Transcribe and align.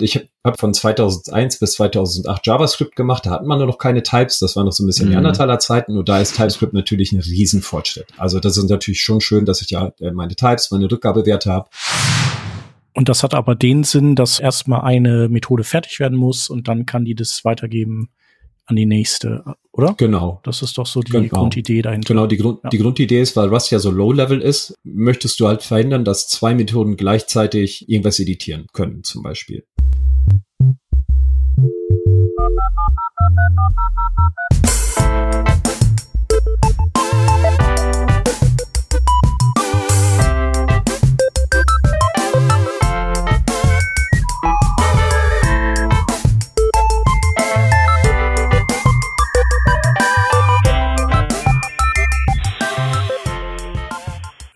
Ich 0.00 0.28
habe 0.44 0.58
von 0.58 0.74
2001 0.74 1.60
bis 1.60 1.74
2008 1.74 2.44
JavaScript 2.44 2.96
gemacht, 2.96 3.26
da 3.26 3.30
hatten 3.30 3.46
wir 3.46 3.56
nur 3.56 3.66
noch 3.66 3.78
keine 3.78 4.02
Types, 4.02 4.40
das 4.40 4.56
war 4.56 4.64
noch 4.64 4.72
so 4.72 4.82
ein 4.82 4.88
bisschen 4.88 5.06
mhm. 5.06 5.12
Neandertaler 5.12 5.60
Zeiten 5.60 5.96
und 5.96 6.08
da 6.08 6.18
ist 6.18 6.34
TypeScript 6.36 6.72
natürlich 6.72 7.12
ein 7.12 7.20
Riesenfortschritt. 7.20 8.08
Also 8.16 8.40
das 8.40 8.56
ist 8.56 8.68
natürlich 8.68 9.02
schon 9.02 9.20
schön, 9.20 9.44
dass 9.44 9.62
ich 9.62 9.70
ja 9.70 9.92
äh, 10.00 10.10
meine 10.10 10.34
Types, 10.34 10.72
meine 10.72 10.90
Rückgabewerte 10.90 11.52
habe. 11.52 11.68
Und 12.92 13.08
das 13.08 13.22
hat 13.22 13.34
aber 13.34 13.54
den 13.54 13.84
Sinn, 13.84 14.16
dass 14.16 14.40
erstmal 14.40 14.82
eine 14.82 15.28
Methode 15.28 15.62
fertig 15.62 16.00
werden 16.00 16.18
muss 16.18 16.50
und 16.50 16.66
dann 16.66 16.86
kann 16.86 17.04
die 17.04 17.14
das 17.14 17.44
weitergeben 17.44 18.10
an 18.66 18.76
die 18.76 18.86
nächste, 18.86 19.44
oder? 19.72 19.94
Genau. 19.98 20.40
Das 20.42 20.62
ist 20.62 20.78
doch 20.78 20.86
so 20.86 21.00
die 21.00 21.12
genau. 21.12 21.28
Grundidee 21.28 21.82
dahinter. 21.82 22.08
Genau, 22.08 22.26
die, 22.26 22.36
Grund, 22.36 22.60
ja. 22.64 22.70
die 22.70 22.78
Grundidee 22.78 23.20
ist, 23.20 23.36
weil 23.36 23.48
Rust 23.48 23.70
ja 23.70 23.78
so 23.78 23.90
low-level 23.90 24.40
ist, 24.40 24.74
möchtest 24.84 25.38
du 25.40 25.48
halt 25.48 25.62
verhindern, 25.62 26.04
dass 26.04 26.28
zwei 26.28 26.54
Methoden 26.54 26.96
gleichzeitig 26.96 27.88
irgendwas 27.88 28.18
editieren 28.18 28.66
können, 28.72 29.04
zum 29.04 29.22
Beispiel. 29.22 29.64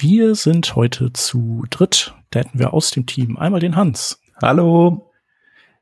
Wir 0.00 0.36
sind 0.36 0.76
heute 0.76 1.12
zu 1.12 1.64
dritt. 1.70 2.14
Da 2.30 2.38
hätten 2.38 2.60
wir 2.60 2.72
aus 2.72 2.92
dem 2.92 3.06
Team 3.06 3.36
einmal 3.36 3.58
den 3.58 3.74
Hans. 3.74 4.20
Hallo. 4.40 5.10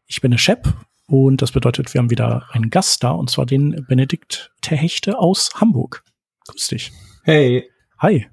Ich 0.06 0.23
bin 0.23 0.31
der 0.31 0.39
Shep 0.39 0.73
und 1.06 1.42
das 1.42 1.53
bedeutet, 1.53 1.92
wir 1.92 1.98
haben 1.98 2.08
wieder 2.08 2.47
einen 2.53 2.70
Gast 2.70 3.05
da 3.05 3.11
und 3.11 3.28
zwar 3.28 3.45
den 3.45 3.84
Benedikt 3.86 4.53
Terhechte 4.62 5.19
aus 5.19 5.50
Hamburg. 5.56 6.03
Grüß 6.48 6.69
dich. 6.69 6.92
Hey. 7.25 7.69
Hi. 7.98 8.27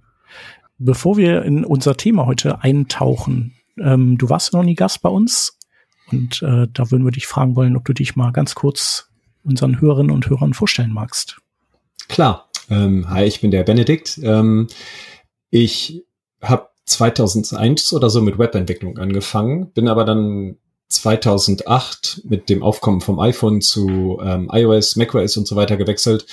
Bevor 0.78 1.18
wir 1.18 1.44
in 1.44 1.66
unser 1.66 1.98
Thema 1.98 2.28
heute 2.28 2.62
eintauchen, 2.62 3.54
ähm, 3.78 4.18
du 4.18 4.30
warst 4.30 4.54
noch 4.54 4.64
nie 4.64 4.76
Gast 4.76 5.02
bei 5.02 5.10
uns 5.10 5.60
und 6.12 6.42
äh, 6.44 6.68
da 6.72 6.92
würden 6.92 7.04
wir 7.04 7.12
dich 7.12 7.28
fragen 7.28 7.58
wollen, 7.58 7.76
ob 7.76 7.84
du 7.84 7.92
dich 7.92 8.16
mal 8.16 8.32
ganz 8.32 8.56
kurz 8.56 9.10
unseren 9.44 9.82
Hörerinnen 9.82 10.12
und 10.12 10.30
Hörern 10.30 10.54
vorstellen 10.54 10.94
magst. 10.94 11.42
Klar. 12.08 12.50
Ähm, 12.70 13.10
hi, 13.10 13.26
ich 13.26 13.42
bin 13.42 13.52
der 13.52 13.64
Benedikt. 13.64 14.18
Ähm, 14.24 14.70
ich 15.54 16.04
habe 16.42 16.68
2001 16.86 17.94
oder 17.94 18.10
so 18.10 18.22
mit 18.24 18.40
Webentwicklung 18.40 18.98
angefangen, 18.98 19.72
bin 19.72 19.88
aber 19.88 20.04
dann 20.04 20.58
2008 20.88 22.24
mit 22.26 22.50
dem 22.50 22.64
Aufkommen 22.64 23.02
vom 23.02 23.20
iPhone 23.20 23.62
zu 23.62 24.20
ähm, 24.24 24.50
iOS, 24.52 24.96
macOS 24.96 25.38
und 25.38 25.48
so 25.48 25.56
weiter 25.56 25.78
gewechselt. 25.78 26.26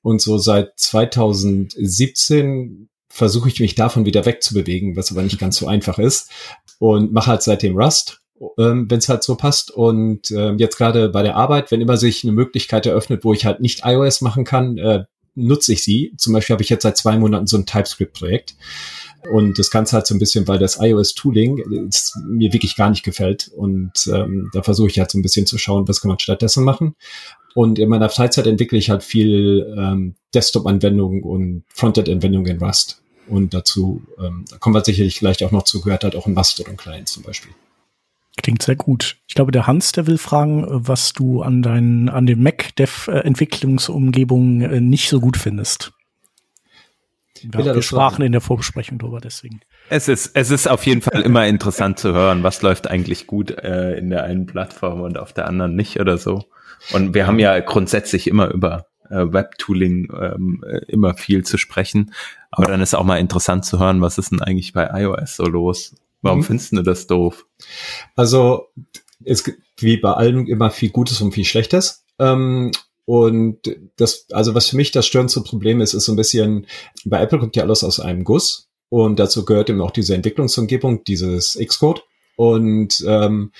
Und 0.00 0.22
so 0.22 0.38
seit 0.38 0.78
2017 0.78 2.88
versuche 3.10 3.50
ich 3.50 3.60
mich 3.60 3.74
davon 3.74 4.06
wieder 4.06 4.24
wegzubewegen, 4.24 4.96
was 4.96 5.12
aber 5.12 5.20
nicht 5.20 5.38
ganz 5.38 5.58
so 5.58 5.66
einfach 5.66 5.98
ist. 5.98 6.30
Und 6.78 7.12
mache 7.12 7.30
halt 7.30 7.42
seitdem 7.42 7.76
Rust, 7.76 8.22
ähm, 8.56 8.90
wenn 8.90 9.00
es 9.00 9.10
halt 9.10 9.22
so 9.22 9.36
passt. 9.36 9.70
Und 9.70 10.30
ähm, 10.30 10.56
jetzt 10.56 10.78
gerade 10.78 11.10
bei 11.10 11.22
der 11.22 11.36
Arbeit, 11.36 11.70
wenn 11.70 11.82
immer 11.82 11.98
sich 11.98 12.24
eine 12.24 12.32
Möglichkeit 12.32 12.86
eröffnet, 12.86 13.22
wo 13.22 13.34
ich 13.34 13.44
halt 13.44 13.60
nicht 13.60 13.82
iOS 13.84 14.22
machen 14.22 14.46
kann, 14.46 14.78
äh, 14.78 15.04
nutze 15.34 15.72
ich 15.72 15.82
sie. 15.82 16.12
Zum 16.16 16.32
Beispiel 16.32 16.54
habe 16.54 16.62
ich 16.62 16.70
jetzt 16.70 16.82
seit 16.82 16.96
zwei 16.96 17.18
Monaten 17.18 17.46
so 17.46 17.56
ein 17.56 17.66
TypeScript-Projekt. 17.66 18.56
Und 19.30 19.58
das 19.58 19.70
Ganze 19.70 19.94
halt 19.94 20.06
so 20.06 20.14
ein 20.14 20.18
bisschen, 20.18 20.48
weil 20.48 20.58
das 20.58 20.80
iOS-Tooling 20.80 21.62
mir 22.26 22.52
wirklich 22.52 22.76
gar 22.76 22.90
nicht 22.90 23.04
gefällt. 23.04 23.50
Und 23.54 23.92
ähm, 24.12 24.50
da 24.52 24.62
versuche 24.62 24.88
ich 24.88 24.98
halt 24.98 25.10
so 25.10 25.18
ein 25.18 25.22
bisschen 25.22 25.46
zu 25.46 25.58
schauen, 25.58 25.86
was 25.86 26.00
kann 26.00 26.08
man 26.08 26.18
stattdessen 26.18 26.64
machen. 26.64 26.96
Und 27.54 27.78
in 27.78 27.88
meiner 27.88 28.08
Freizeit 28.08 28.46
entwickle 28.46 28.78
ich 28.78 28.90
halt 28.90 29.04
viel 29.04 29.74
ähm, 29.76 30.14
Desktop-Anwendungen 30.34 31.22
und 31.22 31.64
Frontend-Anwendungen 31.68 32.56
in 32.56 32.62
Rust. 32.62 33.02
Und 33.28 33.54
dazu, 33.54 34.02
ähm, 34.18 34.44
da 34.50 34.58
kommen 34.58 34.74
wir 34.74 34.84
sicherlich 34.84 35.18
gleich 35.18 35.44
auch 35.44 35.52
noch 35.52 35.62
zu, 35.62 35.80
gehört 35.80 36.02
halt 36.02 36.16
auch 36.16 36.26
ein 36.26 36.34
Mastodon-Client 36.34 37.08
zum 37.08 37.22
Beispiel. 37.22 37.52
Klingt 38.38 38.62
sehr 38.62 38.76
gut. 38.76 39.18
Ich 39.26 39.34
glaube, 39.34 39.52
der 39.52 39.66
Hans, 39.66 39.92
der 39.92 40.06
will 40.06 40.16
fragen, 40.16 40.64
was 40.68 41.12
du 41.12 41.42
an 41.42 41.60
deinen, 41.62 42.08
an 42.08 42.24
dem 42.26 42.42
Mac-Dev-Entwicklungsumgebung 42.42 44.62
äh, 44.62 44.80
nicht 44.80 45.10
so 45.10 45.20
gut 45.20 45.36
findest. 45.36 45.92
Ja, 47.42 47.74
wir 47.74 47.82
sprachen 47.82 48.24
in 48.24 48.30
der 48.32 48.40
Vorbesprechung 48.40 48.98
drüber, 48.98 49.20
deswegen. 49.20 49.60
Es 49.88 50.08
ist, 50.08 50.36
es 50.36 50.50
ist 50.50 50.68
auf 50.68 50.84
jeden 50.86 51.02
Fall 51.02 51.20
immer 51.22 51.46
interessant 51.46 51.98
zu 51.98 52.14
hören, 52.14 52.44
was 52.44 52.62
läuft 52.62 52.88
eigentlich 52.88 53.26
gut 53.26 53.50
äh, 53.50 53.98
in 53.98 54.10
der 54.10 54.22
einen 54.24 54.46
Plattform 54.46 55.00
und 55.00 55.18
auf 55.18 55.32
der 55.32 55.48
anderen 55.48 55.74
nicht 55.74 55.98
oder 56.00 56.18
so. 56.18 56.44
Und 56.92 57.14
wir 57.14 57.26
haben 57.26 57.38
ja 57.38 57.58
grundsätzlich 57.60 58.28
immer 58.28 58.48
über 58.48 58.86
äh, 59.10 59.32
Web-Tooling 59.32 60.12
ähm, 60.18 60.64
äh, 60.66 60.84
immer 60.86 61.14
viel 61.14 61.44
zu 61.44 61.58
sprechen. 61.58 62.12
Aber 62.50 62.66
dann 62.66 62.80
ist 62.80 62.94
auch 62.94 63.04
mal 63.04 63.18
interessant 63.18 63.64
zu 63.64 63.78
hören, 63.78 64.00
was 64.00 64.18
ist 64.18 64.32
denn 64.32 64.42
eigentlich 64.42 64.72
bei 64.72 64.88
iOS 65.02 65.36
so 65.36 65.44
los? 65.44 65.94
Warum 66.22 66.38
mhm. 66.38 66.44
findest 66.44 66.72
du 66.72 66.82
das 66.82 67.06
doof? 67.06 67.46
Also 68.16 68.68
es 69.24 69.44
gibt 69.44 69.60
wie 69.78 69.96
bei 69.96 70.12
allem 70.12 70.46
immer 70.46 70.70
viel 70.70 70.90
Gutes 70.90 71.20
und 71.20 71.32
viel 71.32 71.44
Schlechtes. 71.44 72.04
Ähm, 72.18 72.70
und 73.04 73.58
das, 73.96 74.26
also 74.30 74.54
was 74.54 74.68
für 74.68 74.76
mich 74.76 74.92
das 74.92 75.06
störendste 75.06 75.42
Problem 75.42 75.80
ist, 75.80 75.92
ist 75.92 76.04
so 76.04 76.12
ein 76.12 76.16
bisschen, 76.16 76.66
bei 77.04 77.20
Apple 77.20 77.38
kommt 77.38 77.56
ja 77.56 77.64
alles 77.64 77.84
aus 77.84 78.00
einem 78.00 78.24
Guss. 78.24 78.68
Und 78.88 79.18
dazu 79.18 79.44
gehört 79.44 79.70
eben 79.70 79.80
auch 79.80 79.90
diese 79.90 80.14
Entwicklungsumgebung, 80.14 81.02
dieses 81.04 81.58
Xcode. 81.58 82.04
Und 82.36 83.02
ähm, 83.06 83.52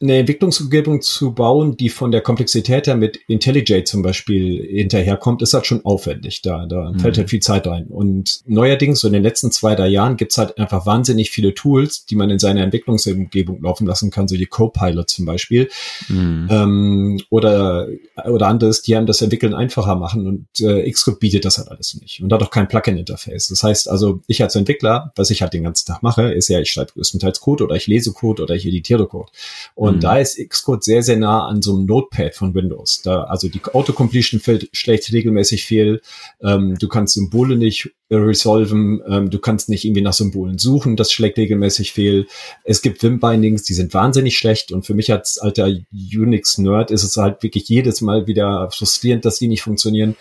eine 0.00 0.18
Entwicklungsumgebung 0.18 1.00
zu 1.00 1.34
bauen, 1.34 1.76
die 1.76 1.88
von 1.88 2.10
der 2.10 2.20
Komplexität 2.20 2.86
her 2.86 2.96
mit 2.96 3.18
IntelliJ 3.28 3.84
zum 3.84 4.02
Beispiel 4.02 4.66
hinterherkommt, 4.66 5.42
ist 5.42 5.54
halt 5.54 5.66
schon 5.66 5.84
aufwendig. 5.84 6.42
Da, 6.42 6.66
da 6.66 6.90
mhm. 6.90 6.98
fällt 6.98 7.18
halt 7.18 7.30
viel 7.30 7.40
Zeit 7.40 7.66
rein. 7.66 7.86
Und 7.86 8.40
neuerdings, 8.46 9.00
so 9.00 9.06
in 9.06 9.12
den 9.12 9.22
letzten 9.22 9.50
zwei, 9.50 9.74
drei 9.74 9.88
Jahren, 9.88 10.16
gibt's 10.16 10.38
halt 10.38 10.58
einfach 10.58 10.86
wahnsinnig 10.86 11.30
viele 11.30 11.54
Tools, 11.54 12.06
die 12.06 12.16
man 12.16 12.30
in 12.30 12.38
seiner 12.38 12.62
Entwicklungsumgebung 12.62 13.62
laufen 13.62 13.86
lassen 13.86 14.10
kann, 14.10 14.28
so 14.28 14.36
die 14.36 14.46
Copilot 14.46 15.08
zum 15.08 15.24
Beispiel. 15.24 15.68
Mhm. 16.08 16.48
Ähm, 16.50 17.20
oder, 17.30 17.88
oder 18.24 18.48
anderes, 18.48 18.82
die 18.82 18.96
einem 18.96 19.06
das 19.06 19.22
Entwickeln 19.22 19.54
einfacher 19.54 19.96
machen. 19.96 20.26
Und 20.26 20.60
äh, 20.60 20.90
Xcode 20.90 21.20
bietet 21.20 21.44
das 21.44 21.58
halt 21.58 21.70
alles 21.70 21.94
nicht. 22.00 22.22
Und 22.22 22.32
hat 22.32 22.42
auch 22.42 22.50
kein 22.50 22.68
Plugin-Interface. 22.68 23.48
Das 23.48 23.62
heißt 23.62 23.88
also, 23.88 24.20
ich 24.26 24.42
als 24.42 24.54
Entwickler, 24.54 25.12
was 25.16 25.30
ich 25.30 25.42
halt 25.42 25.52
den 25.52 25.64
ganzen 25.64 25.86
Tag 25.86 26.02
mache, 26.02 26.32
ist 26.32 26.48
ja, 26.48 26.60
ich 26.60 26.70
schreibe 26.70 26.92
größtenteils 26.92 27.40
Code 27.40 27.64
oder 27.64 27.76
ich 27.76 27.86
lese 27.86 28.12
Code 28.12 28.42
oder 28.42 28.54
ich 28.54 28.66
editiere 28.66 29.06
Code. 29.06 29.30
Und 29.76 29.96
mhm. 29.96 30.00
da 30.00 30.18
ist 30.18 30.38
Xcode 30.38 30.84
sehr, 30.84 31.02
sehr 31.02 31.16
nah 31.16 31.46
an 31.46 31.60
so 31.60 31.74
einem 31.74 31.86
Notepad 31.86 32.36
von 32.36 32.54
Windows. 32.54 33.02
Da, 33.02 33.24
also 33.24 33.48
die 33.48 33.60
Autocompletion 33.64 34.40
fällt, 34.40 34.68
schlägt 34.72 35.12
regelmäßig 35.12 35.64
fehl. 35.64 36.00
Ähm, 36.40 36.76
du 36.78 36.86
kannst 36.86 37.14
Symbole 37.14 37.56
nicht 37.56 37.90
resolven. 38.08 39.02
Ähm, 39.08 39.30
du 39.30 39.40
kannst 39.40 39.68
nicht 39.68 39.84
irgendwie 39.84 40.02
nach 40.02 40.12
Symbolen 40.12 40.58
suchen. 40.58 40.94
Das 40.94 41.12
schlägt 41.12 41.38
regelmäßig 41.38 41.92
fehl. 41.92 42.28
Es 42.62 42.82
gibt 42.82 43.02
Vim-Bindings, 43.02 43.64
die 43.64 43.74
sind 43.74 43.92
wahnsinnig 43.94 44.38
schlecht. 44.38 44.70
Und 44.70 44.86
für 44.86 44.94
mich 44.94 45.10
als 45.10 45.38
alter 45.38 45.68
Unix-Nerd 45.92 46.92
ist 46.92 47.02
es 47.02 47.16
halt 47.16 47.42
wirklich 47.42 47.68
jedes 47.68 48.00
Mal 48.00 48.28
wieder 48.28 48.70
frustrierend, 48.70 49.24
dass 49.24 49.38
die 49.38 49.48
nicht 49.48 49.62
funktionieren. 49.62 50.14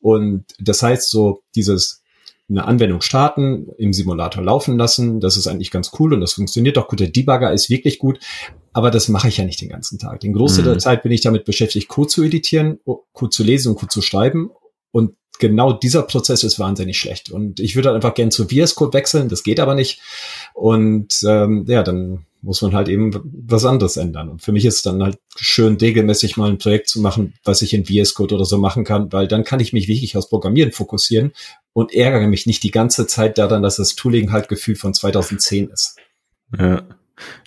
Und 0.00 0.44
das 0.58 0.82
heißt 0.82 1.10
so, 1.10 1.42
dieses 1.54 2.03
eine 2.48 2.66
Anwendung 2.66 3.00
starten, 3.00 3.68
im 3.78 3.92
Simulator 3.92 4.42
laufen 4.42 4.76
lassen. 4.76 5.20
Das 5.20 5.36
ist 5.36 5.46
eigentlich 5.46 5.70
ganz 5.70 5.92
cool 5.98 6.12
und 6.12 6.20
das 6.20 6.34
funktioniert 6.34 6.76
auch 6.76 6.88
gut. 6.88 7.00
Der 7.00 7.08
Debugger 7.08 7.52
ist 7.52 7.70
wirklich 7.70 7.98
gut, 7.98 8.18
aber 8.72 8.90
das 8.90 9.08
mache 9.08 9.28
ich 9.28 9.38
ja 9.38 9.44
nicht 9.44 9.60
den 9.60 9.70
ganzen 9.70 9.98
Tag. 9.98 10.20
Den 10.20 10.34
Großteil 10.34 10.64
mhm. 10.64 10.68
der 10.68 10.78
Zeit 10.78 11.02
bin 11.02 11.12
ich 11.12 11.22
damit 11.22 11.44
beschäftigt, 11.44 11.88
Code 11.88 12.08
zu 12.08 12.22
editieren, 12.22 12.80
Code 13.12 13.30
zu 13.30 13.42
lesen 13.42 13.70
und 13.70 13.76
Code 13.76 13.92
zu 13.92 14.02
schreiben. 14.02 14.50
Und 14.92 15.16
genau 15.38 15.72
dieser 15.72 16.02
Prozess 16.02 16.44
ist 16.44 16.58
wahnsinnig 16.58 16.98
schlecht. 16.98 17.30
Und 17.30 17.60
ich 17.60 17.76
würde 17.76 17.88
halt 17.88 17.96
einfach 17.96 18.14
gern 18.14 18.30
zu 18.30 18.46
VS 18.46 18.74
Code 18.74 18.92
wechseln, 18.92 19.28
das 19.28 19.42
geht 19.42 19.58
aber 19.58 19.74
nicht. 19.74 20.00
Und 20.52 21.20
ähm, 21.26 21.64
ja, 21.66 21.82
dann 21.82 22.26
muss 22.44 22.62
man 22.62 22.74
halt 22.74 22.88
eben 22.88 23.10
was 23.48 23.64
anderes 23.64 23.96
ändern. 23.96 24.28
Und 24.28 24.42
für 24.42 24.52
mich 24.52 24.64
ist 24.64 24.76
es 24.76 24.82
dann 24.82 25.02
halt 25.02 25.18
schön, 25.36 25.76
regelmäßig 25.76 26.36
mal 26.36 26.50
ein 26.50 26.58
Projekt 26.58 26.88
zu 26.88 27.00
machen, 27.00 27.34
was 27.42 27.62
ich 27.62 27.72
in 27.72 27.86
VS 27.86 28.14
Code 28.14 28.34
oder 28.34 28.44
so 28.44 28.58
machen 28.58 28.84
kann, 28.84 29.12
weil 29.12 29.26
dann 29.26 29.44
kann 29.44 29.60
ich 29.60 29.72
mich 29.72 29.88
wirklich 29.88 30.16
aufs 30.16 30.28
Programmieren 30.28 30.72
fokussieren 30.72 31.32
und 31.72 31.94
ärgere 31.94 32.28
mich 32.28 32.46
nicht 32.46 32.62
die 32.62 32.70
ganze 32.70 33.06
Zeit 33.06 33.38
daran, 33.38 33.62
dass 33.62 33.76
das 33.76 33.94
Tooling 33.96 34.30
halt 34.30 34.48
gefühlt 34.48 34.78
von 34.78 34.94
2010 34.94 35.70
ist. 35.70 35.96
Ja. 36.56 36.82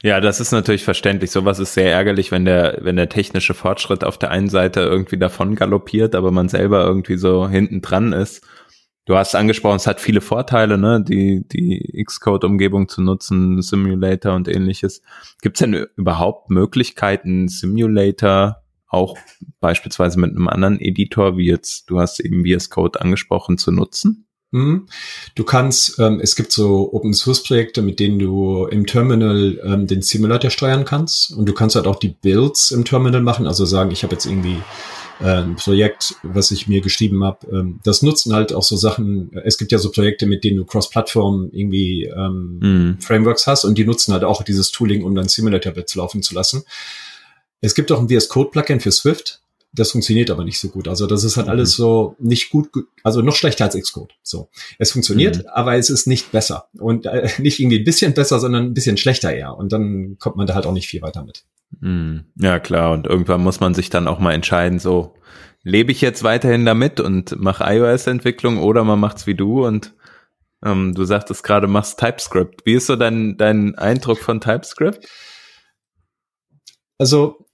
Ja, 0.02 0.22
das 0.22 0.40
ist 0.40 0.54
natürlich 0.54 0.86
verständlich. 0.86 1.30
Sowas 1.30 1.60
ist 1.60 1.74
sehr 1.74 1.92
ärgerlich, 1.92 2.32
wenn 2.32 2.46
der, 2.46 2.78
wenn 2.82 2.96
der 2.96 3.10
technische 3.10 3.54
Fortschritt 3.54 4.06
auf 4.06 4.18
der 4.18 4.32
einen 4.32 4.48
Seite 4.48 4.80
irgendwie 4.80 5.18
davon 5.18 5.56
galoppiert, 5.56 6.16
aber 6.16 6.32
man 6.32 6.48
selber 6.48 6.86
irgendwie 6.86 7.18
so 7.18 7.50
hinten 7.50 7.82
dran 7.82 8.14
ist. 8.14 8.48
Du 9.07 9.15
hast 9.15 9.36
angesprochen, 9.36 9.77
es 9.77 9.88
hat 9.88 10.01
viele 10.01 10.19
Vorteile, 10.19 10.77
ne, 10.77 11.01
die, 11.01 11.48
die 11.48 12.04
Xcode-Umgebung 12.06 12.89
zu 12.89 13.01
nutzen, 13.01 13.62
Simulator 13.62 14.36
und 14.36 14.50
ähnliches. 14.50 15.01
Gibt 15.42 15.56
es 15.56 15.59
denn 15.59 15.88
überhaupt 15.95 16.50
Möglichkeiten, 16.50 17.48
Simulator 17.48 18.57
auch 18.89 19.18
beispielsweise 19.62 20.19
mit 20.19 20.31
einem 20.31 20.50
anderen 20.50 20.81
Editor, 20.81 21.38
wie 21.38 21.48
jetzt, 21.48 21.89
du 21.89 22.01
hast 22.01 22.19
eben 22.19 22.44
VS 22.45 22.69
Code 22.69 23.00
angesprochen, 23.00 23.57
zu 23.57 23.71
nutzen? 23.71 24.27
Mhm. 24.51 24.88
Du 25.36 25.45
kannst, 25.45 26.00
ähm, 26.00 26.19
es 26.21 26.36
gibt 26.36 26.51
so 26.51 26.92
Open 26.92 27.13
Source 27.13 27.44
Projekte, 27.44 27.81
mit 27.81 28.01
denen 28.01 28.19
du 28.19 28.65
im 28.65 28.86
Terminal 28.86 29.57
ähm, 29.63 29.88
den 29.88 30.01
Simulator 30.01 30.50
steuern 30.50 30.83
kannst 30.83 31.31
und 31.31 31.48
du 31.48 31.53
kannst 31.53 31.77
halt 31.77 31.88
auch 31.88 32.00
die 32.00 32.10
Builds 32.21 32.71
im 32.71 32.83
Terminal 32.83 33.21
machen, 33.21 33.48
also 33.48 33.63
sagen, 33.63 33.92
ich 33.92 34.03
habe 34.03 34.13
jetzt 34.13 34.25
irgendwie 34.25 34.57
ein 35.19 35.56
Projekt, 35.56 36.16
was 36.24 36.52
ich 36.52 36.68
mir 36.68 36.81
geschrieben 36.81 37.24
habe. 37.24 37.48
Ähm, 37.52 37.80
das 37.84 38.02
nutzen 38.02 38.34
halt 38.34 38.54
auch 38.54 38.64
so 38.64 38.75
Sachen, 38.75 39.31
es 39.44 39.58
gibt 39.58 39.72
ja 39.72 39.78
so 39.78 39.92
Projekte, 39.92 40.25
mit 40.25 40.44
denen 40.44 40.58
du 40.58 40.66
Cross-Plattform 40.66 41.50
irgendwie 41.52 42.06
ähm, 42.06 42.60
mhm. 42.62 43.02
Frameworks 43.02 43.48
hast 43.48 43.66
und 43.66 43.78
die 43.78 43.86
nutzen 43.86 44.14
halt 44.14 44.24
auch 44.24 44.44
dieses 44.44 44.72
Tooling, 44.72 45.04
um 45.04 45.16
dann 45.16 45.28
Simulator-Bits 45.28 45.96
laufen 45.96 46.22
zu 46.22 46.36
lassen. 46.36 46.64
Es 47.62 47.74
gibt 47.75 47.92
auch 47.92 48.00
ein 48.00 48.10
VS 48.10 48.30
Code 48.30 48.52
Plugin 48.52 48.80
für 48.80 48.92
Swift, 48.92 49.42
das 49.74 49.92
funktioniert 49.92 50.30
aber 50.30 50.44
nicht 50.44 50.60
so 50.60 50.69
gut. 50.69 50.88
Also 50.88 51.08
das 51.08 51.24
ist 51.24 51.38
halt 51.38 51.48
mhm. 51.48 51.52
alles 51.52 51.74
so 51.74 52.16
nicht 52.20 52.50
gut, 52.50 52.70
also 53.04 53.22
noch 53.22 53.36
schlechter 53.36 53.66
als 53.66 53.75
Xcode. 53.75 54.13
So, 54.24 54.50
es 54.80 54.92
funktioniert, 54.92 55.38
mhm. 55.38 55.50
aber 55.54 55.75
es 55.75 55.90
ist 55.90 56.08
nicht 56.08 56.31
besser 56.31 56.68
und 56.78 57.06
äh, 57.06 57.30
nicht 57.40 57.60
irgendwie 57.60 57.80
ein 57.80 57.86
bisschen 57.86 58.13
besser, 58.13 58.40
sondern 58.40 58.66
ein 58.66 58.74
bisschen 58.74 58.98
schlechter 58.98 59.34
eher. 59.34 59.56
Und 59.56 59.72
dann 59.72 60.18
kommt 60.20 60.36
man 60.36 60.48
da 60.48 60.56
halt 60.56 60.66
auch 60.66 60.74
nicht 60.74 60.88
viel 60.88 61.02
weiter 61.02 61.24
mit. 61.24 61.44
Mhm. 61.80 62.25
Ja 62.36 62.60
klar. 62.60 62.92
Und 62.94 63.08
irgendwann 63.08 63.44
muss 63.44 63.60
man 63.60 63.74
sich 63.74 63.90
dann 63.90 64.08
auch 64.08 64.19
mal 64.19 64.34
entscheiden, 64.34 64.80
so 64.80 65.16
lebe 65.64 65.92
ich 65.92 66.02
jetzt 66.02 66.24
weiterhin 66.24 66.66
damit 66.66 67.00
und 67.00 67.38
mache 67.40 67.64
iOS-Entwicklung 67.66 68.60
oder 68.60 68.84
man 68.84 69.00
macht's 69.00 69.28
wie 69.28 69.36
du 69.36 69.66
und 69.66 69.94
ähm, 70.66 70.96
du 70.96 71.06
sagtest 71.06 71.44
gerade, 71.44 71.68
machst 71.68 72.00
TypeScript. 72.00 72.66
Wie 72.66 72.74
ist 72.74 72.88
so 72.88 72.96
dein 72.96 73.38
dein 73.38 73.75
Eindruck 73.75 74.19
von 74.19 74.42
TypeScript? 74.42 75.08
Also 76.98 77.46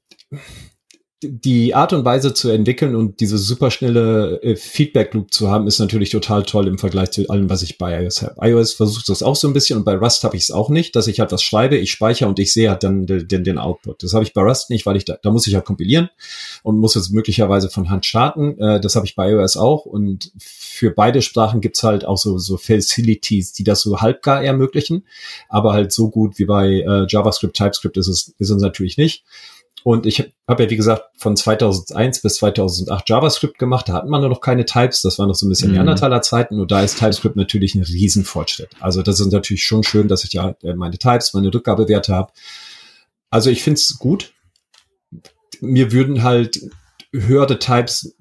die 1.29 1.75
Art 1.75 1.93
und 1.93 2.05
Weise 2.05 2.33
zu 2.33 2.49
entwickeln 2.49 2.95
und 2.95 3.19
diese 3.19 3.37
superschnelle 3.37 4.41
äh, 4.41 4.55
Feedback 4.55 5.13
Loop 5.13 5.33
zu 5.33 5.49
haben, 5.49 5.67
ist 5.67 5.79
natürlich 5.79 6.09
total 6.09 6.43
toll 6.43 6.67
im 6.67 6.77
Vergleich 6.77 7.11
zu 7.11 7.29
allem, 7.29 7.49
was 7.49 7.61
ich 7.61 7.77
bei 7.77 8.03
iOS 8.03 8.21
habe. 8.21 8.35
iOS 8.41 8.73
versucht 8.73 9.09
das 9.09 9.23
auch 9.23 9.35
so 9.35 9.47
ein 9.47 9.53
bisschen 9.53 9.77
und 9.77 9.85
bei 9.85 9.95
Rust 9.95 10.23
habe 10.23 10.35
ich 10.35 10.43
es 10.43 10.51
auch 10.51 10.69
nicht, 10.69 10.95
dass 10.95 11.07
ich 11.07 11.19
halt 11.19 11.31
was 11.31 11.43
schreibe, 11.43 11.77
ich 11.77 11.91
speichere 11.91 12.27
und 12.29 12.39
ich 12.39 12.53
sehe 12.53 12.69
halt 12.69 12.83
dann 12.83 13.05
den, 13.05 13.27
den, 13.27 13.43
den 13.43 13.57
Output. 13.57 14.03
Das 14.03 14.13
habe 14.13 14.23
ich 14.23 14.33
bei 14.33 14.41
Rust 14.41 14.69
nicht, 14.69 14.85
weil 14.85 14.95
ich 14.95 15.05
da, 15.05 15.17
da 15.21 15.31
muss 15.31 15.47
ich 15.47 15.55
halt 15.55 15.65
kompilieren 15.65 16.09
und 16.63 16.79
muss 16.79 16.95
jetzt 16.95 17.11
möglicherweise 17.11 17.69
von 17.69 17.89
Hand 17.89 18.05
starten. 18.05 18.59
Äh, 18.59 18.79
das 18.79 18.95
habe 18.95 19.05
ich 19.05 19.15
bei 19.15 19.31
iOS 19.31 19.57
auch 19.57 19.85
und 19.85 20.31
für 20.39 20.91
beide 20.91 21.21
Sprachen 21.21 21.61
gibt's 21.61 21.83
halt 21.83 22.05
auch 22.05 22.17
so, 22.17 22.37
so 22.37 22.57
Facilities, 22.57 23.53
die 23.53 23.63
das 23.63 23.81
so 23.81 24.01
halbgar 24.01 24.43
ermöglichen, 24.43 25.05
aber 25.49 25.73
halt 25.73 25.91
so 25.91 26.09
gut 26.09 26.39
wie 26.39 26.45
bei 26.45 26.67
äh, 26.67 27.05
JavaScript, 27.07 27.55
TypeScript 27.55 27.97
ist 27.97 28.07
es, 28.07 28.33
ist 28.37 28.49
es 28.49 28.61
natürlich 28.61 28.97
nicht. 28.97 29.23
Und 29.83 30.05
ich 30.05 30.31
habe 30.47 30.63
ja, 30.63 30.69
wie 30.69 30.77
gesagt, 30.77 31.03
von 31.17 31.35
2001 31.35 32.21
bis 32.21 32.35
2008 32.35 33.09
JavaScript 33.09 33.59
gemacht. 33.59 33.89
Da 33.89 33.93
hatten 33.93 34.09
wir 34.09 34.19
noch 34.19 34.41
keine 34.41 34.65
Types. 34.65 35.01
Das 35.01 35.19
war 35.19 35.27
noch 35.27 35.35
so 35.35 35.45
ein 35.45 35.49
bisschen 35.49 35.69
mhm. 35.69 35.75
Neandertaler 35.75 36.21
Zeiten. 36.21 36.59
Und 36.59 36.71
da 36.71 36.81
ist 36.81 36.99
TypeScript 36.99 37.35
natürlich 37.35 37.75
ein 37.75 37.83
Riesenfortschritt. 37.83 38.69
Also 38.79 39.01
das 39.01 39.19
ist 39.19 39.31
natürlich 39.31 39.65
schon 39.65 39.83
schön, 39.83 40.07
dass 40.07 40.23
ich 40.23 40.33
ja 40.33 40.55
äh, 40.63 40.73
meine 40.73 40.97
Types, 40.97 41.33
meine 41.33 41.53
Rückgabewerte 41.53 42.13
habe. 42.13 42.31
Also 43.29 43.49
ich 43.49 43.63
finde 43.63 43.79
es 43.79 43.97
gut. 43.99 44.33
Mir 45.59 45.91
würden 45.91 46.23
halt 46.23 46.59
höhere 47.11 47.59
Types 47.59 48.15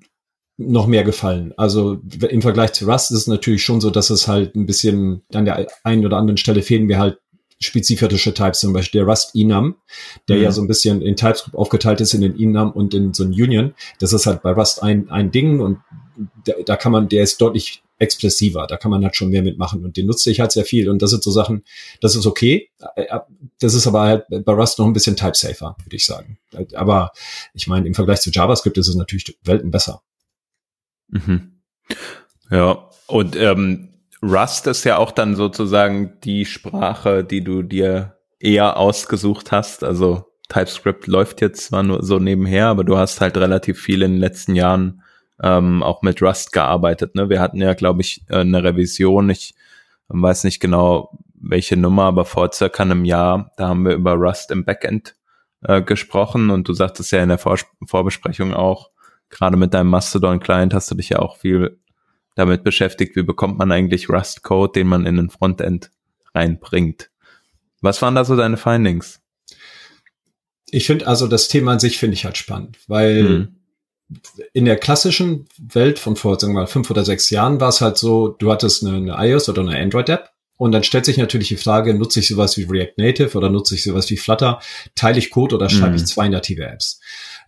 noch 0.59 0.87
mehr 0.87 1.05
gefallen. 1.05 1.55
Also 1.57 2.01
im 2.29 2.43
Vergleich 2.43 2.73
zu 2.73 2.87
Rust 2.87 3.11
ist 3.11 3.19
es 3.19 3.27
natürlich 3.27 3.65
schon 3.65 3.81
so, 3.81 3.91
dass 3.91 4.11
es 4.11 4.29
halt 4.29 4.55
ein 4.55 4.67
bisschen 4.67 5.23
an 5.33 5.45
der 5.45 5.67
einen 5.85 6.05
oder 6.05 6.17
anderen 6.17 6.37
Stelle 6.37 6.63
fehlen 6.63 6.87
mir 6.87 6.99
halt 6.99 7.19
spezifische 7.63 8.35
Types, 8.35 8.61
zum 8.61 8.73
Beispiel 8.73 9.01
der 9.01 9.09
Rust 9.09 9.35
Enum, 9.35 9.77
der 10.29 10.37
mhm. 10.37 10.43
ja 10.43 10.53
so 10.53 10.61
ein 10.63 10.69
bisschen 10.69 11.03
in 11.03 11.17
TypeScript 11.17 11.57
aufgeteilt 11.57 12.01
ist 12.01 12.15
in 12.15 12.21
den 12.21 12.39
Enum 12.39 12.73
und 12.73 12.95
in 12.95 13.15
so 13.15 13.25
ein 13.25 13.31
Union. 13.31 13.75
Das 13.99 14.13
ist 14.13 14.27
halt 14.27 14.43
bei 14.43 14.53
Rust 14.53 14.83
ein, 14.83 15.11
ein 15.11 15.31
Ding 15.31 15.61
und 15.61 15.79
da, 16.45 16.53
da 16.67 16.77
kann 16.77 16.93
man, 16.93 17.09
der 17.09 17.23
ist 17.23 17.41
deutlich 17.41 17.83
expressiver, 17.99 18.67
da 18.67 18.77
kann 18.77 18.91
man 18.91 19.05
halt 19.05 19.15
schon 19.15 19.31
mehr 19.31 19.43
mitmachen 19.43 19.85
und 19.85 19.97
den 19.97 20.07
nutze 20.07 20.31
ich 20.31 20.41
halt 20.41 20.51
sehr 20.51 20.65
viel 20.65 20.91
und 20.91 21.01
das 21.01 21.11
sind 21.11 21.23
so 21.23 21.31
Sachen, 21.31 21.63
das 22.01 22.17
ist 22.17 22.27
okay, 22.27 22.69
das 23.61 23.75
ist 23.75 23.87
aber 23.87 24.01
halt 24.03 24.25
bei 24.29 24.53
Rust 24.53 24.79
noch 24.79 24.87
ein 24.87 24.93
bisschen 24.93 25.17
type-safer, 25.17 25.77
würde 25.85 25.97
ich 25.97 26.05
sagen. 26.05 26.39
Aber 26.75 27.13
ich 27.55 27.69
meine, 27.69 27.87
im 27.87 27.95
Vergleich 27.95 28.21
zu 28.21 28.31
JavaScript 28.31 28.77
ist 28.77 28.89
es 28.89 28.97
natürlich 28.97 29.39
Welten 29.45 29.71
besser. 29.71 30.03
Mhm. 31.09 31.61
Ja, 32.51 32.91
und 33.07 33.37
ähm, 33.37 33.92
Rust 34.23 34.67
ist 34.69 34.85
ja 34.85 34.99
auch 34.99 35.11
dann 35.11 35.35
sozusagen 35.35 36.21
die 36.23 36.45
Sprache, 36.45 37.25
die 37.25 37.43
du 37.43 37.63
dir 37.63 38.17
eher 38.39 38.77
ausgesucht 38.77 39.51
hast. 39.51 39.83
Also 39.83 40.33
TypeScript 40.49 41.07
läuft 41.07 41.41
jetzt 41.41 41.67
zwar 41.67 41.83
nur 41.83 42.03
so 42.05 42.19
nebenher, 42.19 42.69
aber 42.69 42.85
du 42.85 42.97
hast 42.97 43.21
halt 43.21 43.37
relativ 43.37 43.81
viel 43.81 44.03
in 44.03 44.13
den 44.13 44.21
letzten 44.21 44.55
Jahren 44.55 45.03
ähm, 45.43 45.83
auch 45.83 46.03
mit 46.03 46.23
Rust 46.23 46.53
gearbeitet. 46.53 47.15
Ne? 47.15 47.29
Wir 47.29 47.41
hatten 47.41 47.61
ja, 47.61 47.75
glaube 47.75 48.03
ich, 48.03 48.25
äh, 48.29 48.37
eine 48.37 48.63
Revision. 48.63 49.29
Ich 49.31 49.55
weiß 50.09 50.45
nicht 50.45 50.61
genau, 50.61 51.19
welche 51.35 51.77
Nummer, 51.77 52.05
aber 52.05 52.25
vor 52.25 52.53
circa 52.53 52.85
einem 52.85 53.05
Jahr, 53.05 53.51
da 53.57 53.69
haben 53.69 53.85
wir 53.85 53.95
über 53.95 54.13
Rust 54.13 54.51
im 54.53 54.65
Backend 54.65 55.17
äh, 55.63 55.83
gesprochen 55.83 56.51
und 56.51 56.69
du 56.69 56.75
sagtest 56.75 57.11
ja 57.11 57.23
in 57.23 57.29
der 57.29 57.39
Vor 57.39 57.59
Vorbesprechung 57.87 58.55
auch, 58.55 58.91
gerade 59.31 59.57
mit 59.57 59.75
deinem 59.75 59.91
Mastodon-Client 59.91 60.75
hast 60.75 60.91
du 60.91 60.95
dich 60.95 61.09
ja 61.09 61.19
auch 61.19 61.37
viel 61.37 61.81
damit 62.35 62.65
beschäftigt, 62.65 63.17
wie 63.17 63.23
bekommt 63.23 63.59
man 63.59 63.73
eigentlich 63.73 64.09
Rust-Code, 64.09 64.73
den 64.73 64.87
man 64.87 65.07
in 65.07 65.19
ein 65.19 65.31
Frontend 65.31 65.91
reinbringt. 66.35 67.11
Was 67.81 68.01
waren 68.01 68.15
da 68.15 68.25
so 68.25 68.37
deine 68.37 68.57
Findings? 68.57 69.21
Ich 70.71 70.87
finde 70.87 71.07
also 71.07 71.27
das 71.27 71.49
Thema 71.49 71.73
an 71.73 71.81
sich 71.81 71.99
finde 71.99 72.15
ich 72.15 72.25
halt 72.25 72.39
spannend, 72.39 72.79
weil 72.87 73.23
hm. 73.23 73.57
in 74.55 74.65
der 74.65 74.77
klassischen 74.77 75.47
Welt 75.59 75.99
von 75.99 76.17
vor, 76.17 76.41
sagen 76.41 76.55
wir 76.55 76.61
mal, 76.61 76.67
fünf 76.67 76.91
oder 76.91 77.05
sechs 77.05 77.29
Jahren 77.29 77.61
war 77.61 77.69
es 77.69 77.81
halt 77.81 77.99
so, 77.99 78.29
du 78.29 78.51
hattest 78.51 78.85
eine, 78.85 78.97
eine 78.97 79.31
iOS 79.31 79.49
oder 79.51 79.61
eine 79.61 79.79
Android-App 79.79 80.31
und 80.57 80.73
dann 80.73 80.85
stellt 80.85 81.05
sich 81.05 81.19
natürlich 81.19 81.49
die 81.49 81.57
Frage, 81.57 81.93
nutze 81.93 82.21
ich 82.21 82.29
sowas 82.29 82.57
wie 82.57 82.65
React 82.65 82.95
Native 82.97 83.37
oder 83.37 83.51
nutze 83.51 83.75
ich 83.75 83.83
sowas 83.83 84.09
wie 84.11 84.17
Flutter? 84.17 84.61
Teile 84.95 85.19
ich 85.19 85.31
Code 85.31 85.57
oder 85.57 85.69
schreibe 85.69 85.95
hm. 85.95 85.97
ich 85.97 86.07
zwei 86.07 86.29
native 86.29 86.65
Apps? 86.65 87.01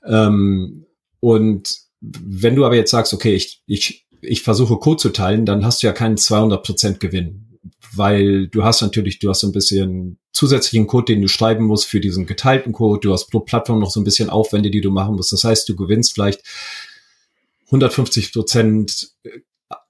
Ähm, 0.07 0.85
und 1.21 1.79
wenn 2.01 2.55
du 2.55 2.67
aber 2.67 2.77
jetzt 2.77 2.91
sagst, 2.91 3.15
okay, 3.15 3.35
ich, 3.35 3.63
ich 3.67 4.04
ich 4.27 4.43
versuche 4.43 4.77
Code 4.77 5.01
zu 5.01 5.11
teilen, 5.11 5.47
dann 5.47 5.65
hast 5.65 5.83
du 5.83 5.87
ja 5.87 5.93
keinen 5.93 6.17
200% 6.17 6.99
Gewinn, 6.99 7.59
weil 7.93 8.49
du 8.49 8.65
hast 8.65 8.83
natürlich, 8.83 9.19
du 9.19 9.31
hast 9.31 9.41
so 9.41 9.49
ein 9.49 9.53
bisschen 9.53 10.19
zusätzlichen 10.33 10.87
Code, 10.87 11.13
den 11.13 11.23
du 11.23 11.29
schreiben 11.29 11.65
musst 11.65 11.87
für 11.87 12.01
diesen 12.01 12.27
geteilten 12.27 12.73
Code. 12.73 13.01
Du 13.01 13.13
hast 13.13 13.31
pro 13.31 13.41
Plattform 13.41 13.79
noch 13.79 13.91
so 13.91 14.01
ein 14.01 14.05
bisschen 14.05 14.31
Aufwände, 14.31 14.71
die 14.71 14.81
du 14.81 14.91
machen 14.91 15.15
musst. 15.15 15.33
Das 15.33 15.45
heißt, 15.45 15.69
du 15.69 15.77
gewinnst 15.77 16.15
vielleicht 16.15 16.43
150% 17.71 19.11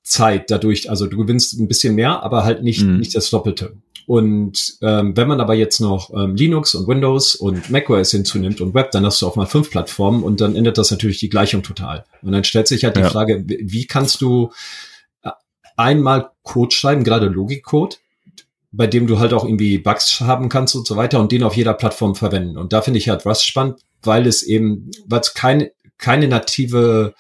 Zeit 0.02 0.50
dadurch. 0.50 0.90
Also 0.90 1.06
du 1.06 1.16
gewinnst 1.16 1.54
ein 1.54 1.66
bisschen 1.66 1.94
mehr, 1.94 2.22
aber 2.22 2.44
halt 2.44 2.62
nicht, 2.62 2.82
mhm. 2.82 2.98
nicht 2.98 3.14
das 3.14 3.30
Doppelte. 3.30 3.76
Und 4.06 4.76
ähm, 4.82 5.16
wenn 5.16 5.28
man 5.28 5.40
aber 5.40 5.54
jetzt 5.54 5.80
noch 5.80 6.12
ähm, 6.14 6.36
Linux 6.36 6.74
und 6.74 6.86
Windows 6.86 7.34
und 7.34 7.70
macOS 7.70 8.10
hinzunimmt 8.10 8.60
und 8.60 8.74
Web, 8.74 8.90
dann 8.90 9.06
hast 9.06 9.22
du 9.22 9.26
auch 9.26 9.36
mal 9.36 9.46
fünf 9.46 9.70
Plattformen 9.70 10.22
und 10.22 10.40
dann 10.40 10.56
ändert 10.56 10.78
das 10.78 10.90
natürlich 10.90 11.18
die 11.18 11.30
Gleichung 11.30 11.62
total. 11.62 12.04
Und 12.22 12.32
dann 12.32 12.44
stellt 12.44 12.68
sich 12.68 12.84
halt 12.84 12.96
ja. 12.96 13.02
die 13.02 13.08
Frage, 13.08 13.44
wie 13.46 13.86
kannst 13.86 14.20
du 14.20 14.50
äh, 15.22 15.30
einmal 15.76 16.30
Code 16.42 16.74
schreiben, 16.74 17.04
gerade 17.04 17.26
Logikcode, 17.26 17.98
bei 18.72 18.86
dem 18.86 19.06
du 19.06 19.18
halt 19.18 19.32
auch 19.32 19.44
irgendwie 19.44 19.78
Bugs 19.78 20.20
haben 20.20 20.48
kannst 20.48 20.74
und 20.74 20.86
so 20.86 20.96
weiter 20.96 21.20
und 21.20 21.32
den 21.32 21.42
auf 21.42 21.56
jeder 21.56 21.74
Plattform 21.74 22.14
verwenden. 22.14 22.58
Und 22.58 22.72
da 22.72 22.82
finde 22.82 22.98
ich 22.98 23.08
halt 23.08 23.24
Rust 23.24 23.46
spannend, 23.46 23.80
weil 24.02 24.26
es 24.26 24.42
eben, 24.42 24.90
weil 25.06 25.20
es 25.20 25.32
keine, 25.32 25.70
keine 25.96 26.28
native 26.28 27.14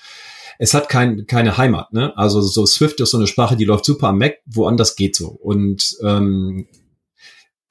es 0.58 0.74
hat 0.74 0.88
kein, 0.88 1.26
keine 1.26 1.56
Heimat. 1.56 1.92
Ne? 1.92 2.16
Also 2.16 2.40
so 2.40 2.66
Swift 2.66 3.00
ist 3.00 3.10
so 3.10 3.18
eine 3.18 3.26
Sprache, 3.26 3.56
die 3.56 3.64
läuft 3.64 3.84
super 3.84 4.08
am 4.08 4.18
Mac, 4.18 4.38
woanders 4.46 4.96
geht 4.96 5.16
so. 5.16 5.28
Und 5.28 5.96
ähm, 6.02 6.66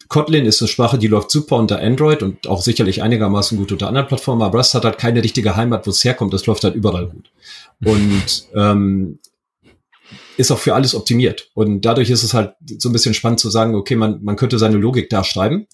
Kotlin 0.07 0.45
ist 0.45 0.61
eine 0.61 0.67
Sprache, 0.67 0.97
die 0.97 1.07
läuft 1.07 1.31
super 1.31 1.55
unter 1.55 1.79
Android 1.81 2.21
und 2.21 2.47
auch 2.47 2.61
sicherlich 2.61 3.01
einigermaßen 3.01 3.57
gut 3.57 3.71
unter 3.71 3.87
anderen 3.87 4.07
Plattformen, 4.07 4.43
aber 4.43 4.59
Rust 4.59 4.75
hat 4.75 4.85
halt 4.85 4.99
keine 4.99 5.23
richtige 5.23 5.55
Heimat, 5.55 5.87
wo 5.87 5.89
es 5.89 6.03
herkommt. 6.03 6.33
Das 6.33 6.45
läuft 6.45 6.63
halt 6.63 6.75
überall 6.75 7.07
gut. 7.07 7.31
Und 7.85 8.47
ähm, 8.55 9.19
ist 10.37 10.51
auch 10.51 10.59
für 10.59 10.73
alles 10.73 10.95
optimiert. 10.95 11.49
Und 11.53 11.81
dadurch 11.81 12.09
ist 12.09 12.23
es 12.23 12.33
halt 12.33 12.53
so 12.77 12.89
ein 12.89 12.93
bisschen 12.93 13.13
spannend 13.13 13.39
zu 13.39 13.49
sagen, 13.49 13.75
okay, 13.75 13.95
man, 13.95 14.23
man 14.23 14.35
könnte 14.35 14.59
seine 14.59 14.77
Logik 14.77 15.09
da 15.09 15.23
schreiben 15.23 15.67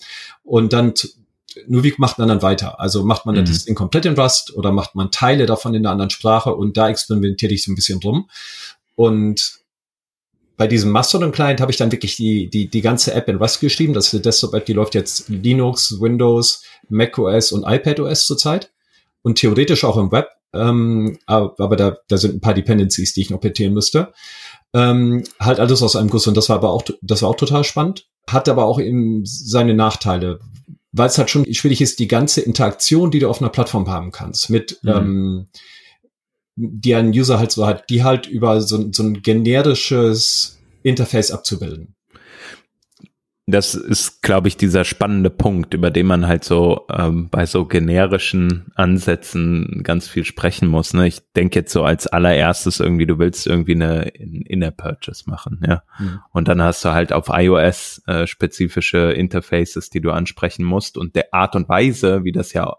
und 0.43 0.73
dann 0.73 0.93
nur 1.67 1.83
wie 1.83 1.93
macht 1.97 2.17
man 2.19 2.27
dann 2.27 2.41
weiter? 2.41 2.79
Also 2.79 3.03
macht 3.03 3.25
man 3.25 3.35
mhm. 3.35 3.45
das 3.45 3.65
Ding 3.65 3.75
komplett 3.75 4.05
in 4.05 4.17
Rust 4.17 4.55
oder 4.55 4.71
macht 4.71 4.95
man 4.95 5.11
Teile 5.11 5.45
davon 5.45 5.73
in 5.73 5.85
einer 5.85 5.91
anderen 5.91 6.09
Sprache 6.09 6.53
und 6.53 6.77
da 6.77 6.89
experimentiere 6.89 7.53
ich 7.53 7.63
so 7.63 7.71
ein 7.71 7.75
bisschen 7.75 7.99
drum. 7.99 8.29
Und 8.95 9.59
bei 10.59 10.67
diesem 10.67 10.91
Mastodon-Client 10.91 11.61
habe 11.61 11.71
ich 11.71 11.77
dann 11.77 11.93
wirklich 11.93 12.17
die, 12.17 12.49
die, 12.49 12.67
die 12.67 12.81
ganze 12.81 13.13
App 13.13 13.29
in 13.29 13.37
Rust 13.37 13.61
geschrieben. 13.61 13.93
Das 13.93 14.07
ist 14.07 14.13
eine 14.13 14.23
Desktop-App, 14.23 14.65
die 14.65 14.73
läuft 14.73 14.93
jetzt 14.93 15.29
Linux, 15.29 16.01
Windows, 16.01 16.63
macOS 16.89 17.53
und 17.53 17.63
iPadOS 17.65 18.25
zurzeit. 18.25 18.69
Und 19.21 19.37
theoretisch 19.37 19.85
auch 19.85 19.95
im 19.95 20.11
Web. 20.11 20.27
Ähm, 20.53 21.17
aber 21.27 21.77
da, 21.77 21.97
da 22.09 22.17
sind 22.17 22.35
ein 22.35 22.41
paar 22.41 22.53
Dependencies, 22.53 23.13
die 23.13 23.21
ich 23.21 23.29
noch 23.29 23.39
petieren 23.39 23.73
müsste. 23.73 24.11
Ähm, 24.73 25.23
halt 25.39 25.61
alles 25.61 25.81
aus 25.81 25.95
einem 25.95 26.09
Guss. 26.09 26.27
Und 26.27 26.35
das 26.35 26.49
war 26.49 26.57
aber 26.57 26.71
auch, 26.71 26.83
das 27.01 27.21
war 27.21 27.29
auch 27.29 27.37
total 27.37 27.63
spannend. 27.63 28.07
Hat 28.29 28.49
aber 28.49 28.65
auch 28.65 28.81
eben 28.81 29.21
seine 29.23 29.73
Nachteile. 29.73 30.41
Weil 30.91 31.07
es 31.07 31.17
halt 31.17 31.29
schon 31.29 31.51
schwierig 31.53 31.81
ist, 31.81 31.99
die 31.99 32.07
ganze 32.07 32.41
Interaktion, 32.41 33.11
die 33.11 33.19
du 33.19 33.29
auf 33.29 33.41
einer 33.41 33.51
Plattform 33.51 33.87
haben 33.87 34.11
kannst, 34.11 34.49
mit 34.49 34.79
mhm. 34.81 34.89
ähm, 34.89 35.47
die 36.55 36.95
ein 36.95 37.09
User 37.09 37.39
halt 37.39 37.51
so 37.51 37.65
hat, 37.65 37.89
die 37.89 38.03
halt 38.03 38.27
über 38.27 38.61
so, 38.61 38.91
so 38.91 39.03
ein 39.03 39.21
generisches 39.21 40.59
Interface 40.83 41.31
abzubilden. 41.31 41.95
Das 43.51 43.73
ist, 43.73 44.21
glaube 44.21 44.47
ich, 44.47 44.57
dieser 44.57 44.83
spannende 44.83 45.29
Punkt, 45.29 45.73
über 45.73 45.91
den 45.91 46.05
man 46.05 46.27
halt 46.27 46.43
so 46.43 46.85
ähm, 46.91 47.29
bei 47.29 47.45
so 47.45 47.65
generischen 47.65 48.71
Ansätzen 48.75 49.81
ganz 49.83 50.07
viel 50.07 50.23
sprechen 50.25 50.67
muss. 50.67 50.93
Ne? 50.93 51.07
Ich 51.07 51.21
denke 51.33 51.59
jetzt 51.59 51.71
so 51.71 51.83
als 51.83 52.07
allererstes 52.07 52.79
irgendwie, 52.79 53.05
du 53.05 53.17
willst 53.17 53.47
irgendwie 53.47 53.75
eine 53.75 54.09
Inner 54.09 54.71
Purchase 54.71 55.29
machen, 55.29 55.61
ja. 55.65 55.83
Mhm. 55.97 56.19
Und 56.31 56.47
dann 56.47 56.61
hast 56.61 56.85
du 56.85 56.89
halt 56.89 57.11
auf 57.11 57.29
iOS 57.29 58.01
äh, 58.07 58.27
spezifische 58.27 59.11
Interfaces, 59.13 59.89
die 59.89 60.01
du 60.01 60.11
ansprechen 60.11 60.65
musst. 60.65 60.97
Und 60.97 61.15
der 61.15 61.33
Art 61.33 61.55
und 61.55 61.69
Weise, 61.69 62.23
wie 62.23 62.31
das 62.31 62.53
ja 62.53 62.75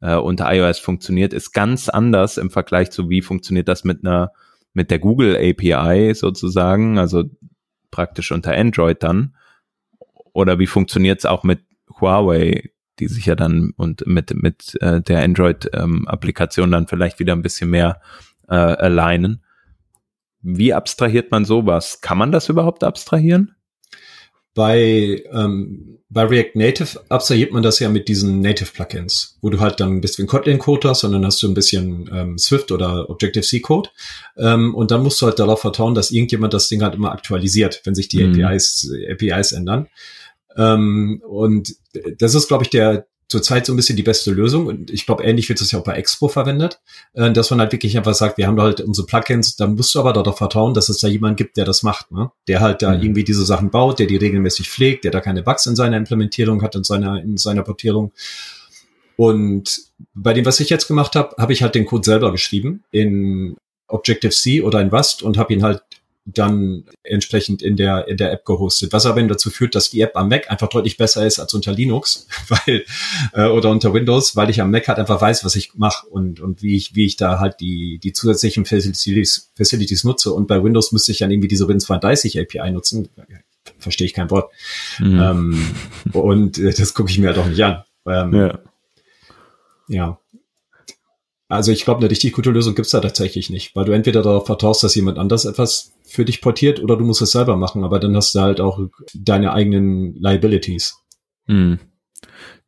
äh, 0.00 0.16
unter 0.16 0.52
iOS 0.52 0.78
funktioniert, 0.78 1.32
ist 1.32 1.52
ganz 1.52 1.88
anders 1.88 2.36
im 2.36 2.50
Vergleich 2.50 2.90
zu 2.90 3.08
wie 3.08 3.22
funktioniert 3.22 3.68
das 3.68 3.84
mit 3.84 4.04
einer 4.04 4.32
mit 4.74 4.90
der 4.90 4.98
Google 4.98 5.36
API 5.36 6.14
sozusagen, 6.14 6.98
also 6.98 7.24
praktisch 7.90 8.32
unter 8.32 8.56
Android 8.56 9.02
dann. 9.02 9.34
Oder 10.32 10.58
wie 10.58 10.66
funktioniert 10.66 11.20
es 11.20 11.26
auch 11.26 11.42
mit 11.42 11.60
Huawei, 12.00 12.70
die 12.98 13.08
sich 13.08 13.26
ja 13.26 13.34
dann 13.34 13.72
und 13.76 14.06
mit 14.06 14.34
mit 14.34 14.76
äh, 14.80 15.00
der 15.00 15.22
Android-Applikation 15.22 16.66
ähm, 16.66 16.72
dann 16.72 16.86
vielleicht 16.86 17.18
wieder 17.18 17.32
ein 17.32 17.42
bisschen 17.42 17.70
mehr 17.70 18.00
äh, 18.48 18.54
alignen. 18.54 19.42
Wie 20.40 20.74
abstrahiert 20.74 21.30
man 21.30 21.44
sowas? 21.44 22.00
Kann 22.00 22.18
man 22.18 22.32
das 22.32 22.48
überhaupt 22.48 22.84
abstrahieren? 22.84 23.54
Bei, 24.54 25.22
ähm, 25.32 25.98
bei 26.10 26.24
React 26.24 26.56
Native 26.56 27.00
abstrahiert 27.08 27.52
man 27.52 27.62
das 27.62 27.78
ja 27.78 27.88
mit 27.88 28.06
diesen 28.08 28.40
Native 28.40 28.70
Plugins, 28.70 29.38
wo 29.40 29.48
du 29.48 29.60
halt 29.60 29.80
dann 29.80 29.96
ein 29.96 30.00
bisschen 30.02 30.26
Kotlin-Code 30.26 30.90
hast 30.90 31.04
und 31.04 31.12
dann 31.12 31.24
hast 31.24 31.42
du 31.42 31.48
ein 31.48 31.54
bisschen 31.54 32.10
ähm, 32.12 32.38
Swift 32.38 32.70
oder 32.70 33.08
Objective-C-Code. 33.08 33.88
Ähm, 34.36 34.74
und 34.74 34.90
dann 34.90 35.02
musst 35.02 35.22
du 35.22 35.26
halt 35.26 35.38
darauf 35.38 35.62
vertrauen, 35.62 35.94
dass 35.94 36.10
irgendjemand 36.10 36.52
das 36.52 36.68
Ding 36.68 36.82
halt 36.82 36.94
immer 36.94 37.12
aktualisiert, 37.12 37.80
wenn 37.84 37.94
sich 37.94 38.08
die 38.08 38.22
mhm. 38.22 38.44
APIs, 38.44 38.92
APIs 39.10 39.52
ändern. 39.52 39.88
Ähm, 40.56 41.22
und 41.26 41.74
das 42.18 42.34
ist, 42.34 42.48
glaube 42.48 42.64
ich, 42.64 42.70
der, 42.70 43.06
zurzeit 43.32 43.66
so 43.66 43.72
ein 43.72 43.76
bisschen 43.76 43.96
die 43.96 44.02
beste 44.04 44.30
Lösung. 44.30 44.66
Und 44.66 44.90
ich 44.90 45.06
glaube, 45.06 45.24
ähnlich 45.24 45.48
wird 45.48 45.60
es 45.60 45.72
ja 45.72 45.80
auch 45.80 45.84
bei 45.84 45.94
Expo 45.94 46.28
verwendet, 46.28 46.80
äh, 47.14 47.32
dass 47.32 47.50
man 47.50 47.58
halt 47.58 47.72
wirklich 47.72 47.96
einfach 47.96 48.14
sagt, 48.14 48.38
wir 48.38 48.46
haben 48.46 48.56
da 48.56 48.62
halt 48.64 48.80
unsere 48.80 49.06
Plugins, 49.06 49.56
dann 49.56 49.74
musst 49.74 49.94
du 49.94 50.00
aber 50.00 50.12
darauf 50.12 50.38
vertrauen, 50.38 50.74
dass 50.74 50.88
es 50.88 50.98
da 50.98 51.08
jemand 51.08 51.36
gibt, 51.36 51.56
der 51.56 51.64
das 51.64 51.82
macht, 51.82 52.12
ne? 52.12 52.30
Der 52.46 52.60
halt 52.60 52.82
da 52.82 52.94
mhm. 52.94 53.02
irgendwie 53.02 53.24
diese 53.24 53.44
Sachen 53.44 53.70
baut, 53.70 53.98
der 53.98 54.06
die 54.06 54.16
regelmäßig 54.16 54.68
pflegt, 54.68 55.04
der 55.04 55.10
da 55.10 55.20
keine 55.20 55.42
Bugs 55.42 55.66
in 55.66 55.74
seiner 55.74 55.96
Implementierung 55.96 56.62
hat, 56.62 56.76
in 56.76 56.84
seiner, 56.84 57.20
in 57.20 57.36
seiner 57.38 57.62
Portierung. 57.62 58.12
Und 59.16 59.80
bei 60.14 60.32
dem, 60.32 60.44
was 60.44 60.60
ich 60.60 60.70
jetzt 60.70 60.86
gemacht 60.86 61.16
habe, 61.16 61.34
habe 61.38 61.52
ich 61.52 61.62
halt 61.62 61.74
den 61.74 61.86
Code 61.86 62.04
selber 62.04 62.32
geschrieben 62.32 62.84
in 62.90 63.56
Objective-C 63.88 64.62
oder 64.62 64.80
in 64.80 64.88
Rust 64.88 65.22
und 65.22 65.38
habe 65.38 65.52
ihn 65.52 65.62
halt 65.62 65.82
dann 66.24 66.84
entsprechend 67.02 67.62
in 67.62 67.76
der, 67.76 68.06
in 68.06 68.16
der 68.16 68.32
App 68.32 68.44
gehostet. 68.44 68.92
Was 68.92 69.06
aber 69.06 69.18
eben 69.18 69.28
dazu 69.28 69.50
führt, 69.50 69.74
dass 69.74 69.90
die 69.90 70.00
App 70.00 70.16
am 70.16 70.28
Mac 70.28 70.50
einfach 70.50 70.68
deutlich 70.68 70.96
besser 70.96 71.26
ist 71.26 71.40
als 71.40 71.52
unter 71.52 71.72
Linux, 71.72 72.28
weil, 72.48 72.84
äh, 73.32 73.46
oder 73.46 73.70
unter 73.70 73.92
Windows, 73.92 74.36
weil 74.36 74.48
ich 74.48 74.60
am 74.60 74.70
Mac 74.70 74.86
halt 74.86 74.98
einfach 74.98 75.20
weiß, 75.20 75.44
was 75.44 75.56
ich 75.56 75.74
mache 75.74 76.06
und, 76.06 76.40
und 76.40 76.62
wie 76.62 76.76
ich, 76.76 76.94
wie 76.94 77.06
ich 77.06 77.16
da 77.16 77.40
halt 77.40 77.60
die, 77.60 77.98
die 77.98 78.12
zusätzlichen 78.12 78.64
Facilities, 78.64 79.50
Facilities 79.56 80.04
nutze. 80.04 80.32
Und 80.32 80.46
bei 80.46 80.62
Windows 80.62 80.92
müsste 80.92 81.10
ich 81.10 81.18
dann 81.18 81.30
irgendwie 81.30 81.48
diese 81.48 81.66
Win32 81.66 82.40
API 82.40 82.70
nutzen. 82.70 83.08
Verstehe 83.78 84.06
ich 84.06 84.14
kein 84.14 84.30
Wort. 84.30 84.52
Mhm. 85.00 85.20
Ähm, 85.20 85.74
und 86.12 86.58
äh, 86.58 86.72
das 86.72 86.94
gucke 86.94 87.10
ich 87.10 87.18
mir 87.18 87.28
halt 87.28 87.38
auch 87.38 87.46
nicht 87.46 87.62
an. 87.64 87.82
Ähm, 88.06 88.34
ja. 88.34 88.58
ja. 89.88 90.18
Also 91.48 91.70
ich 91.70 91.84
glaube, 91.84 92.00
eine 92.00 92.10
richtig 92.10 92.32
gute 92.32 92.50
Lösung 92.50 92.74
gibt's 92.74 92.92
da 92.92 93.00
tatsächlich 93.00 93.50
nicht, 93.50 93.76
weil 93.76 93.84
du 93.84 93.92
entweder 93.92 94.22
darauf 94.22 94.46
vertraust, 94.46 94.82
dass 94.84 94.94
jemand 94.94 95.18
anders 95.18 95.44
etwas 95.44 95.92
für 96.12 96.24
dich 96.24 96.40
portiert 96.40 96.80
oder 96.80 96.96
du 96.96 97.04
musst 97.04 97.22
es 97.22 97.32
selber 97.32 97.56
machen, 97.56 97.84
aber 97.84 97.98
dann 97.98 98.14
hast 98.14 98.34
du 98.34 98.40
halt 98.40 98.60
auch 98.60 98.78
deine 99.14 99.52
eigenen 99.52 100.14
Liabilities. 100.14 100.96
Hm. 101.46 101.78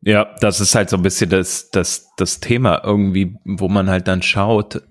Ja, 0.00 0.34
das 0.40 0.60
ist 0.60 0.74
halt 0.74 0.90
so 0.90 0.96
ein 0.96 1.02
bisschen 1.02 1.30
das, 1.30 1.70
das, 1.70 2.08
das 2.16 2.40
Thema 2.40 2.82
irgendwie, 2.84 3.36
wo 3.44 3.68
man 3.68 3.88
halt 3.88 4.08
dann 4.08 4.22
schaut, 4.22 4.82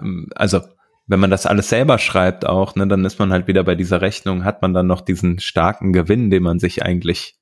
ähm, 0.00 0.28
also 0.34 0.60
wenn 1.06 1.20
man 1.20 1.30
das 1.30 1.46
alles 1.46 1.68
selber 1.68 1.98
schreibt 1.98 2.46
auch, 2.46 2.74
ne, 2.74 2.86
dann 2.86 3.04
ist 3.04 3.18
man 3.18 3.32
halt 3.32 3.46
wieder 3.46 3.64
bei 3.64 3.74
dieser 3.74 4.00
Rechnung, 4.00 4.44
hat 4.44 4.62
man 4.62 4.74
dann 4.74 4.86
noch 4.86 5.00
diesen 5.00 5.38
starken 5.38 5.92
Gewinn, 5.92 6.30
den 6.30 6.42
man 6.42 6.58
sich 6.58 6.82
eigentlich 6.82 7.36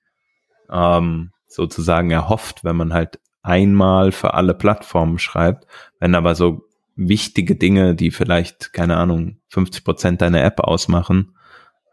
ähm, 0.70 1.32
sozusagen 1.48 2.10
erhofft, 2.10 2.64
wenn 2.64 2.76
man 2.76 2.92
halt 2.92 3.18
einmal 3.42 4.12
für 4.12 4.34
alle 4.34 4.54
Plattformen 4.54 5.18
schreibt. 5.18 5.66
Wenn 6.00 6.14
aber 6.14 6.34
so 6.34 6.62
wichtige 6.97 7.57
Dinge, 7.57 7.95
die 7.95 8.11
vielleicht, 8.11 8.73
keine 8.73 8.97
Ahnung, 8.97 9.38
50 9.49 9.85
Prozent 9.85 10.23
deiner 10.23 10.43
App 10.43 10.61
ausmachen, 10.61 11.37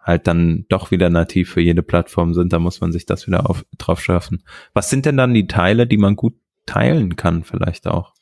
halt 0.01 0.27
dann 0.27 0.65
doch 0.69 0.91
wieder 0.91 1.09
nativ 1.09 1.51
für 1.51 1.61
jede 1.61 1.83
Plattform 1.83 2.33
sind, 2.33 2.51
da 2.51 2.59
muss 2.59 2.81
man 2.81 2.91
sich 2.91 3.05
das 3.05 3.27
wieder 3.27 3.49
auf, 3.49 3.65
drauf 3.77 4.01
schaffen. 4.01 4.43
Was 4.73 4.89
sind 4.89 5.05
denn 5.05 5.17
dann 5.17 5.33
die 5.33 5.47
Teile, 5.47 5.87
die 5.87 5.97
man 5.97 6.15
gut 6.15 6.35
teilen 6.65 7.15
kann, 7.15 7.43
vielleicht 7.43 7.87
auch? 7.87 8.13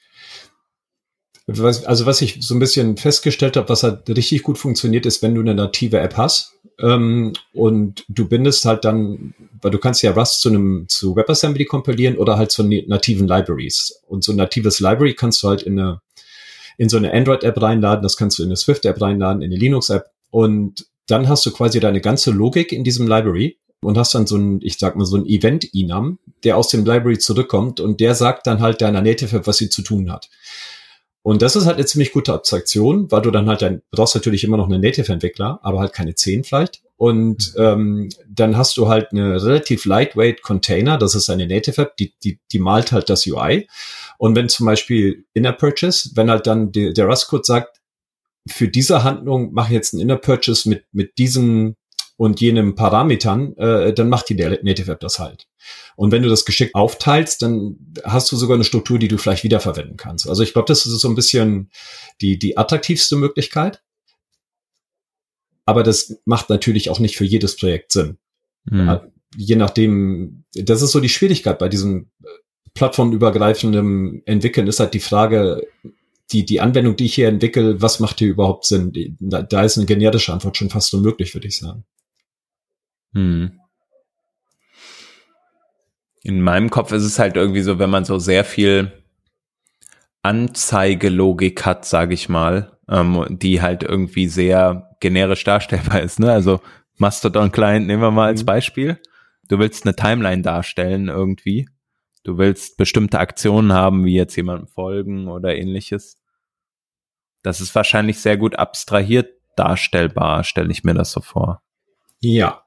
Also 1.47 2.05
was 2.05 2.21
ich 2.21 2.37
so 2.41 2.55
ein 2.55 2.59
bisschen 2.59 2.97
festgestellt 2.97 3.57
habe, 3.57 3.67
was 3.67 3.83
halt 3.83 4.07
richtig 4.09 4.43
gut 4.43 4.57
funktioniert, 4.57 5.05
ist, 5.05 5.21
wenn 5.21 5.35
du 5.35 5.41
eine 5.41 5.55
native 5.55 5.99
App 5.99 6.15
hast 6.15 6.59
ähm, 6.79 7.33
und 7.51 8.05
du 8.07 8.27
bindest 8.27 8.63
halt 8.65 8.85
dann, 8.85 9.33
weil 9.61 9.71
du 9.71 9.79
kannst 9.79 10.01
ja 10.03 10.11
Rust 10.11 10.41
zu 10.41 10.49
einem 10.49 10.85
zu 10.87 11.15
WebAssembly 11.15 11.65
kompilieren 11.65 12.17
oder 12.17 12.37
halt 12.37 12.51
zu 12.51 12.63
nativen 12.63 13.27
Libraries. 13.27 14.01
Und 14.07 14.23
so 14.23 14.31
ein 14.31 14.37
natives 14.37 14.79
Library 14.79 15.15
kannst 15.15 15.43
du 15.43 15.49
halt 15.49 15.63
in 15.63 15.79
eine 15.79 16.01
in 16.77 16.89
so 16.89 16.97
eine 16.97 17.13
Android-App 17.13 17.61
reinladen, 17.61 18.03
das 18.03 18.17
kannst 18.17 18.39
du 18.39 18.43
in 18.43 18.49
eine 18.49 18.57
Swift-App 18.57 19.01
reinladen, 19.01 19.41
in 19.41 19.51
eine 19.51 19.59
Linux-App 19.59 20.05
und 20.29 20.85
dann 21.07 21.27
hast 21.27 21.45
du 21.45 21.51
quasi 21.51 21.79
deine 21.79 22.01
ganze 22.01 22.31
Logik 22.31 22.71
in 22.71 22.83
diesem 22.83 23.07
Library 23.07 23.57
und 23.81 23.97
hast 23.97 24.13
dann 24.15 24.27
so 24.27 24.37
ein, 24.37 24.59
ich 24.61 24.77
sag 24.77 24.95
mal, 24.95 25.05
so 25.05 25.17
ein 25.17 25.25
Event-Enum, 25.25 26.19
der 26.43 26.57
aus 26.57 26.69
dem 26.69 26.85
Library 26.85 27.17
zurückkommt 27.17 27.79
und 27.79 27.99
der 27.99 28.15
sagt 28.15 28.47
dann 28.47 28.61
halt 28.61 28.81
deiner 28.81 29.01
Native 29.01 29.37
App, 29.37 29.47
was 29.47 29.57
sie 29.57 29.69
zu 29.69 29.81
tun 29.81 30.11
hat. 30.11 30.29
Und 31.23 31.41
das 31.41 31.55
ist 31.55 31.65
halt 31.65 31.77
eine 31.77 31.85
ziemlich 31.85 32.11
gute 32.11 32.33
Abstraktion, 32.33 33.11
weil 33.11 33.21
du 33.21 33.29
dann 33.29 33.47
halt 33.47 33.61
dein, 33.61 33.81
brauchst 33.91 34.15
natürlich 34.15 34.43
immer 34.43 34.57
noch 34.57 34.65
einen 34.65 34.81
Native-Entwickler, 34.81 35.59
aber 35.61 35.79
halt 35.79 35.93
keine 35.93 36.15
10 36.15 36.43
vielleicht. 36.43 36.81
Und 36.97 37.53
ähm, 37.57 38.09
dann 38.27 38.57
hast 38.57 38.77
du 38.77 38.87
halt 38.87 39.11
eine 39.11 39.41
relativ 39.43 39.85
lightweight 39.85 40.41
Container, 40.41 40.97
das 40.97 41.15
ist 41.15 41.29
eine 41.29 41.47
Native 41.47 41.81
App, 41.81 41.97
die, 41.97 42.13
die, 42.23 42.39
die 42.51 42.59
malt 42.59 42.91
halt 42.91 43.09
das 43.09 43.25
UI. 43.25 43.67
Und 44.17 44.35
wenn 44.35 44.49
zum 44.49 44.65
Beispiel 44.65 45.25
Inner 45.33 45.53
Purchase, 45.53 46.11
wenn 46.15 46.29
halt 46.29 46.47
dann 46.47 46.71
die, 46.71 46.93
der 46.93 47.05
Rust-Code 47.05 47.43
sagt, 47.43 47.81
für 48.47 48.67
diese 48.67 49.03
Handlung 49.03 49.53
mache 49.53 49.69
ich 49.69 49.73
jetzt 49.73 49.93
einen 49.93 50.01
Inner 50.01 50.17
Purchase 50.17 50.67
mit, 50.67 50.85
mit 50.91 51.17
diesem 51.17 51.75
und 52.21 52.39
jenem 52.39 52.75
Parametern, 52.75 53.57
äh, 53.57 53.95
dann 53.95 54.07
macht 54.07 54.29
die 54.29 54.35
Native 54.35 54.91
App 54.91 54.99
das 54.99 55.17
halt. 55.17 55.47
Und 55.95 56.11
wenn 56.11 56.21
du 56.21 56.29
das 56.29 56.45
geschickt 56.45 56.75
aufteilst, 56.75 57.41
dann 57.41 57.77
hast 58.03 58.31
du 58.31 58.35
sogar 58.35 58.53
eine 58.53 58.63
Struktur, 58.63 58.99
die 58.99 59.07
du 59.07 59.17
vielleicht 59.17 59.43
wiederverwenden 59.43 59.97
kannst. 59.97 60.29
Also 60.29 60.43
ich 60.43 60.53
glaube, 60.53 60.67
das 60.67 60.85
ist 60.85 60.99
so 60.99 61.09
ein 61.09 61.15
bisschen 61.15 61.71
die, 62.21 62.37
die 62.37 62.59
attraktivste 62.59 63.15
Möglichkeit. 63.15 63.81
Aber 65.65 65.81
das 65.81 66.21
macht 66.25 66.51
natürlich 66.51 66.91
auch 66.91 66.99
nicht 66.99 67.17
für 67.17 67.25
jedes 67.25 67.55
Projekt 67.55 67.91
Sinn. 67.91 68.19
Mhm. 68.65 68.99
Je 69.35 69.55
nachdem, 69.55 70.43
das 70.53 70.83
ist 70.83 70.91
so 70.91 70.99
die 70.99 71.09
Schwierigkeit 71.09 71.57
bei 71.57 71.69
diesem 71.69 72.11
äh, 72.23 72.27
plattformübergreifendem 72.75 74.21
Entwickeln, 74.25 74.67
ist 74.67 74.79
halt 74.79 74.93
die 74.93 74.99
Frage, 74.99 75.65
die, 76.31 76.45
die 76.45 76.61
Anwendung, 76.61 76.95
die 76.95 77.05
ich 77.05 77.15
hier 77.15 77.29
entwickle, 77.29 77.81
was 77.81 77.99
macht 77.99 78.19
hier 78.19 78.29
überhaupt 78.29 78.65
Sinn? 78.65 79.17
Da, 79.19 79.41
da 79.41 79.63
ist 79.63 79.77
eine 79.77 79.87
generische 79.87 80.31
Antwort 80.31 80.55
schon 80.55 80.69
fast 80.69 80.93
unmöglich, 80.93 81.33
würde 81.33 81.47
ich 81.47 81.57
sagen. 81.57 81.83
Hm. 83.13 83.59
In 86.23 86.41
meinem 86.41 86.69
Kopf 86.69 86.91
ist 86.91 87.03
es 87.03 87.19
halt 87.19 87.35
irgendwie 87.35 87.61
so, 87.61 87.79
wenn 87.79 87.89
man 87.89 88.05
so 88.05 88.19
sehr 88.19 88.45
viel 88.45 89.03
Anzeigelogik 90.21 91.65
hat, 91.65 91.85
sage 91.85 92.13
ich 92.13 92.29
mal, 92.29 92.77
ähm, 92.87 93.25
die 93.29 93.61
halt 93.61 93.83
irgendwie 93.83 94.27
sehr 94.27 94.95
generisch 94.99 95.43
darstellbar 95.43 96.01
ist. 96.01 96.19
Ne? 96.19 96.31
Also 96.31 96.61
Mastodon 96.97 97.51
Client 97.51 97.87
nehmen 97.87 98.03
wir 98.03 98.11
mal 98.11 98.27
als 98.27 98.43
mhm. 98.43 98.47
Beispiel. 98.47 99.01
Du 99.49 99.57
willst 99.59 99.85
eine 99.85 99.95
Timeline 99.95 100.43
darstellen 100.43 101.07
irgendwie. 101.07 101.67
Du 102.23 102.37
willst 102.37 102.77
bestimmte 102.77 103.19
Aktionen 103.19 103.73
haben, 103.73 104.05
wie 104.05 104.15
jetzt 104.15 104.35
jemandem 104.35 104.67
folgen 104.67 105.27
oder 105.27 105.55
ähnliches. 105.55 106.21
Das 107.41 107.59
ist 107.59 107.73
wahrscheinlich 107.73 108.19
sehr 108.19 108.37
gut 108.37 108.57
abstrahiert 108.57 109.29
darstellbar, 109.55 110.43
stelle 110.43 110.71
ich 110.71 110.83
mir 110.83 110.93
das 110.93 111.11
so 111.11 111.21
vor. 111.21 111.61
Ja. 112.19 112.60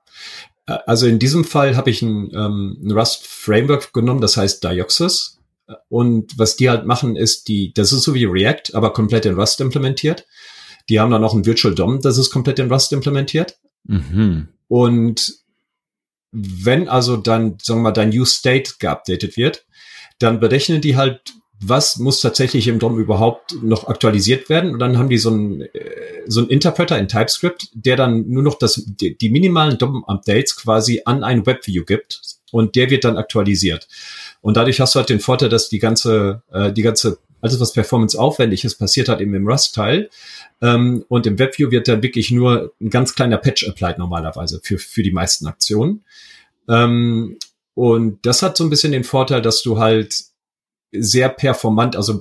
Äh, 0.66 0.78
also 0.86 1.06
in 1.06 1.18
diesem 1.18 1.44
Fall 1.44 1.76
habe 1.76 1.90
ich 1.90 2.02
ein, 2.02 2.30
ähm, 2.34 2.78
ein 2.82 2.92
Rust 2.92 3.26
Framework 3.26 3.92
genommen, 3.92 4.20
das 4.20 4.36
heißt 4.36 4.62
Dioxys. 4.64 5.38
Und 5.88 6.38
was 6.38 6.56
die 6.56 6.68
halt 6.68 6.86
machen, 6.86 7.16
ist 7.16 7.48
die, 7.48 7.72
das 7.72 7.92
ist 7.92 8.02
so 8.02 8.14
wie 8.14 8.26
React, 8.26 8.74
aber 8.74 8.92
komplett 8.92 9.24
in 9.24 9.34
Rust 9.34 9.60
implementiert. 9.60 10.26
Die 10.90 11.00
haben 11.00 11.10
dann 11.10 11.22
noch 11.22 11.34
ein 11.34 11.46
Virtual 11.46 11.74
DOM, 11.74 12.00
das 12.00 12.18
ist 12.18 12.30
komplett 12.30 12.58
in 12.58 12.70
Rust 12.70 12.92
implementiert. 12.92 13.56
Mhm. 13.84 14.48
Und 14.68 15.44
wenn 16.32 16.88
also 16.88 17.16
dann, 17.16 17.58
sagen 17.62 17.80
wir 17.80 17.84
mal, 17.84 17.92
dein 17.92 18.10
New 18.10 18.24
State 18.24 18.74
geupdatet 18.78 19.36
wird, 19.36 19.64
dann 20.18 20.40
berechnen 20.40 20.80
die 20.80 20.96
halt, 20.96 21.20
was 21.60 21.98
muss 21.98 22.20
tatsächlich 22.20 22.68
im 22.68 22.78
DOM 22.78 22.98
überhaupt 22.98 23.62
noch 23.62 23.88
aktualisiert 23.88 24.48
werden. 24.48 24.72
Und 24.72 24.78
dann 24.80 24.98
haben 24.98 25.08
die 25.08 25.18
so 25.18 25.30
einen, 25.30 25.62
äh, 25.62 26.22
so 26.26 26.40
einen 26.40 26.50
Interpreter 26.50 26.98
in 26.98 27.08
TypeScript, 27.08 27.68
der 27.72 27.96
dann 27.96 28.28
nur 28.28 28.42
noch 28.42 28.58
das, 28.58 28.82
die, 28.84 29.16
die 29.16 29.30
minimalen 29.30 29.78
DOM-Updates 29.78 30.56
quasi 30.56 31.02
an 31.04 31.24
ein 31.24 31.46
Webview 31.46 31.84
gibt. 31.84 32.20
Und 32.50 32.76
der 32.76 32.90
wird 32.90 33.04
dann 33.04 33.16
aktualisiert. 33.16 33.88
Und 34.40 34.56
dadurch 34.56 34.80
hast 34.80 34.94
du 34.94 35.00
halt 35.00 35.08
den 35.08 35.20
Vorteil, 35.20 35.48
dass 35.48 35.68
die 35.68 35.78
ganze, 35.78 36.42
äh, 36.52 36.72
die 36.72 36.82
ganze, 36.82 37.18
alles 37.40 37.58
was 37.60 37.72
Performance 37.72 38.18
aufwendig 38.18 38.64
ist, 38.64 38.76
passiert 38.76 39.08
halt 39.08 39.20
eben 39.20 39.34
im 39.34 39.46
Rust-Teil. 39.46 40.10
Ähm, 40.60 41.04
und 41.08 41.26
im 41.26 41.38
WebView 41.38 41.70
wird 41.70 41.88
dann 41.88 42.02
wirklich 42.02 42.30
nur 42.30 42.72
ein 42.80 42.90
ganz 42.90 43.14
kleiner 43.14 43.38
Patch 43.38 43.68
applied 43.68 43.98
normalerweise 43.98 44.60
für, 44.62 44.78
für 44.78 45.02
die 45.02 45.12
meisten 45.12 45.46
Aktionen. 45.46 46.04
Ähm, 46.68 47.38
und 47.74 48.24
das 48.24 48.42
hat 48.42 48.56
so 48.56 48.64
ein 48.64 48.70
bisschen 48.70 48.92
den 48.92 49.04
Vorteil, 49.04 49.42
dass 49.42 49.62
du 49.62 49.78
halt 49.78 50.14
sehr 50.98 51.28
performant, 51.28 51.96
also 51.96 52.18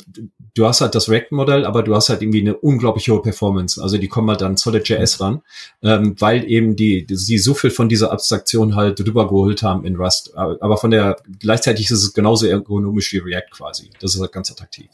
du 0.56 0.66
hast 0.66 0.82
halt 0.82 0.96
das 0.96 1.10
React-Modell, 1.10 1.66
aber 1.66 1.84
du 1.84 1.96
hast 1.96 2.10
halt 2.10 2.22
irgendwie 2.22 2.42
eine 2.42 2.56
unglaublich 2.56 3.10
hohe 3.10 3.22
Performance. 3.22 3.82
Also 3.82 3.98
die 3.98 4.08
kommen 4.08 4.30
halt 4.30 4.44
an 4.44 4.58
Solid.js 4.58 5.20
ran, 5.20 5.42
ähm, 5.82 6.16
weil 6.20 6.50
eben 6.50 6.76
die, 6.76 7.06
sie 7.10 7.38
so 7.38 7.54
viel 7.54 7.72
von 7.72 7.90
dieser 7.90 8.12
Abstraktion 8.12 8.76
halt 8.76 9.00
rübergeholt 9.00 9.64
haben 9.64 9.86
in 9.86 9.96
Rust. 9.96 10.36
Aber 10.36 10.78
von 10.78 10.92
der, 10.92 11.18
gleichzeitig 11.40 11.86
ist 11.86 12.04
es 12.04 12.14
genauso 12.14 12.48
ergonomisch 12.48 13.14
wie 13.14 13.20
React 13.20 13.52
quasi. 13.52 13.90
Das 14.00 14.16
ist 14.16 14.22
halt 14.22 14.32
ganz 14.32 14.52
attraktiv. 14.52 14.90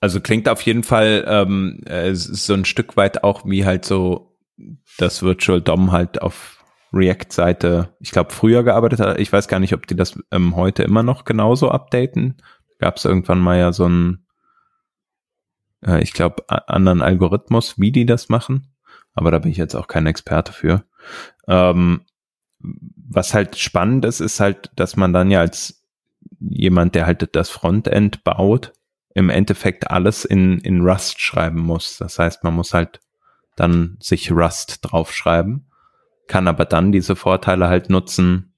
Also 0.00 0.20
klingt 0.20 0.50
auf 0.50 0.60
jeden 0.60 0.82
Fall 0.82 1.24
ähm, 1.26 1.80
äh, 1.86 2.14
so 2.14 2.52
ein 2.52 2.66
Stück 2.66 2.98
weit 2.98 3.24
auch 3.24 3.46
wie 3.46 3.64
halt 3.64 3.86
so 3.86 4.36
das 4.98 5.22
Virtual 5.22 5.62
DOM 5.62 5.92
halt 5.92 6.20
auf 6.20 6.53
React-Seite, 6.94 7.94
ich 8.00 8.10
glaube, 8.10 8.32
früher 8.32 8.62
gearbeitet 8.62 9.00
hat. 9.00 9.18
Ich 9.18 9.32
weiß 9.32 9.48
gar 9.48 9.58
nicht, 9.58 9.74
ob 9.74 9.86
die 9.86 9.96
das 9.96 10.18
ähm, 10.30 10.56
heute 10.56 10.82
immer 10.82 11.02
noch 11.02 11.24
genauso 11.24 11.70
updaten. 11.70 12.36
Gab 12.78 12.96
es 12.96 13.04
irgendwann 13.04 13.40
mal 13.40 13.58
ja 13.58 13.72
so 13.72 13.86
einen, 13.86 14.26
äh, 15.84 16.02
ich 16.02 16.12
glaube, 16.12 16.44
anderen 16.48 17.02
Algorithmus, 17.02 17.78
wie 17.78 17.92
die 17.92 18.06
das 18.06 18.28
machen. 18.28 18.74
Aber 19.14 19.30
da 19.30 19.38
bin 19.38 19.50
ich 19.50 19.56
jetzt 19.56 19.74
auch 19.74 19.86
kein 19.86 20.06
Experte 20.06 20.52
für. 20.52 20.84
Ähm, 21.46 22.02
was 22.60 23.34
halt 23.34 23.56
spannend 23.56 24.04
ist, 24.04 24.20
ist 24.20 24.40
halt, 24.40 24.70
dass 24.76 24.96
man 24.96 25.12
dann 25.12 25.30
ja 25.30 25.40
als 25.40 25.84
jemand, 26.40 26.94
der 26.94 27.06
halt 27.06 27.34
das 27.34 27.50
Frontend 27.50 28.24
baut, 28.24 28.72
im 29.14 29.30
Endeffekt 29.30 29.90
alles 29.90 30.24
in, 30.24 30.58
in 30.58 30.80
Rust 30.80 31.20
schreiben 31.20 31.60
muss. 31.60 31.98
Das 31.98 32.18
heißt, 32.18 32.42
man 32.42 32.54
muss 32.54 32.74
halt 32.74 33.00
dann 33.56 33.96
sich 34.00 34.32
Rust 34.32 34.78
draufschreiben, 34.82 35.66
kann 36.26 36.48
aber 36.48 36.64
dann 36.64 36.92
diese 36.92 37.16
Vorteile 37.16 37.68
halt 37.68 37.90
nutzen, 37.90 38.54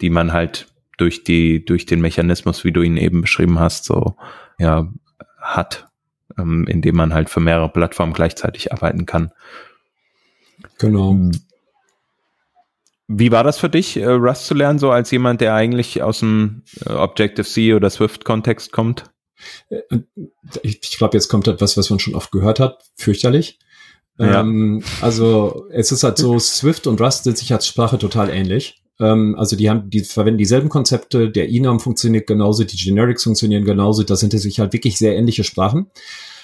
die 0.00 0.10
man 0.10 0.32
halt 0.32 0.68
durch 0.96 1.24
die, 1.24 1.64
durch 1.64 1.86
den 1.86 2.00
Mechanismus, 2.00 2.64
wie 2.64 2.72
du 2.72 2.82
ihn 2.82 2.96
eben 2.96 3.22
beschrieben 3.22 3.58
hast, 3.58 3.84
so, 3.84 4.16
ja, 4.58 4.92
hat, 5.40 5.88
ähm, 6.36 6.66
indem 6.66 6.96
man 6.96 7.14
halt 7.14 7.30
für 7.30 7.40
mehrere 7.40 7.68
Plattformen 7.68 8.12
gleichzeitig 8.12 8.72
arbeiten 8.72 9.06
kann. 9.06 9.30
Genau. 10.78 11.16
Wie 13.06 13.32
war 13.32 13.44
das 13.44 13.58
für 13.58 13.70
dich, 13.70 13.96
äh, 13.96 14.06
Rust 14.06 14.46
zu 14.46 14.54
lernen, 14.54 14.78
so 14.78 14.90
als 14.90 15.10
jemand, 15.10 15.40
der 15.40 15.54
eigentlich 15.54 16.02
aus 16.02 16.18
dem 16.18 16.62
äh, 16.84 16.92
Objective-C 16.92 17.74
oder 17.74 17.88
Swift-Kontext 17.88 18.70
kommt? 18.72 19.04
Äh, 19.70 19.80
ich, 20.62 20.80
ich 20.82 20.98
glaube, 20.98 21.16
jetzt 21.16 21.28
kommt 21.28 21.48
etwas, 21.48 21.76
was 21.76 21.88
man 21.90 22.00
schon 22.00 22.14
oft 22.14 22.32
gehört 22.32 22.60
hat, 22.60 22.82
fürchterlich. 22.96 23.58
Ja. 24.18 24.40
Ähm, 24.40 24.82
also 25.00 25.66
es 25.70 25.92
ist 25.92 26.02
halt 26.02 26.18
so, 26.18 26.38
Swift 26.38 26.86
und 26.86 27.00
Rust 27.00 27.24
sind 27.24 27.38
sich 27.38 27.52
als 27.52 27.66
Sprache 27.66 27.98
total 27.98 28.30
ähnlich. 28.30 28.82
Ähm, 29.00 29.36
also 29.38 29.56
die 29.56 29.70
haben, 29.70 29.90
die 29.90 30.00
verwenden 30.00 30.38
dieselben 30.38 30.68
Konzepte, 30.68 31.30
der 31.30 31.48
Enum 31.48 31.80
funktioniert 31.80 32.26
genauso, 32.26 32.64
die 32.64 32.76
Generics 32.76 33.22
funktionieren 33.22 33.64
genauso, 33.64 34.02
das 34.02 34.20
sind 34.20 34.32
sich 34.32 34.60
halt 34.60 34.72
wirklich 34.72 34.98
sehr 34.98 35.16
ähnliche 35.16 35.44
Sprachen. 35.44 35.86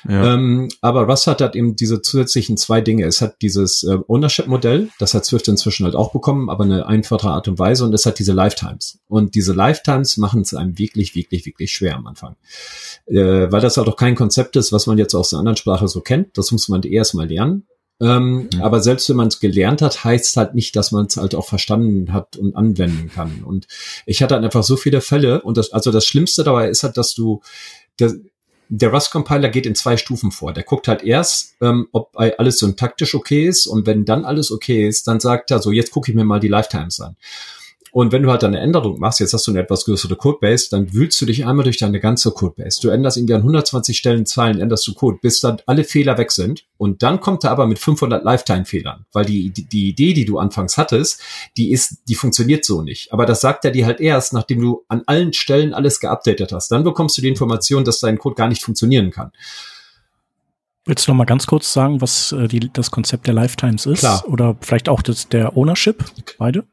Ja. 0.09 0.35
Ähm, 0.35 0.69
aber 0.81 1.03
Rust 1.03 1.27
hat 1.27 1.41
halt 1.41 1.57
eben 1.57 1.77
diese 1.77 2.03
zusätzlichen 2.03 2.57
zwei 2.57 2.81
Dinge. 2.81 3.07
Es 3.07 3.21
hat 3.21 3.37
dieses 3.43 3.83
äh, 3.85 3.99
Ownership-Modell, 4.07 4.91
das 4.99 5.15
hat 5.15 5.25
Swift 5.25 5.49
inzwischen 5.49 5.85
halt 5.85 5.95
auch 5.95 6.13
bekommen, 6.13 6.51
aber 6.51 6.65
eine 6.65 6.87
einfache 6.87 7.29
Art 7.29 7.49
und 7.49 7.59
Weise 7.59 7.85
und 7.85 7.95
es 7.95 8.07
hat 8.07 8.19
diese 8.19 8.33
Lifetimes. 8.33 8.99
Und 9.09 9.35
diese 9.35 9.53
Lifetimes 9.53 10.17
machen 10.17 10.43
es 10.43 10.55
einem 10.55 10.79
wirklich, 10.79 11.15
wirklich, 11.15 11.47
wirklich 11.47 11.73
schwer 11.73 11.97
am 11.97 12.07
Anfang. 12.07 12.37
Äh, 13.07 13.51
weil 13.51 13.61
das 13.61 13.77
halt 13.77 13.89
auch 13.89 13.97
kein 13.97 14.15
Konzept 14.15 14.57
ist, 14.57 14.73
was 14.73 14.87
man 14.87 14.99
jetzt 14.99 15.15
aus 15.15 15.31
der 15.31 15.39
anderen 15.39 15.57
Sprache 15.57 15.89
so 15.89 16.01
kennt. 16.01 16.37
Das 16.37 16.53
muss 16.53 16.69
man 16.69 16.83
erst 16.83 17.15
mal 17.15 17.29
lernen. 17.29 17.67
Ähm, 18.01 18.49
mhm. 18.53 18.63
Aber 18.63 18.81
selbst 18.81 19.09
wenn 19.09 19.17
man 19.17 19.29
es 19.29 19.41
gelernt 19.41 19.81
hat, 19.81 20.05
heißt 20.05 20.37
halt 20.37 20.55
nicht, 20.55 20.75
dass 20.77 20.91
man 20.91 21.07
es 21.07 21.17
halt 21.17 21.35
auch 21.35 21.47
verstanden 21.47 22.13
hat 22.13 22.37
und 22.37 22.57
anwenden 22.57 23.09
kann. 23.09 23.43
Und 23.45 23.67
ich 24.05 24.23
hatte 24.23 24.35
halt 24.35 24.45
einfach 24.45 24.65
so 24.65 24.77
viele 24.77 25.01
Fälle 25.01 25.43
und 25.43 25.57
das, 25.57 25.73
also 25.73 25.93
das 25.93 26.05
Schlimmste 26.05 26.43
dabei 26.45 26.69
ist 26.69 26.83
halt, 26.83 26.97
dass 26.97 27.15
du, 27.15 27.41
das, 27.97 28.17
der 28.69 28.91
Rust-Compiler 28.91 29.49
geht 29.49 29.67
in 29.67 29.75
zwei 29.75 29.97
Stufen 29.97 30.31
vor. 30.31 30.53
Der 30.53 30.65
guckt 30.65 30.89
halt 30.89 31.03
erst, 31.03 31.57
ähm, 31.61 31.89
ob 31.93 32.11
alles 32.15 32.59
syntaktisch 32.59 33.15
okay 33.15 33.47
ist 33.47 33.67
und 33.67 33.87
wenn 33.87 34.05
dann 34.05 34.25
alles 34.25 34.51
okay 34.51 34.87
ist, 34.87 35.07
dann 35.07 35.21
sagt 35.21 35.51
er 35.51 35.61
so, 35.61 35.71
jetzt 35.71 35.91
gucke 35.91 36.11
ich 36.11 36.17
mir 36.17 36.25
mal 36.25 36.41
die 36.41 36.49
Lifetimes 36.49 37.01
an. 37.01 37.17
Und 37.95 38.11
wenn 38.11 38.25
du 38.25 38.31
halt 38.33 38.43
eine 38.43 38.59
Änderung 38.59 38.99
machst, 38.99 39.21
jetzt 39.21 39.35
hast 39.35 39.47
du 39.47 39.53
eine 39.53 39.61
etwas 39.61 39.85
größere 39.85 40.17
Codebase, 40.17 40.67
dann 40.69 40.93
wühlst 40.93 41.21
du 41.21 41.27
dich 41.27 41.47
einmal 41.47 41.63
durch 41.63 41.77
deine 41.77 42.01
ganze 42.01 42.33
Codebase. 42.33 42.81
Du 42.83 42.89
änderst 42.89 43.17
irgendwie 43.17 43.35
an 43.35 43.43
120 43.43 43.97
Stellen 43.97 44.27
Zeilen, 44.27 44.61
änderst 44.61 44.85
du 44.89 44.95
Code, 44.95 45.19
bis 45.23 45.39
dann 45.39 45.59
alle 45.67 45.85
Fehler 45.85 46.19
weg 46.19 46.33
sind. 46.33 46.65
Und 46.77 47.05
dann 47.05 47.21
kommt 47.21 47.45
er 47.45 47.53
aber 47.53 47.69
mit 47.69 47.79
500 47.79 48.25
Lifetime-Fehlern, 48.25 49.07
weil 49.13 49.27
die, 49.27 49.53
die, 49.53 49.69
die 49.69 49.91
Idee, 49.91 50.13
die 50.13 50.25
du 50.25 50.41
anfangs 50.41 50.77
hattest, 50.77 51.21
die 51.57 51.71
ist, 51.71 51.99
die 52.09 52.17
funktioniert 52.17 52.65
so 52.65 52.83
nicht. 52.83 53.13
Aber 53.13 53.27
das 53.27 53.41
sagt 53.41 53.65
er 53.65 53.71
dir 53.71 53.87
halt 53.87 54.01
erst, 54.01 54.33
nachdem 54.33 54.61
du 54.61 54.85
an 54.89 55.05
allen 55.07 55.33
Stellen 55.33 55.73
alles 55.73 56.01
geupdatet 56.01 56.51
hast. 56.51 56.73
Dann 56.73 56.83
bekommst 56.83 57.17
du 57.17 57.23
die 57.23 57.29
Information, 57.29 57.85
dass 57.85 58.01
dein 58.01 58.19
Code 58.19 58.35
gar 58.35 58.49
nicht 58.49 58.65
funktionieren 58.65 59.13
kann. 59.13 59.31
Willst 60.85 61.07
du 61.07 61.13
noch 61.13 61.19
mal 61.19 61.27
ganz 61.27 61.47
kurz 61.47 61.73
sagen, 61.73 62.01
was 62.01 62.33
äh, 62.33 62.49
die, 62.49 62.73
das 62.73 62.91
Konzept 62.91 63.29
der 63.29 63.35
Lifetimes 63.35 63.87
ist? 63.87 64.01
Klar. 64.01 64.25
Oder 64.27 64.57
vielleicht 64.63 64.89
auch 64.89 65.01
das, 65.01 65.29
der 65.29 65.57
Ownership, 65.57 66.05
beide? 66.39 66.65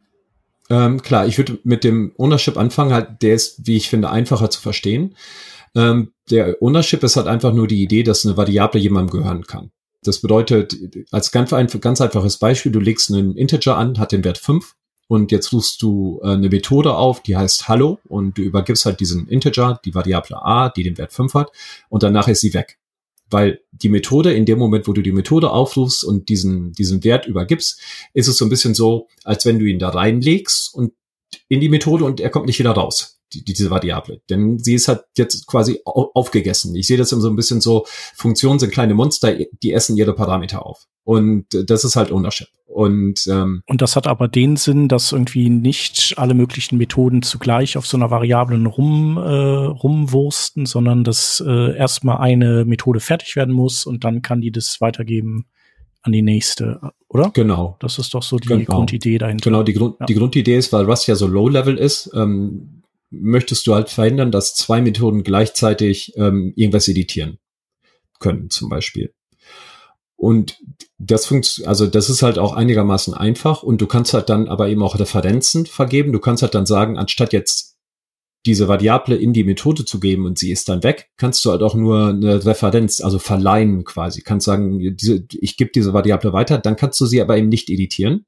Ähm, 0.72 1.02
klar, 1.02 1.28
ich 1.28 1.38
würde 1.38 1.60
mit 1.66 1.84
dem 1.84 2.14
Ownership 2.18 2.56
anfangen, 2.56 2.94
halt, 2.94 3.22
der 3.22 3.34
ist, 3.36 3.68
wie 3.68 3.76
ich 3.76 3.90
finde, 3.90 4.10
einfacher 4.10 4.50
zu 4.50 4.62
verstehen. 4.62 5.18
Ähm, 5.76 6.14
der 6.30 6.62
Ownership 6.62 7.04
ist 7.04 7.18
halt 7.18 7.28
einfach 7.28 7.52
nur 7.52 7.68
die 7.68 7.84
Idee, 7.84 8.04
dass 8.04 8.26
eine 8.26 8.38
Variable 8.38 8.80
jemandem 8.80 9.20
gehören 9.20 9.44
kann. 9.44 9.72
Das 10.02 10.20
bedeutet, 10.20 10.78
als 11.12 11.34
ganz, 11.34 11.54
ganz 11.82 12.00
einfaches 12.00 12.38
Beispiel, 12.38 12.72
du 12.72 12.80
legst 12.80 13.12
einen 13.12 13.36
Integer 13.36 13.76
an, 13.76 14.00
hat 14.00 14.14
den 14.14 14.24
Wert 14.24 14.38
5 14.38 14.76
und 15.08 15.34
jetzt 15.34 15.52
rufst 15.52 15.82
du 15.82 16.22
äh, 16.24 16.30
eine 16.30 16.48
Methode 16.48 16.96
auf, 16.96 17.22
die 17.22 17.36
heißt 17.36 17.68
Hallo 17.68 18.00
und 18.08 18.38
du 18.38 18.42
übergibst 18.42 18.86
halt 18.86 19.02
diesen 19.02 19.28
Integer, 19.28 19.82
die 19.84 19.94
Variable 19.94 20.42
a, 20.42 20.70
die 20.70 20.84
den 20.84 20.98
Wert 20.98 21.12
5 21.12 21.34
hat 21.34 21.52
und 21.90 22.02
danach 22.02 22.30
ist 22.30 22.40
sie 22.40 22.54
weg. 22.54 22.80
Weil 23.32 23.62
die 23.72 23.90
Methode, 23.90 24.34
in 24.34 24.46
dem 24.46 24.60
Moment, 24.60 24.88
wo 24.88 24.94
du 24.94 25.02
die 25.02 25.12
Methode 25.12 25.50
aufrufst 25.50 26.04
und 26.04 26.30
diesen, 26.30 26.74
diesen 26.74 27.04
Wert 27.04 27.26
übergibst, 27.26 27.82
ist 28.14 28.28
es 28.28 28.38
so 28.38 28.46
ein 28.46 28.50
bisschen 28.50 28.76
so, 28.76 29.08
als 29.24 29.46
wenn 29.46 29.58
du 29.58 29.66
ihn 29.66 29.80
da 29.80 29.90
reinlegst 29.90 30.74
und 30.76 30.94
in 31.48 31.62
die 31.62 31.70
Methode 31.70 32.06
und 32.06 32.20
er 32.20 32.30
kommt 32.30 32.46
nicht 32.46 32.60
wieder 32.60 32.72
raus, 32.72 33.22
die, 33.34 33.44
diese 33.44 33.70
Variable. 33.70 34.22
Denn 34.30 34.60
sie 34.60 34.76
ist 34.76 34.88
halt 34.88 35.06
jetzt 35.18 35.48
quasi 35.48 35.80
aufgegessen. 35.86 36.76
Ich 36.76 36.88
sehe 36.88 36.98
das 36.98 37.12
immer 37.12 37.22
so 37.22 37.30
ein 37.30 37.36
bisschen 37.36 37.62
so, 37.62 37.86
Funktionen 38.16 38.60
sind 38.60 38.74
kleine 38.74 38.94
Monster, 38.94 39.38
die 39.64 39.72
essen 39.72 39.98
ihre 39.98 40.14
Parameter 40.14 40.66
auf. 40.66 40.88
Und 41.04 41.46
das 41.52 41.84
ist 41.84 41.96
halt 41.96 42.12
Ownership. 42.12 42.50
Und, 42.72 43.28
ähm, 43.28 43.64
und 43.68 43.82
das 43.82 43.98
hat 43.98 44.08
aber 44.08 44.30
den 44.30 44.56
Sinn, 44.56 44.88
dass 44.88 45.12
irgendwie 45.12 45.50
nicht 45.50 46.14
alle 46.18 46.34
möglichen 46.34 46.78
Methoden 46.78 47.22
zugleich 47.22 47.76
auf 47.78 47.86
so 47.86 47.98
einer 47.98 48.12
Variablen 48.12 48.66
rum, 48.66 49.18
äh, 49.18 49.22
rumwursten, 49.22 50.66
sondern 50.66 51.04
dass 51.04 51.44
äh, 51.46 51.76
erstmal 51.76 52.20
eine 52.20 52.64
Methode 52.64 53.02
fertig 53.02 53.36
werden 53.36 53.54
muss 53.54 53.86
und 53.86 54.06
dann 54.06 54.22
kann 54.22 54.40
die 54.40 54.52
das 54.52 54.80
weitergeben 54.80 55.48
an 56.02 56.14
die 56.14 56.22
nächste, 56.22 56.80
oder? 57.10 57.32
Genau. 57.34 57.76
Das 57.80 58.00
ist 58.00 58.14
doch 58.14 58.24
so 58.24 58.38
die 58.38 58.48
genau. 58.48 58.64
Grundidee 58.78 59.18
dahinter. 59.18 59.44
Genau, 59.44 59.64
die, 59.64 59.74
Grund, 59.74 59.98
ja. 60.00 60.06
die 60.06 60.16
Grundidee 60.16 60.58
ist, 60.58 60.72
weil 60.72 60.86
Rust 60.86 61.08
ja 61.08 61.16
so 61.16 61.28
low-level 61.28 61.78
ist, 61.78 62.10
ähm, 62.16 62.84
möchtest 63.10 63.68
du 63.68 63.76
halt 63.76 63.90
verhindern, 63.90 64.32
dass 64.32 64.56
zwei 64.56 64.82
Methoden 64.82 65.24
gleichzeitig 65.24 66.14
ähm, 66.16 66.54
irgendwas 66.56 66.88
editieren 66.88 67.38
können, 68.20 68.50
zum 68.50 68.70
Beispiel. 68.70 69.14
Und 70.22 70.60
das 71.00 71.26
funktioniert, 71.26 71.68
also 71.68 71.88
das 71.88 72.08
ist 72.08 72.22
halt 72.22 72.38
auch 72.38 72.54
einigermaßen 72.54 73.16
einfach 73.16 73.64
und 73.64 73.82
du 73.82 73.88
kannst 73.88 74.14
halt 74.14 74.30
dann 74.30 74.50
aber 74.50 74.70
eben 74.70 74.84
auch 74.84 75.00
Referenzen 75.00 75.66
vergeben. 75.66 76.14
Du 76.14 76.20
kannst 76.20 76.44
halt 76.44 76.54
dann 76.54 76.68
sagen, 76.68 77.00
anstatt 77.00 77.34
jetzt 77.34 77.76
diese 78.46 78.68
Variable 78.68 79.16
in 79.16 79.34
die 79.34 79.44
Methode 79.44 79.84
zu 79.84 80.00
geben 80.00 80.28
und 80.28 80.38
sie 80.38 80.52
ist 80.52 80.70
dann 80.70 80.84
weg, 80.84 81.10
kannst 81.18 81.44
du 81.44 81.50
halt 81.50 81.64
auch 81.64 81.74
nur 81.74 82.10
eine 82.10 82.46
Referenz, 82.46 83.02
also 83.02 83.18
verleihen 83.18 83.84
quasi. 83.84 84.22
Kannst 84.22 84.46
sagen, 84.46 84.96
diese, 84.96 85.26
ich 85.32 85.58
gebe 85.58 85.72
diese 85.74 85.92
Variable 85.92 86.34
weiter, 86.34 86.60
dann 86.60 86.76
kannst 86.76 87.02
du 87.02 87.08
sie 87.08 87.20
aber 87.20 87.36
eben 87.36 87.50
nicht 87.50 87.72
editieren, 87.72 88.28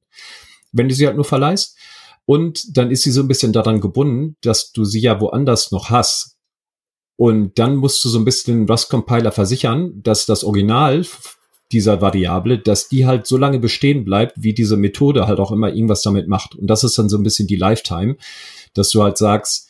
wenn 0.72 0.90
du 0.90 0.96
sie 0.96 1.06
halt 1.06 1.16
nur 1.16 1.26
verleihst. 1.26 1.78
Und 2.26 2.76
dann 2.76 2.90
ist 2.90 3.04
sie 3.04 3.12
so 3.12 3.22
ein 3.22 3.28
bisschen 3.28 3.54
daran 3.54 3.82
gebunden, 3.82 4.36
dass 4.42 4.72
du 4.72 4.84
sie 4.84 5.02
ja 5.02 5.22
woanders 5.22 5.72
noch 5.72 5.92
hast. 5.92 6.38
Und 7.18 7.60
dann 7.60 7.76
musst 7.76 8.04
du 8.04 8.10
so 8.10 8.18
ein 8.18 8.26
bisschen 8.26 8.62
den 8.62 8.68
Rust-Compiler 8.68 9.32
versichern, 9.32 10.02
dass 10.02 10.26
das 10.26 10.44
Original 10.44 11.06
dieser 11.74 12.02
Variable, 12.02 12.60
dass 12.60 12.88
die 12.88 13.06
halt 13.06 13.28
so 13.28 13.38
lange 13.38 13.60
bestehen 13.60 14.06
bleibt, 14.06 14.42
wie 14.42 14.54
diese 14.54 14.78
Methode 14.78 15.28
halt 15.28 15.40
auch 15.40 15.52
immer 15.52 15.74
irgendwas 15.74 16.02
damit 16.02 16.28
macht. 16.28 16.56
Und 16.56 16.68
das 16.68 16.84
ist 16.84 16.98
dann 16.98 17.10
so 17.10 17.18
ein 17.18 17.24
bisschen 17.24 17.48
die 17.48 17.56
Lifetime, 17.56 18.16
dass 18.74 18.90
du 18.92 19.04
halt 19.04 19.18
sagst, 19.18 19.68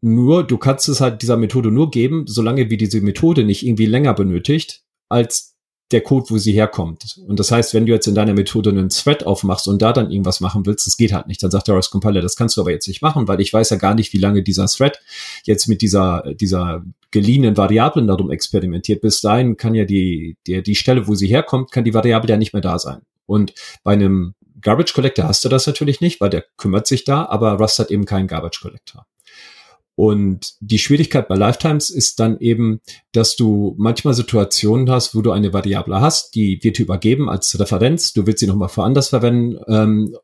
nur, 0.00 0.44
du 0.44 0.58
kannst 0.58 0.88
es 0.88 1.00
halt 1.00 1.22
dieser 1.22 1.36
Methode 1.36 1.70
nur 1.70 1.90
geben, 1.90 2.24
solange 2.26 2.70
wie 2.70 2.76
diese 2.76 3.00
Methode 3.00 3.44
nicht 3.44 3.64
irgendwie 3.64 3.86
länger 3.86 4.14
benötigt, 4.14 4.82
als 5.08 5.54
der 5.92 6.00
Code, 6.00 6.26
wo 6.30 6.38
sie 6.38 6.52
herkommt. 6.52 7.20
Und 7.28 7.38
das 7.38 7.52
heißt, 7.52 7.74
wenn 7.74 7.86
du 7.86 7.92
jetzt 7.92 8.08
in 8.08 8.14
deiner 8.14 8.32
Methode 8.32 8.70
einen 8.70 8.88
Thread 8.88 9.24
aufmachst 9.24 9.68
und 9.68 9.82
da 9.82 9.92
dann 9.92 10.10
irgendwas 10.10 10.40
machen 10.40 10.66
willst, 10.66 10.86
das 10.86 10.96
geht 10.96 11.12
halt 11.12 11.26
nicht. 11.26 11.42
Dann 11.42 11.50
sagt 11.50 11.68
der 11.68 11.74
Rust 11.74 11.90
Compiler, 11.90 12.20
das 12.20 12.36
kannst 12.36 12.56
du 12.56 12.62
aber 12.62 12.70
jetzt 12.70 12.88
nicht 12.88 13.02
machen, 13.02 13.28
weil 13.28 13.40
ich 13.40 13.52
weiß 13.52 13.70
ja 13.70 13.76
gar 13.76 13.94
nicht, 13.94 14.12
wie 14.12 14.18
lange 14.18 14.42
dieser 14.42 14.66
Thread 14.66 15.00
jetzt 15.44 15.68
mit 15.68 15.82
dieser, 15.82 16.34
dieser 16.34 16.82
geliehenen 17.12 17.56
Variablen 17.56 18.08
darum 18.08 18.30
experimentiert. 18.30 19.00
Bis 19.00 19.20
dahin 19.20 19.56
kann 19.56 19.74
ja 19.74 19.84
die, 19.84 20.36
die, 20.46 20.62
die 20.62 20.74
Stelle, 20.74 21.06
wo 21.06 21.14
sie 21.14 21.28
herkommt, 21.28 21.70
kann 21.70 21.84
die 21.84 21.94
Variable 21.94 22.30
ja 22.30 22.36
nicht 22.36 22.52
mehr 22.52 22.62
da 22.62 22.78
sein. 22.78 23.02
Und 23.26 23.54
bei 23.84 23.92
einem 23.92 24.34
Garbage 24.60 24.94
Collector 24.94 25.26
hast 25.26 25.44
du 25.44 25.48
das 25.48 25.66
natürlich 25.66 26.00
nicht, 26.00 26.20
weil 26.20 26.30
der 26.30 26.44
kümmert 26.56 26.86
sich 26.86 27.04
da, 27.04 27.26
aber 27.26 27.52
Rust 27.54 27.78
hat 27.78 27.90
eben 27.90 28.04
keinen 28.04 28.26
Garbage 28.26 28.60
Collector. 28.60 29.06
Und 29.94 30.54
die 30.60 30.78
Schwierigkeit 30.78 31.28
bei 31.28 31.34
Lifetimes 31.34 31.90
ist 31.90 32.18
dann 32.18 32.38
eben, 32.38 32.80
dass 33.12 33.36
du 33.36 33.74
manchmal 33.76 34.14
Situationen 34.14 34.90
hast, 34.90 35.14
wo 35.14 35.20
du 35.20 35.32
eine 35.32 35.52
Variable 35.52 36.00
hast, 36.00 36.34
die 36.34 36.58
wird 36.62 36.78
übergeben 36.78 37.28
als 37.28 37.58
Referenz, 37.60 38.12
du 38.12 38.26
willst 38.26 38.40
sie 38.40 38.46
nochmal 38.46 38.70
für 38.70 38.84
anders 38.84 39.10
verwenden. 39.10 39.58
Ähm, 39.68 40.16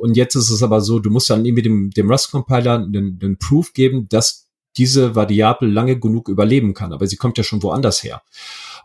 und 0.00 0.16
jetzt 0.16 0.34
ist 0.34 0.48
es 0.48 0.62
aber 0.62 0.80
so, 0.80 0.98
du 0.98 1.10
musst 1.10 1.28
dann 1.28 1.44
irgendwie 1.44 1.62
dem, 1.62 1.90
dem 1.90 2.10
Rust-Compiler 2.10 2.86
den, 2.86 3.18
den 3.18 3.36
Proof 3.36 3.74
geben, 3.74 4.08
dass 4.08 4.49
diese 4.80 5.14
Variable 5.14 5.68
lange 5.68 6.00
genug 6.00 6.28
überleben 6.30 6.72
kann. 6.72 6.94
Aber 6.94 7.06
sie 7.06 7.16
kommt 7.16 7.36
ja 7.36 7.44
schon 7.44 7.62
woanders 7.62 8.02
her. 8.02 8.22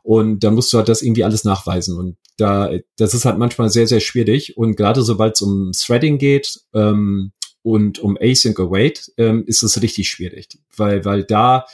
Und 0.03 0.43
dann 0.43 0.53
musst 0.53 0.73
du 0.73 0.77
halt 0.77 0.89
das 0.89 1.01
irgendwie 1.01 1.23
alles 1.23 1.45
nachweisen. 1.45 1.97
Und 1.97 2.17
da, 2.35 2.69
das 2.97 3.13
ist 3.13 3.23
halt 3.23 3.37
manchmal 3.37 3.69
sehr, 3.69 3.87
sehr 3.87 4.01
schwierig. 4.01 4.57
Und 4.57 4.75
gerade 4.75 5.01
sobald 5.03 5.35
es 5.35 5.41
um 5.41 5.71
Threading 5.71 6.17
geht, 6.17 6.59
ähm, 6.73 7.31
und 7.63 7.97
um 7.97 8.15
Async 8.19 8.59
Await 8.59 9.11
ähm, 9.17 9.43
ist 9.47 9.63
es 9.63 9.81
richtig 9.81 10.07
schwierig, 10.07 10.49
weil, 10.77 11.03
weil 11.03 11.23
da 11.23 11.65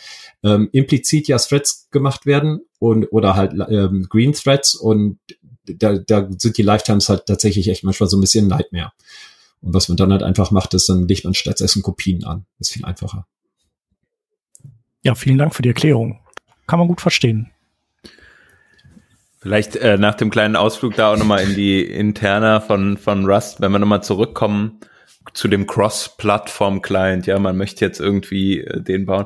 ähm, 0.41 0.69
implizit 0.71 1.27
ja 1.27 1.37
Threads 1.37 1.89
gemacht 1.91 2.25
werden 2.25 2.61
und 2.79 3.11
oder 3.11 3.35
halt 3.35 3.51
ähm, 3.69 4.07
Green 4.09 4.31
Threads 4.31 4.73
und 4.73 5.19
da, 5.65 5.97
da 5.97 6.29
sind 6.37 6.57
die 6.57 6.61
Lifetimes 6.61 7.09
halt 7.09 7.25
tatsächlich 7.25 7.67
echt 7.67 7.83
manchmal 7.83 8.07
so 8.07 8.15
ein 8.15 8.21
bisschen 8.21 8.47
Nightmare. 8.47 8.93
Und 9.59 9.73
was 9.73 9.89
man 9.89 9.97
dann 9.97 10.13
halt 10.13 10.23
einfach 10.23 10.51
macht, 10.51 10.73
ist, 10.73 10.87
dann 10.87 11.09
legt 11.09 11.25
man 11.25 11.33
stattdessen 11.33 11.81
Kopien 11.81 12.23
an. 12.23 12.45
Das 12.57 12.69
ist 12.69 12.73
viel 12.73 12.85
einfacher. 12.85 13.27
Ja, 15.03 15.15
vielen 15.15 15.37
Dank 15.37 15.55
für 15.55 15.61
die 15.61 15.69
Erklärung. 15.69 16.19
Kann 16.67 16.79
man 16.79 16.87
gut 16.87 17.01
verstehen. 17.01 17.51
Vielleicht 19.39 19.75
äh, 19.75 19.97
nach 19.97 20.13
dem 20.13 20.29
kleinen 20.29 20.55
Ausflug 20.55 20.95
da 20.95 21.11
auch 21.11 21.17
nochmal 21.17 21.41
in 21.41 21.55
die 21.55 21.81
Interna 21.83 22.59
von, 22.59 22.97
von 22.97 23.25
Rust, 23.25 23.59
wenn 23.59 23.71
wir 23.71 23.79
nochmal 23.79 24.03
zurückkommen 24.03 24.79
zu 25.33 25.47
dem 25.47 25.67
Cross-Plattform-Client, 25.67 27.25
ja, 27.25 27.39
man 27.39 27.57
möchte 27.57 27.85
jetzt 27.85 27.99
irgendwie 27.99 28.61
äh, 28.61 28.81
den 28.81 29.05
bauen. 29.05 29.25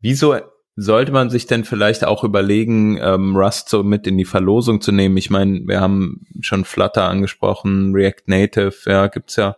Wieso 0.00 0.36
sollte 0.76 1.12
man 1.12 1.30
sich 1.30 1.46
denn 1.46 1.64
vielleicht 1.64 2.04
auch 2.04 2.24
überlegen, 2.24 2.98
ähm, 3.00 3.36
Rust 3.36 3.68
so 3.68 3.82
mit 3.82 4.06
in 4.06 4.18
die 4.18 4.24
Verlosung 4.24 4.80
zu 4.80 4.92
nehmen? 4.92 5.16
Ich 5.16 5.30
meine, 5.30 5.60
wir 5.66 5.80
haben 5.80 6.26
schon 6.40 6.64
Flutter 6.64 7.08
angesprochen, 7.08 7.92
React 7.92 8.22
Native, 8.26 8.74
ja, 8.86 9.08
gibt's 9.08 9.36
ja. 9.36 9.56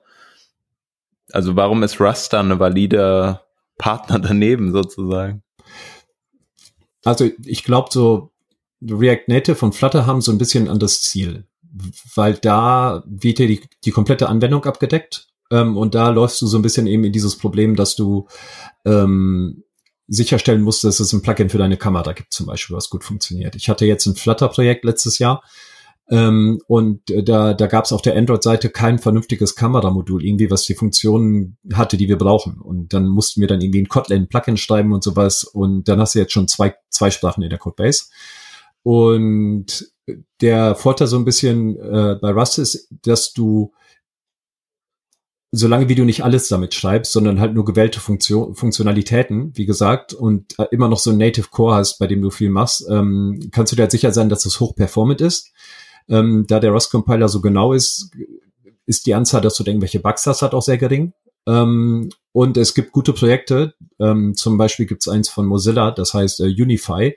Also 1.32 1.54
warum 1.56 1.82
ist 1.82 2.00
Rust 2.00 2.32
da 2.32 2.40
eine 2.40 2.58
valide 2.58 3.40
Partner 3.78 4.18
daneben 4.18 4.72
sozusagen? 4.72 5.41
Also 7.04 7.28
ich 7.44 7.64
glaube 7.64 7.88
so, 7.90 8.30
React 8.82 9.28
Native 9.28 9.64
und 9.64 9.74
Flutter 9.74 10.06
haben 10.06 10.20
so 10.20 10.32
ein 10.32 10.38
bisschen 10.38 10.68
an 10.68 10.78
das 10.78 11.02
Ziel, 11.02 11.46
weil 12.14 12.34
da 12.34 13.04
wird 13.06 13.38
ja 13.38 13.46
die, 13.46 13.60
die 13.84 13.90
komplette 13.90 14.28
Anwendung 14.28 14.64
abgedeckt 14.64 15.28
ähm, 15.50 15.76
und 15.76 15.94
da 15.94 16.10
läufst 16.10 16.42
du 16.42 16.46
so 16.46 16.58
ein 16.58 16.62
bisschen 16.62 16.86
eben 16.86 17.04
in 17.04 17.12
dieses 17.12 17.36
Problem, 17.36 17.76
dass 17.76 17.94
du 17.94 18.26
ähm, 18.84 19.62
sicherstellen 20.08 20.62
musst, 20.62 20.84
dass 20.84 21.00
es 21.00 21.12
ein 21.12 21.22
Plugin 21.22 21.50
für 21.50 21.58
deine 21.58 21.76
Kamera 21.76 22.12
gibt, 22.12 22.32
zum 22.32 22.46
Beispiel, 22.46 22.76
was 22.76 22.90
gut 22.90 23.04
funktioniert. 23.04 23.54
Ich 23.54 23.68
hatte 23.68 23.86
jetzt 23.86 24.06
ein 24.06 24.16
Flutter-Projekt 24.16 24.84
letztes 24.84 25.18
Jahr. 25.18 25.42
Ähm, 26.12 26.60
und 26.66 27.00
da, 27.24 27.54
da 27.54 27.66
gab 27.66 27.86
es 27.86 27.92
auf 27.92 28.02
der 28.02 28.16
Android-Seite 28.16 28.68
kein 28.68 28.98
vernünftiges 28.98 29.56
Kameramodul, 29.56 30.22
irgendwie, 30.22 30.50
was 30.50 30.64
die 30.64 30.74
Funktionen 30.74 31.56
hatte, 31.72 31.96
die 31.96 32.06
wir 32.06 32.18
brauchen. 32.18 32.60
Und 32.60 32.92
dann 32.92 33.08
mussten 33.08 33.40
wir 33.40 33.48
dann 33.48 33.62
irgendwie 33.62 33.80
ein 33.80 33.88
Kotlin-Plugin 33.88 34.58
schreiben 34.58 34.92
und 34.92 35.02
sowas. 35.02 35.44
Und 35.44 35.88
dann 35.88 36.00
hast 36.00 36.14
du 36.14 36.18
jetzt 36.18 36.32
schon 36.32 36.48
zwei, 36.48 36.74
zwei 36.90 37.10
Sprachen 37.10 37.42
in 37.42 37.48
der 37.48 37.58
Codebase. 37.58 38.10
Und 38.82 39.90
der 40.42 40.74
Vorteil 40.74 41.06
so 41.06 41.16
ein 41.16 41.24
bisschen 41.24 41.76
äh, 41.76 42.16
bei 42.20 42.30
Rust 42.32 42.58
ist, 42.58 42.88
dass 43.02 43.32
du 43.32 43.72
solange 45.54 45.88
wie 45.88 45.94
du 45.94 46.04
nicht 46.04 46.24
alles 46.24 46.48
damit 46.48 46.74
schreibst, 46.74 47.12
sondern 47.12 47.38
halt 47.38 47.54
nur 47.54 47.66
gewählte 47.66 48.00
Funktion, 48.00 48.54
Funktionalitäten, 48.54 49.52
wie 49.54 49.66
gesagt, 49.66 50.14
und 50.14 50.58
äh, 50.58 50.66
immer 50.70 50.88
noch 50.88 50.98
so 50.98 51.10
ein 51.10 51.18
Native 51.18 51.48
Core 51.50 51.76
hast, 51.76 51.98
bei 51.98 52.06
dem 52.06 52.22
du 52.22 52.30
viel 52.30 52.48
machst, 52.48 52.86
ähm, 52.90 53.50
kannst 53.52 53.70
du 53.70 53.76
dir 53.76 53.82
halt 53.82 53.90
sicher 53.90 54.12
sein, 54.12 54.30
dass 54.30 54.46
es 54.46 54.60
hochperformant 54.60 55.20
ist. 55.20 55.52
Ähm, 56.08 56.44
da 56.48 56.60
der 56.60 56.72
Rust 56.72 56.90
Compiler 56.90 57.28
so 57.28 57.40
genau 57.40 57.72
ist, 57.72 58.10
ist 58.86 59.06
die 59.06 59.14
Anzahl, 59.14 59.40
dass 59.40 59.54
du 59.54 59.64
irgendwelche 59.64 60.00
Bugs 60.00 60.26
hast, 60.26 60.42
halt 60.42 60.54
auch 60.54 60.62
sehr 60.62 60.78
gering. 60.78 61.12
Ähm, 61.46 62.10
und 62.30 62.56
es 62.56 62.72
gibt 62.72 62.92
gute 62.92 63.12
Projekte, 63.12 63.74
ähm, 63.98 64.34
zum 64.34 64.56
Beispiel 64.56 64.86
gibt 64.86 65.02
es 65.02 65.08
eins 65.08 65.28
von 65.28 65.44
Mozilla, 65.44 65.90
das 65.90 66.14
heißt 66.14 66.40
äh, 66.40 66.44
Unify, 66.44 67.16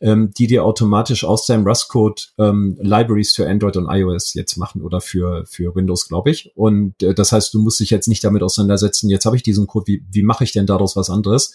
ähm, 0.00 0.32
die 0.32 0.46
dir 0.46 0.64
automatisch 0.64 1.24
aus 1.24 1.44
deinem 1.46 1.66
Rust-Code 1.66 2.22
ähm, 2.38 2.78
Libraries 2.80 3.34
für 3.34 3.48
Android 3.48 3.76
und 3.76 3.88
iOS 3.90 4.32
jetzt 4.34 4.56
machen 4.56 4.80
oder 4.80 5.00
für, 5.00 5.44
für 5.46 5.74
Windows, 5.74 6.08
glaube 6.08 6.30
ich. 6.30 6.52
Und 6.54 7.02
äh, 7.02 7.14
das 7.14 7.32
heißt, 7.32 7.52
du 7.52 7.58
musst 7.58 7.80
dich 7.80 7.90
jetzt 7.90 8.06
nicht 8.06 8.24
damit 8.24 8.42
auseinandersetzen, 8.42 9.10
jetzt 9.10 9.26
habe 9.26 9.36
ich 9.36 9.42
diesen 9.42 9.66
Code, 9.66 9.86
wie, 9.88 10.04
wie 10.10 10.22
mache 10.22 10.44
ich 10.44 10.52
denn 10.52 10.66
daraus 10.66 10.96
was 10.96 11.10
anderes? 11.10 11.52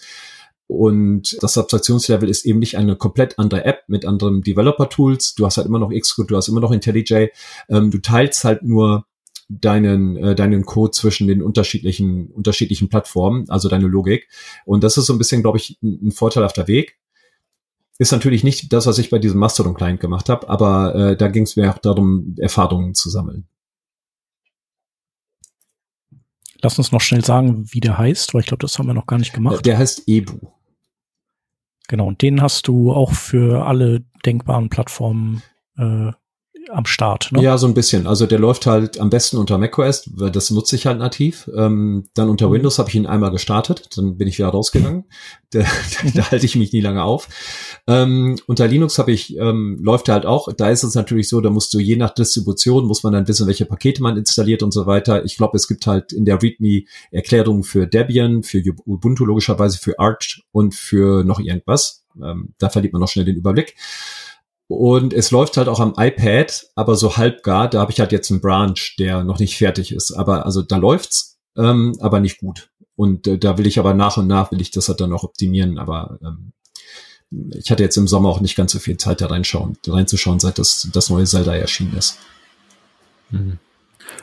Und 0.70 1.36
das 1.42 1.58
Abstraktionslevel 1.58 2.28
ist 2.28 2.46
eben 2.46 2.60
nicht 2.60 2.78
eine 2.78 2.94
komplett 2.94 3.40
andere 3.40 3.64
App 3.64 3.82
mit 3.88 4.06
anderen 4.06 4.40
Developer-Tools. 4.42 5.34
Du 5.34 5.44
hast 5.44 5.56
halt 5.56 5.66
immer 5.66 5.80
noch 5.80 5.90
Xcode, 5.90 6.30
du 6.30 6.36
hast 6.36 6.46
immer 6.46 6.60
noch 6.60 6.70
IntelliJ. 6.70 7.30
Ähm, 7.68 7.90
du 7.90 7.98
teilst 7.98 8.44
halt 8.44 8.62
nur 8.62 9.04
deinen, 9.48 10.16
äh, 10.16 10.36
deinen 10.36 10.64
Code 10.64 10.92
zwischen 10.92 11.26
den 11.26 11.42
unterschiedlichen, 11.42 12.28
unterschiedlichen 12.28 12.88
Plattformen, 12.88 13.50
also 13.50 13.68
deine 13.68 13.88
Logik. 13.88 14.28
Und 14.64 14.84
das 14.84 14.96
ist 14.96 15.06
so 15.06 15.12
ein 15.12 15.18
bisschen, 15.18 15.42
glaube 15.42 15.58
ich, 15.58 15.76
ein, 15.82 16.06
ein 16.06 16.12
vorteilhafter 16.12 16.68
Weg. 16.68 16.98
Ist 17.98 18.12
natürlich 18.12 18.44
nicht 18.44 18.72
das, 18.72 18.86
was 18.86 18.98
ich 18.98 19.10
bei 19.10 19.18
diesem 19.18 19.40
Mastodon-Client 19.40 19.98
gemacht 19.98 20.28
habe, 20.28 20.48
aber 20.48 20.94
äh, 20.94 21.16
da 21.16 21.26
ging 21.26 21.42
es 21.42 21.56
mir 21.56 21.68
auch 21.74 21.78
darum, 21.78 22.36
Erfahrungen 22.38 22.94
zu 22.94 23.10
sammeln. 23.10 23.48
Lass 26.62 26.78
uns 26.78 26.92
noch 26.92 27.00
schnell 27.00 27.24
sagen, 27.24 27.64
wie 27.72 27.80
der 27.80 27.98
heißt, 27.98 28.34
weil 28.34 28.42
ich 28.42 28.46
glaube, 28.46 28.62
das 28.62 28.78
haben 28.78 28.86
wir 28.86 28.94
noch 28.94 29.06
gar 29.06 29.18
nicht 29.18 29.32
gemacht. 29.32 29.66
Der 29.66 29.76
heißt 29.76 30.04
Ebu. 30.06 30.38
Genau, 31.90 32.06
und 32.06 32.22
den 32.22 32.40
hast 32.40 32.68
du 32.68 32.92
auch 32.92 33.10
für 33.14 33.66
alle 33.66 34.04
denkbaren 34.24 34.68
Plattformen 34.68 35.42
äh, 35.76 36.12
am 36.72 36.86
Start. 36.86 37.32
Ne? 37.32 37.42
Ja, 37.42 37.58
so 37.58 37.66
ein 37.66 37.74
bisschen. 37.74 38.06
Also 38.06 38.26
der 38.26 38.38
läuft 38.38 38.66
halt 38.66 38.98
am 38.98 39.10
besten 39.10 39.36
unter 39.36 39.58
macOS, 39.58 40.10
weil 40.14 40.30
das 40.30 40.50
nutze 40.50 40.76
ich 40.76 40.86
halt 40.86 40.98
nativ. 40.98 41.50
Ähm, 41.54 42.08
dann 42.14 42.28
unter 42.28 42.48
mhm. 42.48 42.54
Windows 42.54 42.78
habe 42.78 42.88
ich 42.88 42.94
ihn 42.94 43.06
einmal 43.06 43.30
gestartet, 43.30 43.88
dann 43.96 44.16
bin 44.16 44.28
ich 44.28 44.38
wieder 44.38 44.48
rausgegangen. 44.48 45.04
da, 45.50 45.64
da 46.14 46.30
halte 46.30 46.46
ich 46.46 46.56
mich 46.56 46.72
nie 46.72 46.80
lange 46.80 47.02
auf. 47.02 47.28
Ähm, 47.86 48.38
unter 48.46 48.68
Linux 48.68 48.98
habe 48.98 49.12
ich, 49.12 49.36
ähm, 49.36 49.78
läuft 49.82 50.08
er 50.08 50.14
halt 50.14 50.26
auch. 50.26 50.52
Da 50.52 50.70
ist 50.70 50.84
es 50.84 50.94
natürlich 50.94 51.28
so, 51.28 51.40
da 51.40 51.50
musst 51.50 51.74
du 51.74 51.78
je 51.78 51.96
nach 51.96 52.10
Distribution, 52.10 52.86
muss 52.86 53.02
man 53.02 53.12
dann 53.12 53.28
wissen, 53.28 53.46
welche 53.46 53.66
Pakete 53.66 54.02
man 54.02 54.16
installiert 54.16 54.62
und 54.62 54.72
so 54.72 54.86
weiter. 54.86 55.24
Ich 55.24 55.36
glaube, 55.36 55.56
es 55.56 55.66
gibt 55.68 55.86
halt 55.86 56.12
in 56.12 56.24
der 56.24 56.42
README 56.42 56.84
Erklärungen 57.10 57.64
für 57.64 57.86
Debian, 57.86 58.42
für 58.42 58.62
Ubuntu 58.86 59.24
logischerweise, 59.24 59.78
für 59.78 59.98
Arch 59.98 60.42
und 60.52 60.74
für 60.74 61.24
noch 61.24 61.40
irgendwas. 61.40 62.04
Ähm, 62.22 62.54
da 62.58 62.68
verliert 62.68 62.92
man 62.92 63.00
noch 63.00 63.08
schnell 63.08 63.24
den 63.24 63.36
Überblick. 63.36 63.76
Und 64.70 65.12
es 65.12 65.32
läuft 65.32 65.56
halt 65.56 65.66
auch 65.66 65.80
am 65.80 65.94
iPad, 65.96 66.64
aber 66.76 66.94
so 66.94 67.16
halbgar. 67.16 67.68
Da 67.68 67.80
habe 67.80 67.90
ich 67.90 67.98
halt 67.98 68.12
jetzt 68.12 68.30
einen 68.30 68.40
Branch, 68.40 68.78
der 69.00 69.24
noch 69.24 69.40
nicht 69.40 69.56
fertig 69.56 69.90
ist. 69.90 70.12
Aber 70.12 70.46
also 70.46 70.62
da 70.62 70.76
läuft's, 70.76 71.40
ähm, 71.56 71.96
aber 71.98 72.20
nicht 72.20 72.38
gut. 72.38 72.70
Und 72.94 73.26
äh, 73.26 73.36
da 73.36 73.58
will 73.58 73.66
ich 73.66 73.80
aber 73.80 73.94
nach 73.94 74.16
und 74.16 74.28
nach 74.28 74.52
will 74.52 74.60
ich 74.60 74.70
das 74.70 74.88
halt 74.88 75.00
dann 75.00 75.10
noch 75.10 75.24
optimieren. 75.24 75.76
Aber 75.76 76.20
ähm, 76.22 76.52
ich 77.52 77.72
hatte 77.72 77.82
jetzt 77.82 77.96
im 77.96 78.06
Sommer 78.06 78.28
auch 78.28 78.40
nicht 78.40 78.54
ganz 78.54 78.70
so 78.70 78.78
viel 78.78 78.96
Zeit 78.96 79.20
da 79.20 79.26
reinschauen, 79.26 79.76
reinzuschauen, 79.84 80.38
seit 80.38 80.60
das, 80.60 80.88
das 80.92 81.10
neue 81.10 81.24
Zelda 81.24 81.52
erschienen 81.56 81.96
ist. 81.96 82.20
Mhm. 83.30 83.58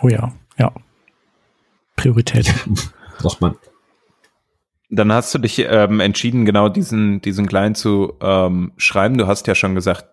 Oh 0.02 0.08
ja, 0.08 0.34
ja. 0.58 0.72
Priorität. 1.98 2.54
Braucht 3.20 3.42
man. 3.42 3.58
dann 4.90 5.12
hast 5.12 5.34
du 5.34 5.40
dich 5.40 5.60
ähm, 5.60 6.00
entschieden, 6.00 6.46
genau 6.46 6.70
diesen, 6.70 7.20
diesen 7.20 7.48
Client 7.48 7.78
zu 7.78 8.14
ähm, 8.22 8.72
schreiben. 8.78 9.18
Du 9.18 9.28
hast 9.28 9.46
ja 9.48 9.54
schon 9.54 9.76
gesagt, 9.76 10.06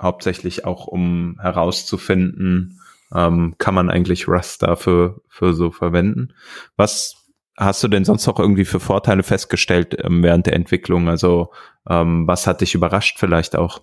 hauptsächlich 0.00 0.64
auch 0.64 0.86
um 0.86 1.38
herauszufinden, 1.40 2.80
ähm, 3.14 3.54
kann 3.58 3.74
man 3.74 3.90
eigentlich 3.90 4.28
Rust 4.28 4.62
dafür 4.62 5.20
für 5.28 5.54
so 5.54 5.70
verwenden. 5.70 6.34
Was 6.76 7.16
hast 7.56 7.82
du 7.82 7.88
denn 7.88 8.04
sonst 8.04 8.26
noch 8.26 8.38
irgendwie 8.38 8.64
für 8.64 8.80
Vorteile 8.80 9.22
festgestellt 9.22 9.96
ähm, 10.02 10.22
während 10.22 10.46
der 10.46 10.54
Entwicklung? 10.54 11.08
Also 11.08 11.50
ähm, 11.88 12.26
was 12.26 12.46
hat 12.46 12.60
dich 12.60 12.74
überrascht 12.74 13.18
vielleicht 13.18 13.56
auch? 13.56 13.80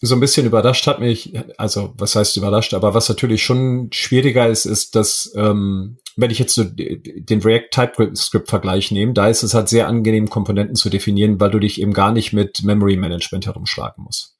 so 0.00 0.14
ein 0.14 0.20
bisschen 0.20 0.46
überrascht 0.46 0.86
hat 0.86 1.00
mich, 1.00 1.32
also 1.56 1.92
was 1.96 2.14
heißt 2.14 2.36
überrascht, 2.36 2.72
aber 2.72 2.94
was 2.94 3.08
natürlich 3.08 3.42
schon 3.42 3.88
schwieriger 3.92 4.48
ist, 4.48 4.64
ist, 4.64 4.94
dass 4.94 5.32
ähm, 5.34 5.98
wenn 6.16 6.30
ich 6.30 6.38
jetzt 6.38 6.54
so 6.54 6.64
den 6.64 7.42
React 7.42 7.70
TypeScript 7.70 8.48
Vergleich 8.48 8.92
nehme, 8.92 9.12
da 9.12 9.28
ist 9.28 9.42
es 9.42 9.54
halt 9.54 9.68
sehr 9.68 9.88
angenehm, 9.88 10.30
Komponenten 10.30 10.76
zu 10.76 10.88
definieren, 10.88 11.40
weil 11.40 11.50
du 11.50 11.58
dich 11.58 11.80
eben 11.80 11.92
gar 11.92 12.12
nicht 12.12 12.32
mit 12.32 12.62
Memory 12.62 12.96
Management 12.96 13.46
herumschlagen 13.46 14.04
musst. 14.04 14.36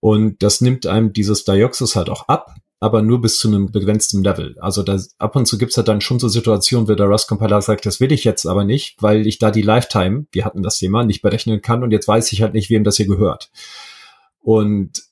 Und 0.00 0.42
das 0.42 0.60
nimmt 0.60 0.86
einem 0.86 1.12
dieses 1.12 1.44
Dioxys 1.44 1.96
halt 1.96 2.08
auch 2.08 2.28
ab, 2.28 2.54
aber 2.80 3.02
nur 3.02 3.20
bis 3.20 3.38
zu 3.38 3.48
einem 3.48 3.72
begrenzten 3.72 4.22
Level. 4.22 4.56
Also 4.60 4.82
da, 4.82 4.98
ab 5.18 5.34
und 5.34 5.46
zu 5.46 5.58
gibt's 5.58 5.76
halt 5.76 5.88
dann 5.88 6.00
schon 6.00 6.20
so 6.20 6.28
Situationen, 6.28 6.88
wo 6.88 6.94
der 6.94 7.06
Rust-Compiler 7.06 7.60
sagt, 7.60 7.86
das 7.86 7.98
will 7.98 8.12
ich 8.12 8.24
jetzt 8.24 8.46
aber 8.46 8.64
nicht, 8.64 9.02
weil 9.02 9.26
ich 9.26 9.38
da 9.38 9.50
die 9.50 9.62
Lifetime, 9.62 10.26
wir 10.30 10.44
hatten 10.44 10.62
das 10.62 10.78
Thema, 10.78 11.04
nicht 11.04 11.22
berechnen 11.22 11.60
kann 11.60 11.82
und 11.82 11.90
jetzt 11.90 12.06
weiß 12.06 12.32
ich 12.32 12.42
halt 12.42 12.54
nicht, 12.54 12.70
wem 12.70 12.84
das 12.84 12.96
hier 12.96 13.06
gehört. 13.06 13.50
Und 14.40 15.02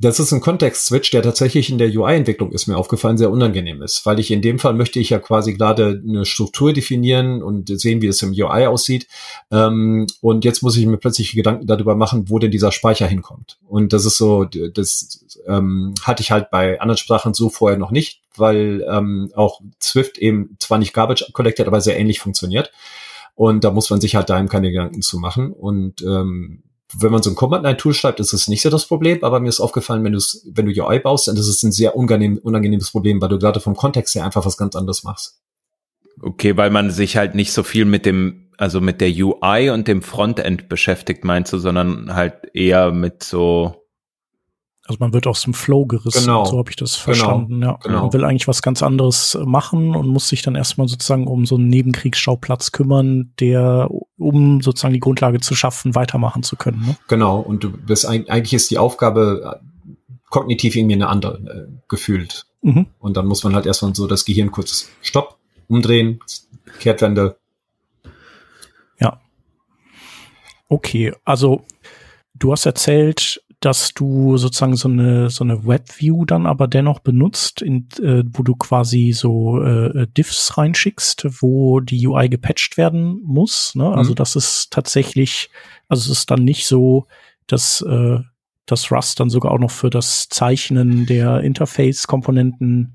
das 0.00 0.18
ist 0.18 0.32
ein 0.32 0.40
Kontext-Switch, 0.40 1.10
der 1.12 1.22
tatsächlich 1.22 1.70
in 1.70 1.78
der 1.78 1.88
UI-Entwicklung 1.88 2.50
ist 2.50 2.66
mir 2.66 2.76
aufgefallen, 2.76 3.16
sehr 3.16 3.30
unangenehm 3.30 3.80
ist, 3.82 4.04
weil 4.04 4.18
ich 4.18 4.32
in 4.32 4.42
dem 4.42 4.58
Fall 4.58 4.74
möchte 4.74 4.98
ich 4.98 5.10
ja 5.10 5.20
quasi 5.20 5.54
gerade 5.54 6.02
eine 6.06 6.24
Struktur 6.24 6.72
definieren 6.72 7.42
und 7.42 7.68
sehen, 7.68 8.02
wie 8.02 8.08
es 8.08 8.20
im 8.22 8.32
UI 8.32 8.66
aussieht. 8.66 9.06
Ähm, 9.52 10.08
und 10.20 10.44
jetzt 10.44 10.62
muss 10.62 10.76
ich 10.76 10.86
mir 10.86 10.96
plötzlich 10.96 11.32
Gedanken 11.32 11.68
darüber 11.68 11.94
machen, 11.94 12.28
wo 12.28 12.40
denn 12.40 12.50
dieser 12.50 12.72
Speicher 12.72 13.06
hinkommt. 13.06 13.58
Und 13.68 13.92
das 13.92 14.04
ist 14.04 14.18
so, 14.18 14.44
das 14.44 15.24
ähm, 15.46 15.94
hatte 16.02 16.22
ich 16.22 16.32
halt 16.32 16.50
bei 16.50 16.80
anderen 16.80 16.98
Sprachen 16.98 17.32
so 17.32 17.48
vorher 17.48 17.78
noch 17.78 17.92
nicht, 17.92 18.22
weil 18.36 18.84
ähm, 18.90 19.30
auch 19.36 19.60
Swift 19.80 20.18
eben 20.18 20.56
zwar 20.58 20.78
nicht 20.78 20.92
Garbage 20.92 21.30
collected, 21.32 21.68
aber 21.68 21.80
sehr 21.80 21.98
ähnlich 21.98 22.18
funktioniert. 22.18 22.72
Und 23.36 23.62
da 23.62 23.70
muss 23.70 23.90
man 23.90 24.00
sich 24.00 24.16
halt 24.16 24.30
da 24.30 24.38
eben 24.38 24.48
keine 24.48 24.72
Gedanken 24.72 25.02
zu 25.02 25.18
machen. 25.18 25.52
Und 25.52 26.02
ähm, 26.02 26.63
wenn 26.98 27.12
man 27.12 27.22
so 27.22 27.30
ein 27.30 27.36
Command-Line-Tool 27.36 27.94
schreibt, 27.94 28.20
ist 28.20 28.32
es 28.32 28.48
nicht 28.48 28.62
so 28.62 28.70
das 28.70 28.86
Problem, 28.86 29.22
aber 29.22 29.40
mir 29.40 29.48
ist 29.48 29.60
aufgefallen, 29.60 30.04
wenn 30.04 30.12
du 30.12 30.20
wenn 30.52 30.66
du 30.66 30.84
UI 30.84 30.98
baust, 31.00 31.28
dann 31.28 31.36
ist 31.36 31.48
es 31.48 31.62
ein 31.62 31.72
sehr 31.72 31.96
unangenehm, 31.96 32.38
unangenehmes 32.38 32.90
Problem, 32.90 33.20
weil 33.20 33.28
du 33.28 33.38
gerade 33.38 33.60
vom 33.60 33.76
Kontext 33.76 34.14
her 34.14 34.24
einfach 34.24 34.46
was 34.46 34.56
ganz 34.56 34.76
anderes 34.76 35.04
machst. 35.04 35.40
Okay, 36.20 36.56
weil 36.56 36.70
man 36.70 36.90
sich 36.90 37.16
halt 37.16 37.34
nicht 37.34 37.52
so 37.52 37.62
viel 37.62 37.84
mit 37.84 38.06
dem, 38.06 38.48
also 38.56 38.80
mit 38.80 39.00
der 39.00 39.10
UI 39.10 39.70
und 39.70 39.88
dem 39.88 40.02
Frontend 40.02 40.68
beschäftigt, 40.68 41.24
meinst 41.24 41.52
du, 41.52 41.58
sondern 41.58 42.14
halt 42.14 42.34
eher 42.54 42.92
mit 42.92 43.22
so 43.22 43.83
also 44.86 44.98
man 45.00 45.14
wird 45.14 45.26
aus 45.26 45.42
dem 45.42 45.54
Flow 45.54 45.86
gerissen, 45.86 46.26
genau. 46.26 46.44
so 46.44 46.58
habe 46.58 46.70
ich 46.70 46.76
das 46.76 46.92
genau. 46.92 47.04
verstanden. 47.04 47.60
Genau. 47.60 47.72
Ja. 47.72 47.78
Genau. 47.82 48.02
Man 48.02 48.12
will 48.12 48.24
eigentlich 48.24 48.48
was 48.48 48.60
ganz 48.60 48.82
anderes 48.82 49.38
machen 49.44 49.94
und 49.96 50.08
muss 50.08 50.28
sich 50.28 50.42
dann 50.42 50.56
erstmal 50.56 50.88
sozusagen 50.88 51.26
um 51.26 51.46
so 51.46 51.56
einen 51.56 51.68
Nebenkriegsschauplatz 51.68 52.72
kümmern, 52.72 53.32
der, 53.40 53.88
um 54.18 54.60
sozusagen 54.60 54.92
die 54.92 55.00
Grundlage 55.00 55.40
zu 55.40 55.54
schaffen, 55.54 55.94
weitermachen 55.94 56.42
zu 56.42 56.56
können. 56.56 56.84
Ne? 56.84 56.96
Genau, 57.08 57.40
und 57.40 57.64
du 57.64 57.70
bist 57.70 58.06
eigentlich 58.06 58.52
ist 58.52 58.70
die 58.70 58.78
Aufgabe 58.78 59.60
äh, 59.62 60.04
kognitiv 60.28 60.76
irgendwie 60.76 60.96
eine 60.96 61.08
andere 61.08 61.38
äh, 61.38 61.72
gefühlt. 61.88 62.46
Mhm. 62.60 62.86
Und 62.98 63.16
dann 63.16 63.26
muss 63.26 63.42
man 63.42 63.54
halt 63.54 63.64
erstmal 63.64 63.94
so 63.94 64.06
das 64.06 64.26
Gehirn 64.26 64.50
kurz 64.50 64.90
stopp, 65.00 65.38
umdrehen, 65.68 66.20
Kehrtwende. 66.80 67.36
Ja. 69.00 69.20
Okay, 70.68 71.14
also 71.24 71.64
du 72.34 72.52
hast 72.52 72.66
erzählt, 72.66 73.43
dass 73.64 73.94
du 73.94 74.36
sozusagen 74.36 74.76
so 74.76 74.88
eine 74.88 75.30
so 75.30 75.42
eine 75.42 75.66
Webview 75.66 76.24
dann 76.26 76.46
aber 76.46 76.68
dennoch 76.68 77.00
benutzt, 77.00 77.62
in, 77.62 77.88
äh, 78.02 78.22
wo 78.26 78.42
du 78.42 78.54
quasi 78.56 79.12
so 79.12 79.62
äh, 79.62 80.06
Diffs 80.06 80.58
reinschickst, 80.58 81.26
wo 81.40 81.80
die 81.80 82.06
UI 82.06 82.28
gepatcht 82.28 82.76
werden 82.76 83.20
muss. 83.24 83.74
Ne? 83.74 83.90
Also 83.90 84.10
mhm. 84.10 84.16
das 84.16 84.36
ist 84.36 84.70
tatsächlich, 84.70 85.50
also 85.88 86.12
es 86.12 86.18
ist 86.18 86.30
dann 86.30 86.44
nicht 86.44 86.66
so, 86.66 87.06
dass 87.46 87.80
äh, 87.80 88.18
das 88.66 88.90
Rust 88.90 89.20
dann 89.20 89.30
sogar 89.30 89.52
auch 89.52 89.58
noch 89.58 89.70
für 89.70 89.90
das 89.90 90.28
Zeichnen 90.28 91.06
der 91.06 91.40
Interface-Komponenten 91.40 92.93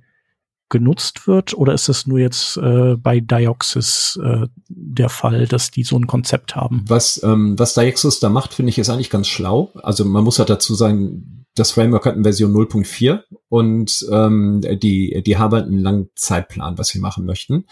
genutzt 0.70 1.28
wird? 1.28 1.54
Oder 1.56 1.74
ist 1.74 1.90
es 1.90 2.08
nur 2.08 2.20
jetzt 2.20 2.58
äh, 2.58 2.96
bei 2.96 3.20
Dioxys 3.20 4.20
äh, 4.24 4.48
der 4.68 5.10
Fall, 5.10 5.48
dass 5.48 5.72
die 5.72 5.84
so 5.84 5.98
ein 5.98 6.08
Konzept 6.08 6.56
haben? 6.56 6.86
Was, 6.88 7.22
ähm, 7.24 7.58
was 7.58 7.74
Dioxys 7.74 8.20
da 8.20 8.30
macht, 8.30 8.54
finde 8.54 8.70
ich, 8.70 8.78
ist 8.78 8.90
eigentlich 8.90 9.10
ganz 9.10 9.28
schlau. 9.28 9.72
Also 9.82 10.06
man 10.06 10.24
muss 10.24 10.40
halt 10.40 10.50
dazu 10.50 10.76
sagen, 10.76 11.46
das 11.56 11.72
Framework 11.72 12.06
hat 12.06 12.14
eine 12.14 12.24
Version 12.24 12.54
0.4 12.54 13.22
und 13.50 14.08
ähm, 14.12 14.62
die, 14.62 15.22
die 15.26 15.38
haben 15.38 15.56
einen 15.56 15.80
langen 15.80 16.10
Zeitplan, 16.16 16.78
was 16.78 16.88
sie 16.90 17.00
machen 17.00 17.26
möchten. 17.26 17.66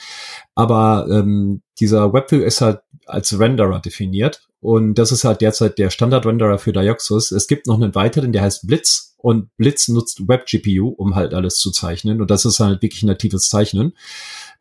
Aber 0.55 1.07
ähm, 1.10 1.62
dieser 1.79 2.12
Webview 2.12 2.41
ist 2.41 2.62
halt 2.62 2.81
als 3.05 3.39
Renderer 3.39 3.79
definiert 3.79 4.47
und 4.60 4.95
das 4.95 5.12
ist 5.12 5.23
halt 5.23 5.41
derzeit 5.41 5.77
der 5.77 5.89
Standard-Renderer 5.89 6.57
für 6.57 6.73
Dioxys. 6.73 7.31
Es 7.31 7.47
gibt 7.47 7.67
noch 7.67 7.75
einen 7.75 7.95
weiteren, 7.95 8.33
der 8.33 8.41
heißt 8.41 8.67
Blitz 8.67 9.15
und 9.17 9.56
Blitz 9.58 9.88
nutzt 9.88 10.27
WebGPU, 10.27 10.89
um 10.89 11.15
halt 11.15 11.34
alles 11.34 11.58
zu 11.58 11.71
zeichnen. 11.71 12.21
Und 12.21 12.30
das 12.30 12.45
ist 12.45 12.60
halt 12.60 12.82
wirklich 12.82 13.03
natives 13.03 13.49
Zeichnen. 13.49 13.93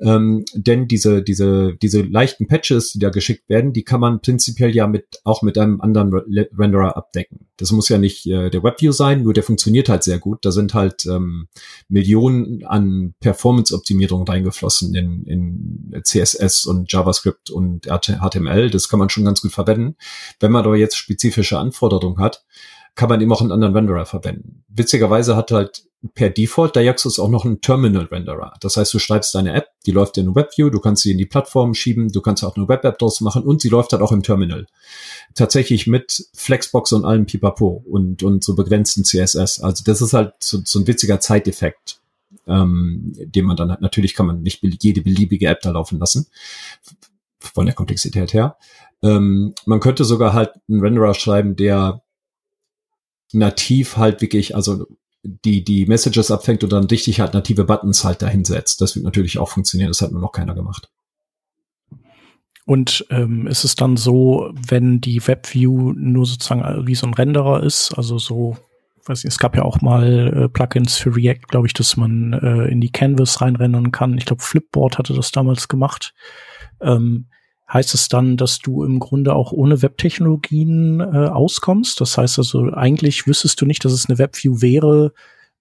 Ähm, 0.01 0.45
denn 0.55 0.89
diese, 0.89 1.23
diese, 1.23 1.75
diese 1.77 2.03
leichten 2.03 2.47
Patches, 2.47 2.93
die 2.93 2.99
da 2.99 3.11
geschickt 3.11 3.49
werden, 3.49 3.73
die 3.73 3.85
kann 3.85 4.01
man 4.01 4.21
prinzipiell 4.21 4.75
ja 4.75 4.87
mit, 4.87 5.21
auch 5.25 5.43
mit 5.43 5.59
einem 5.59 5.81
anderen 5.81 6.13
Renderer 6.59 6.97
abdecken. 6.97 7.47
Das 7.59 7.71
muss 7.73 7.89
ja 7.89 7.99
nicht 7.99 8.27
äh, 8.27 8.51
der 8.51 8.63
WebView 8.63 8.93
sein, 8.93 9.23
nur 9.23 9.33
der 9.35 9.43
funktioniert 9.43 9.89
halt 9.89 10.03
sehr 10.03 10.19
gut. 10.19 10.45
Da 10.45 10.53
sind 10.53 10.75
halt 10.75 11.07
ähm, 11.07 11.49
Millionen 11.89 12.65
an 12.65 13.15
Performance-Optimierungen 13.21 14.27
reingeflossen 14.27 14.95
in, 14.95 15.25
in 15.25 16.03
CSS 16.03 16.67
und 16.67 16.91
JavaScript 16.93 17.51
und 17.51 17.87
HTML. 17.87 18.71
Das 18.71 18.89
kann 18.89 18.99
man 18.99 19.11
schon 19.11 19.25
ganz 19.25 19.43
gut 19.43 19.53
verwenden. 19.53 19.97
Wenn 20.41 20.53
man 20.53 20.65
aber 20.65 20.77
jetzt 20.77 20.97
spezifische 20.97 21.59
Anforderungen 21.59 22.19
hat, 22.19 22.45
kann 22.97 23.11
man 23.11 23.21
eben 23.21 23.33
auch 23.33 23.43
einen 23.43 23.53
anderen 23.53 23.75
Renderer 23.75 24.07
verwenden. 24.07 24.65
Witzigerweise 24.69 25.37
hat 25.37 25.53
halt 25.53 25.85
per 26.15 26.31
Default 26.31 26.77
Dioxys 26.77 27.19
auch 27.19 27.29
noch 27.29 27.45
einen 27.45 27.61
Terminal-Renderer. 27.61 28.55
Das 28.61 28.79
heißt, 28.79 28.93
du 28.95 28.99
schreibst 28.99 29.35
deine 29.35 29.53
App, 29.53 29.69
die 29.85 29.91
läuft 29.91 30.17
in 30.17 30.35
WebView, 30.35 30.71
du 30.71 30.81
kannst 30.81 31.03
sie 31.03 31.11
in 31.11 31.19
die 31.19 31.27
Plattform 31.27 31.75
schieben, 31.75 32.11
du 32.11 32.23
kannst 32.23 32.43
auch 32.43 32.57
eine 32.57 32.69
Web-App 32.69 32.99
draus 32.99 33.21
machen 33.21 33.43
und 33.43 33.61
sie 33.61 33.69
läuft 33.69 33.93
halt 33.93 34.03
auch 34.03 34.13
im 34.13 34.23
Terminal. 34.23 34.67
Tatsächlich 35.35 35.87
mit 35.87 36.27
Flexbox 36.35 36.93
und 36.93 37.05
allem 37.05 37.27
Pipapo 37.27 37.85
und, 37.87 38.23
und 38.23 38.43
so 38.43 38.55
begrenzten 38.55 39.05
CSS. 39.05 39.61
Also 39.61 39.85
das 39.85 40.01
ist 40.01 40.15
halt 40.15 40.33
so, 40.39 40.61
so 40.65 40.81
ein 40.81 40.87
witziger 40.87 41.21
Zeiteffekt, 41.21 42.01
ähm, 42.47 43.13
den 43.15 43.45
man 43.45 43.57
dann 43.57 43.71
hat. 43.73 43.83
Natürlich 43.83 44.15
kann 44.15 44.27
man 44.27 44.43
nicht 44.43 44.63
jede 44.83 45.03
beliebige 45.03 45.49
App 45.49 45.61
da 45.61 45.71
laufen 45.71 45.99
lassen, 45.99 46.29
von 47.41 47.67
der 47.67 47.75
Komplexität 47.75 48.33
her. 48.33 48.57
Ähm, 49.03 49.55
man 49.67 49.81
könnte 49.81 50.05
sogar 50.05 50.33
halt 50.33 50.53
einen 50.69 50.81
Renderer 50.81 51.13
schreiben, 51.13 51.57
der 51.57 52.03
nativ 53.37 53.97
halt 53.97 54.21
wirklich, 54.21 54.55
also 54.55 54.87
die, 55.23 55.65
die 55.65 55.87
Messages 55.87 56.31
abfängt 56.31 56.63
und 56.65 56.73
dann 56.73 56.85
richtig 56.85 57.21
halt 57.21 57.35
native 57.35 57.65
Buttons 57.65 58.05
halt 58.05 58.23
dahinsetzt. 58.23 58.81
Das 58.81 58.95
wird 58.95 59.05
natürlich 59.05 59.39
auch 59.39 59.49
funktionieren, 59.49 59.91
das 59.91 60.01
hat 60.01 60.13
nur 60.13 60.21
noch 60.21 60.33
keiner 60.33 60.55
gemacht. 60.55 60.89
Und 62.65 63.07
ähm, 63.11 63.47
ist 63.47 63.65
es 63.65 63.77
dann 63.77 63.97
so, 63.97 64.53
wenn 64.55 65.01
die 65.01 65.25
WebView 65.25 65.93
nur 65.93 66.27
sozusagen 66.27 66.87
wie 66.87 66.97
so 66.97 67.07
ein 67.07 67.15
Renderer 67.15 67.63
ist, 67.63 67.93
also 67.97 68.19
so, 68.19 68.57
weiß 69.05 69.23
nicht, 69.23 69.33
es 69.33 69.39
gab 69.39 69.55
ja 69.57 69.63
auch 69.63 69.81
mal 69.81 70.33
äh, 70.37 70.49
Plugins 70.49 70.97
für 70.97 71.15
React, 71.15 71.47
glaube 71.47 71.69
ich, 71.69 71.75
dass 71.75 71.97
man 71.97 72.33
äh, 72.33 72.67
in 72.67 72.81
die 72.81 72.91
Canvas 72.91 73.41
reinrendern 73.41 73.93
kann. 73.93 74.19
Ich 74.19 74.27
glaube, 74.27 74.43
Flipboard 74.43 74.99
hatte 74.99 75.15
das 75.15 75.31
damals 75.31 75.69
gemacht. 75.69 76.13
Ähm, 76.81 77.27
heißt 77.73 77.95
es 77.95 78.09
dann, 78.09 78.37
dass 78.37 78.59
du 78.61 78.85
im 78.85 79.01
Grunde 79.01 79.35
auch 79.35 79.53
ohne 79.53 79.83
Webtechnologien 79.83 81.01
äh, 81.01 81.29
auskommst. 81.29 82.01
Das 82.01 82.17
heißt 82.17 82.39
also, 82.39 82.73
eigentlich 82.73 83.27
wüsstest 83.27 83.61
du 83.61 83.67
nicht, 83.67 83.85
dass 83.85 83.93
es 83.93 84.09
eine 84.09 84.19
Webview 84.19 84.61
wäre, 84.61 85.13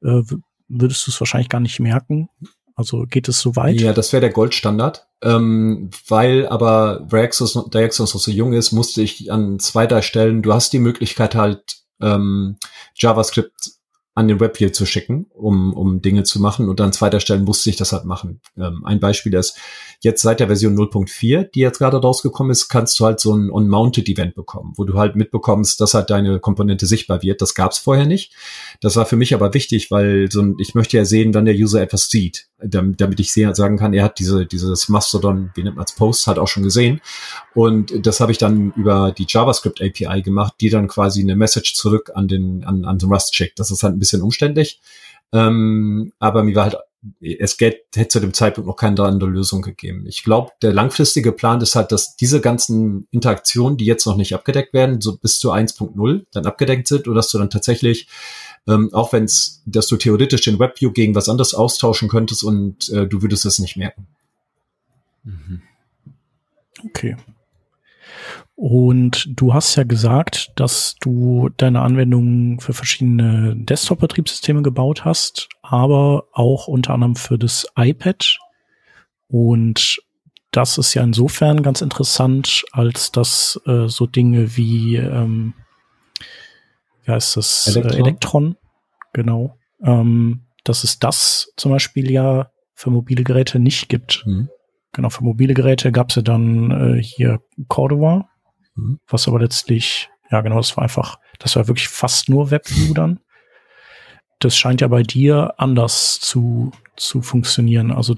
äh, 0.04 0.22
würdest 0.68 1.08
du 1.08 1.12
es 1.12 1.20
wahrscheinlich 1.20 1.50
gar 1.50 1.62
nicht 1.62 1.80
merken. 1.80 2.30
Also 2.76 3.06
geht 3.10 3.30
es 3.30 3.40
so 3.40 3.56
weit? 3.56 3.80
Ja, 3.80 3.94
das 3.94 4.12
wäre 4.12 4.22
der 4.22 4.32
Goldstandard. 4.32 5.08
Ähm, 5.24 5.90
weil 6.08 6.48
aber 6.48 7.08
Reaxos, 7.12 7.58
Diaxos 7.74 8.14
noch 8.14 8.22
so 8.22 8.32
jung 8.32 8.54
ist, 8.54 8.74
musste 8.74 9.02
ich 9.02 9.32
an 9.32 9.60
zweiter 9.60 10.02
Stellen, 10.02 10.42
du 10.42 10.54
hast 10.54 10.74
die 10.74 10.80
Möglichkeit 10.80 11.36
halt 11.36 11.64
ähm, 12.02 12.58
JavaScript 12.96 13.72
an 14.16 14.30
den 14.30 14.40
Webview 14.40 14.70
zu 14.70 14.86
schicken 14.86 15.28
um, 15.34 15.74
um 15.74 16.02
Dinge 16.02 16.24
zu 16.24 16.42
machen. 16.42 16.70
Und 16.70 16.82
an 16.82 16.94
zweiter 16.94 17.20
Stelle 17.20 17.42
musste 17.42 17.70
ich 17.70 17.76
das 17.76 17.92
halt 17.92 18.06
machen. 18.06 18.40
Ähm, 18.58 18.84
ein 18.86 19.00
Beispiel 19.00 19.34
ist, 19.34 19.58
jetzt 20.02 20.22
seit 20.22 20.40
der 20.40 20.48
Version 20.48 20.76
0.4, 20.76 21.50
die 21.54 21.60
jetzt 21.60 21.80
gerade 21.80 21.98
rausgekommen 21.98 22.52
ist, 22.52 22.70
kannst 22.70 23.00
du 23.00 23.06
halt 23.06 23.20
so 23.20 23.34
ein 23.36 23.52
On-Mounted-Event 23.52 24.34
bekommen, 24.34 24.74
wo 24.78 24.86
du 24.86 24.98
halt 24.98 25.16
mitbekommst, 25.16 25.80
dass 25.82 25.94
halt 25.94 26.10
deine 26.10 26.40
Komponente 26.40 26.86
sichtbar 26.86 27.22
wird. 27.22 27.42
Das 27.42 27.56
gab 27.56 27.72
es 27.74 27.78
vorher 27.78 28.06
nicht. 28.06 28.34
Das 28.82 28.96
war 28.96 29.06
für 29.06 29.18
mich 29.18 29.34
aber 29.34 29.54
wichtig, 29.54 29.92
weil 29.92 30.32
so 30.32 30.42
ein, 30.42 30.56
ich 30.60 30.76
möchte 30.76 30.98
ja 30.98 31.06
sehen, 31.06 31.34
wann 31.34 31.46
der 31.46 31.56
User 31.56 31.82
etwas 31.82 32.10
sieht, 32.10 32.48
damit, 32.58 33.02
damit 33.02 33.20
ich 33.20 33.32
sagen 33.34 33.78
kann, 33.78 33.94
er 33.94 34.04
hat 34.04 34.20
diese, 34.20 34.46
dieses 34.46 34.90
Mastodon, 34.90 35.52
wie 35.56 35.64
nennt 35.64 35.76
man 35.76 35.86
es, 35.86 35.96
Post, 35.96 36.28
halt 36.28 36.40
auch 36.40 36.48
schon 36.48 36.64
gesehen. 36.64 37.02
Und 37.54 38.06
das 38.06 38.20
habe 38.20 38.32
ich 38.32 38.38
dann 38.38 38.72
über 38.76 39.12
die 39.12 39.26
JavaScript 39.28 39.82
API 39.82 40.22
gemacht, 40.22 40.56
die 40.62 40.70
dann 40.70 40.88
quasi 40.88 41.22
eine 41.22 41.36
Message 41.36 41.74
zurück 41.76 42.12
an 42.14 42.28
den, 42.28 42.64
an, 42.64 42.86
an 42.86 42.98
den 42.98 43.12
Rust 43.12 43.36
schickt. 43.36 43.60
Das 43.60 43.72
ist 43.72 43.84
halt 43.84 43.96
ein 43.96 44.00
bisschen 44.00 44.22
umständlich. 44.22 44.80
Ähm, 45.34 46.14
aber 46.20 46.44
mir 46.44 46.56
war 46.56 46.64
halt, 46.66 46.78
es 47.22 47.58
hätte 47.60 48.08
zu 48.08 48.20
dem 48.20 48.34
Zeitpunkt 48.34 48.68
noch 48.68 48.76
keine 48.76 49.04
andere 49.04 49.30
Lösung 49.30 49.62
gegeben. 49.62 50.06
Ich 50.08 50.24
glaube, 50.24 50.52
der 50.62 50.74
langfristige 50.74 51.32
Plan 51.32 51.62
ist 51.62 51.76
halt, 51.76 51.92
dass 51.92 52.16
diese 52.16 52.42
ganzen 52.42 53.08
Interaktionen, 53.12 53.78
die 53.78 53.86
jetzt 53.86 54.06
noch 54.06 54.18
nicht 54.18 54.34
abgedeckt 54.34 54.74
werden, 54.74 55.02
so 55.02 55.18
bis 55.18 55.40
zu 55.40 55.52
1.0 55.52 56.26
dann 56.32 56.46
abgedeckt 56.46 56.88
sind 56.88 57.08
und 57.08 57.16
dass 57.16 57.30
du 57.30 57.38
dann 57.38 57.50
tatsächlich 57.50 58.08
ähm, 58.68 58.90
auch 58.94 59.14
wenn 59.14 59.26
es, 59.26 59.62
dass 59.66 59.88
du 59.88 59.98
theoretisch 59.98 60.42
den 60.42 60.60
WebView 60.60 60.92
gegen 60.92 61.16
was 61.16 61.30
anderes 61.30 61.54
austauschen 61.54 62.10
könntest 62.10 62.44
und 62.44 62.90
äh, 62.90 63.08
du 63.08 63.22
würdest 63.22 63.46
es 63.46 63.60
nicht 63.60 63.78
merken. 63.78 64.08
Mhm. 65.24 65.62
Okay. 66.86 67.16
Und 68.56 69.28
du 69.30 69.54
hast 69.54 69.76
ja 69.76 69.84
gesagt, 69.84 70.54
dass 70.56 70.96
du 71.02 71.50
deine 71.58 71.82
Anwendungen 71.82 72.60
für 72.62 72.74
verschiedene 72.74 73.56
Desktop-Betriebssysteme 73.58 74.62
gebaut 74.62 75.04
hast, 75.04 75.50
aber 75.62 76.28
auch 76.32 76.68
unter 76.68 76.94
anderem 76.94 77.18
für 77.18 77.38
das 77.38 77.68
iPad. 77.76 78.40
Und 79.28 80.00
das 80.52 80.78
ist 80.78 80.94
ja 80.94 81.04
insofern 81.04 81.64
ganz 81.64 81.82
interessant, 81.82 82.64
als 82.72 83.12
dass 83.12 83.60
äh, 83.66 83.90
so 83.90 84.06
Dinge 84.08 84.56
wie, 84.56 84.96
ähm, 84.96 85.54
wie 87.06 87.12
heißt 87.12 87.38
das, 87.38 87.68
Elektron, 87.68 87.92
äh, 87.92 88.00
Elektron 88.00 88.58
genau, 89.14 89.58
ähm, 89.84 90.46
dass 90.64 90.84
es 90.84 91.00
das 91.00 91.54
zum 91.58 91.72
Beispiel 91.72 92.12
ja 92.12 92.52
für 92.74 92.90
mobile 92.90 93.24
Geräte 93.24 93.60
nicht 93.60 93.90
gibt. 93.90 94.24
Mhm. 94.26 94.50
Genau, 94.92 95.10
für 95.10 95.24
mobile 95.24 95.54
Geräte 95.54 95.92
gab 95.92 96.10
es 96.10 96.16
ja 96.16 96.22
dann 96.22 96.72
äh, 96.72 97.02
hier 97.02 97.40
Cordova, 97.68 98.30
Mhm. 98.76 99.00
Was 99.08 99.28
aber 99.28 99.40
letztlich, 99.40 100.10
ja 100.32 100.42
genau, 100.42 100.58
das 100.58 100.76
war 100.78 100.84
einfach, 100.84 101.20
das 101.40 101.56
war 101.56 101.68
wirklich 101.68 101.88
fast 101.88 102.30
nur 102.30 102.52
WebView 102.52 102.94
dann. 102.94 103.20
Das 104.40 104.58
scheint 104.58 104.82
ja 104.82 104.88
bei 104.88 105.02
dir 105.02 105.54
anders 105.58 106.20
zu, 106.20 106.72
zu 106.98 107.22
funktionieren. 107.22 107.92
Also 107.92 108.16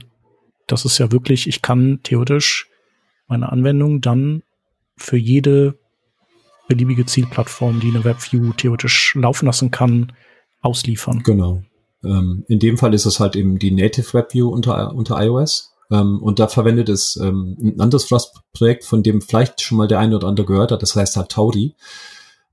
das 0.65 0.83
ist 0.83 0.97
ja 0.97 1.11
wirklich, 1.11 1.47
ich 1.47 1.61
kann 1.61 1.99
theoretisch 2.03 2.69
meine 3.27 3.51
Anwendung 3.51 4.01
dann 4.01 4.43
für 4.97 5.17
jede 5.17 5.79
beliebige 6.67 7.05
Zielplattform, 7.05 7.79
die 7.79 7.89
eine 7.89 8.03
WebView 8.03 8.53
theoretisch 8.53 9.15
laufen 9.15 9.45
lassen 9.45 9.71
kann, 9.71 10.13
ausliefern. 10.61 11.23
Genau. 11.23 11.63
Ähm, 12.03 12.45
in 12.47 12.59
dem 12.59 12.77
Fall 12.77 12.93
ist 12.93 13.05
es 13.05 13.19
halt 13.19 13.35
eben 13.35 13.59
die 13.59 13.71
Native 13.71 14.13
WebView 14.13 14.49
unter, 14.49 14.93
unter 14.93 15.21
iOS. 15.23 15.73
Ähm, 15.91 16.21
und 16.21 16.39
da 16.39 16.47
verwendet 16.47 16.89
es 16.89 17.15
ähm, 17.17 17.57
ein 17.61 17.79
anderes 17.79 18.11
Rust-Projekt, 18.11 18.83
von 18.83 19.03
dem 19.03 19.21
vielleicht 19.21 19.61
schon 19.61 19.77
mal 19.77 19.87
der 19.87 19.99
eine 19.99 20.15
oder 20.15 20.27
andere 20.27 20.45
gehört 20.45 20.71
hat. 20.71 20.81
Das 20.81 20.95
heißt 20.95 21.17
halt 21.17 21.29
Taudi. 21.29 21.75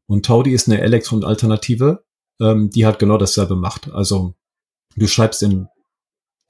Und 0.06 0.26
Taudi 0.26 0.52
ist 0.52 0.68
eine 0.68 0.80
Elektron-Alternative, 0.80 2.04
ähm, 2.40 2.70
die 2.70 2.86
halt 2.86 2.98
genau 2.98 3.18
dasselbe 3.18 3.56
macht. 3.56 3.90
Also 3.92 4.34
du 4.96 5.06
schreibst 5.06 5.42
in 5.42 5.68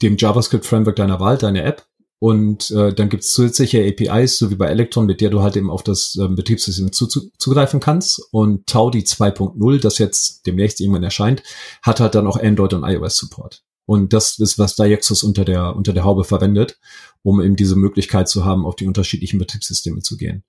dem 0.03 0.17
JavaScript-Framework 0.17 0.97
deiner 0.97 1.21
Wahl 1.21 1.39
deine 1.39 1.63
App 1.63 1.87
und 2.25 2.71
äh, 2.71 2.95
dann 2.95 3.11
gibt 3.11 3.23
es 3.23 3.35
zusätzliche 3.35 3.87
APIs, 3.87 4.39
so 4.39 4.51
wie 4.51 4.55
bei 4.55 4.69
Electron, 4.69 5.05
mit 5.05 5.21
der 5.21 5.29
du 5.29 5.43
halt 5.43 5.57
eben 5.57 5.69
auf 5.69 5.83
das 5.83 6.17
äh, 6.19 6.27
Betriebssystem 6.27 6.91
zu, 6.91 7.07
zu, 7.07 7.31
zugreifen 7.37 7.81
kannst. 7.81 8.19
Und 8.31 8.67
Taudi 8.67 9.01
2.0, 9.01 9.79
das 9.79 9.99
jetzt 9.99 10.47
demnächst 10.47 10.81
irgendwann 10.81 11.03
erscheint, 11.03 11.43
hat 11.83 12.01
halt 12.01 12.15
dann 12.15 12.27
auch 12.27 12.43
Android 12.43 12.73
und 12.73 12.83
iOS 12.83 13.19
Support. 13.19 13.63
Und 13.85 14.15
das 14.15 14.39
ist, 14.39 14.59
was 14.59 14.75
Diaxos 14.75 15.23
unter 15.23 15.45
der, 15.45 15.77
unter 15.77 15.93
der 15.93 16.05
Haube 16.05 16.25
verwendet, 16.25 16.79
um 17.23 17.43
eben 17.43 17.57
diese 17.57 17.77
Möglichkeit 17.77 18.27
zu 18.27 18.47
haben, 18.47 18.65
auf 18.65 18.77
die 18.77 18.87
unterschiedlichen 18.87 19.39
Betriebssysteme 19.39 20.01
zu 20.01 20.17
gehen. 20.17 20.45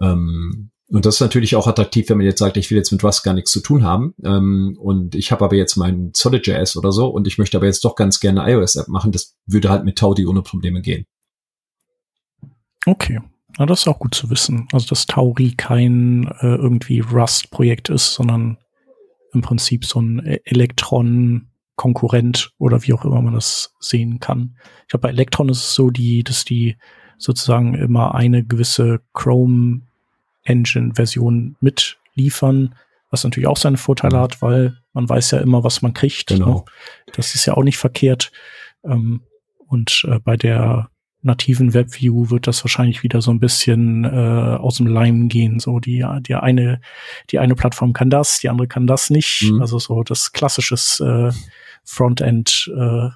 Ähm, 0.00 0.72
und 0.88 1.04
das 1.04 1.16
ist 1.16 1.20
natürlich 1.20 1.56
auch 1.56 1.66
attraktiv, 1.66 2.08
wenn 2.08 2.18
man 2.18 2.26
jetzt 2.26 2.38
sagt, 2.38 2.56
ich 2.56 2.70
will 2.70 2.78
jetzt 2.78 2.92
mit 2.92 3.02
Rust 3.02 3.24
gar 3.24 3.34
nichts 3.34 3.50
zu 3.50 3.60
tun 3.60 3.82
haben. 3.82 4.14
Ähm, 4.22 4.78
und 4.80 5.14
ich 5.16 5.32
habe 5.32 5.44
aber 5.44 5.56
jetzt 5.56 5.76
meinen 5.76 6.12
Solid.js 6.14 6.76
oder 6.76 6.92
so 6.92 7.08
und 7.08 7.26
ich 7.26 7.38
möchte 7.38 7.56
aber 7.56 7.66
jetzt 7.66 7.84
doch 7.84 7.96
ganz 7.96 8.20
gerne 8.20 8.42
eine 8.42 8.52
iOS-App 8.52 8.88
machen. 8.88 9.10
Das 9.10 9.36
würde 9.46 9.68
halt 9.68 9.84
mit 9.84 9.98
Taudi 9.98 10.26
ohne 10.26 10.42
Probleme 10.42 10.82
gehen. 10.82 11.06
Okay. 12.86 13.20
Na, 13.58 13.66
das 13.66 13.80
ist 13.80 13.88
auch 13.88 13.98
gut 13.98 14.14
zu 14.14 14.30
wissen. 14.30 14.68
Also, 14.72 14.86
dass 14.88 15.06
Tauri 15.06 15.54
kein 15.56 16.28
äh, 16.40 16.54
irgendwie 16.54 17.00
Rust-Projekt 17.00 17.88
ist, 17.88 18.14
sondern 18.14 18.58
im 19.32 19.40
Prinzip 19.42 19.84
so 19.84 20.00
ein 20.00 20.20
Elektron 20.44 21.48
Konkurrent 21.74 22.52
oder 22.58 22.82
wie 22.84 22.94
auch 22.94 23.04
immer 23.04 23.20
man 23.20 23.34
das 23.34 23.74
sehen 23.80 24.18
kann. 24.18 24.56
Ich 24.82 24.88
glaube, 24.88 25.02
bei 25.02 25.10
Electron 25.10 25.50
ist 25.50 25.58
es 25.58 25.74
so, 25.74 25.90
die, 25.90 26.24
dass 26.24 26.44
die 26.44 26.76
sozusagen 27.18 27.74
immer 27.74 28.14
eine 28.14 28.44
gewisse 28.44 29.00
Chrome 29.12 29.82
Engine 30.46 30.94
Version 30.94 31.56
mitliefern, 31.60 32.74
was 33.10 33.24
natürlich 33.24 33.46
auch 33.46 33.56
seine 33.56 33.76
Vorteile 33.76 34.18
hat, 34.18 34.42
weil 34.42 34.78
man 34.92 35.08
weiß 35.08 35.32
ja 35.32 35.38
immer, 35.38 35.64
was 35.64 35.82
man 35.82 35.94
kriegt. 35.94 36.28
Genau. 36.28 36.64
Ne? 37.06 37.12
Das 37.14 37.34
ist 37.34 37.46
ja 37.46 37.54
auch 37.54 37.62
nicht 37.62 37.78
verkehrt. 37.78 38.32
Ähm, 38.84 39.22
und 39.66 40.06
äh, 40.08 40.18
bei 40.18 40.36
der 40.36 40.90
nativen 41.22 41.74
WebView 41.74 42.30
wird 42.30 42.46
das 42.46 42.64
wahrscheinlich 42.64 43.02
wieder 43.02 43.20
so 43.20 43.32
ein 43.32 43.40
bisschen 43.40 44.04
äh, 44.04 44.08
aus 44.08 44.76
dem 44.76 44.86
Leim 44.86 45.28
gehen. 45.28 45.58
So 45.58 45.80
die, 45.80 46.04
die 46.20 46.34
eine, 46.34 46.80
die 47.30 47.38
eine 47.38 47.54
Plattform 47.54 47.92
kann 47.92 48.10
das, 48.10 48.38
die 48.38 48.48
andere 48.48 48.68
kann 48.68 48.86
das 48.86 49.10
nicht. 49.10 49.50
Mhm. 49.50 49.60
Also 49.60 49.78
so 49.78 50.02
das 50.02 50.32
klassisches 50.32 51.00
äh, 51.00 51.32
Frontend 51.84 52.70
äh, 52.76 53.08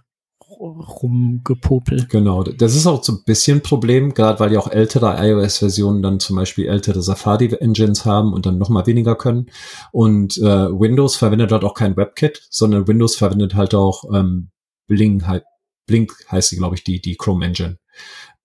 rumgepopel. 0.61 2.07
Genau, 2.09 2.42
das 2.42 2.77
ist 2.77 2.87
auch 2.87 3.03
so 3.03 3.14
ein 3.14 3.25
bisschen 3.25 3.62
Problem, 3.62 4.12
gerade 4.12 4.38
weil 4.40 4.53
ja 4.53 4.61
auch 4.61 4.70
ältere 4.70 5.16
iOS-Versionen 5.18 6.03
dann 6.03 6.20
zum 6.20 6.37
Beispiel 6.37 6.68
ältere 6.68 7.03
Safari-Engines 7.03 8.05
haben 8.05 8.33
und 8.33 8.46
dann 8.46 8.59
noch 8.59 8.68
mal 8.68 8.87
weniger 8.87 9.16
können. 9.16 9.46
Und 9.90 10.37
äh, 10.38 10.42
Windows 10.42 11.16
verwendet 11.16 11.51
dort 11.51 11.64
auch 11.64 11.75
kein 11.75 11.96
WebKit, 11.96 12.46
sondern 12.51 12.87
Windows 12.87 13.16
verwendet 13.16 13.55
halt 13.55 13.75
auch 13.75 14.05
ähm, 14.12 14.51
Blink, 14.87 15.27
halt, 15.27 15.44
Blink 15.87 16.12
heißt 16.31 16.51
sie, 16.51 16.57
glaube 16.57 16.77
ich, 16.77 16.85
die, 16.85 17.01
die 17.01 17.16
Chrome 17.16 17.44
Engine. 17.44 17.79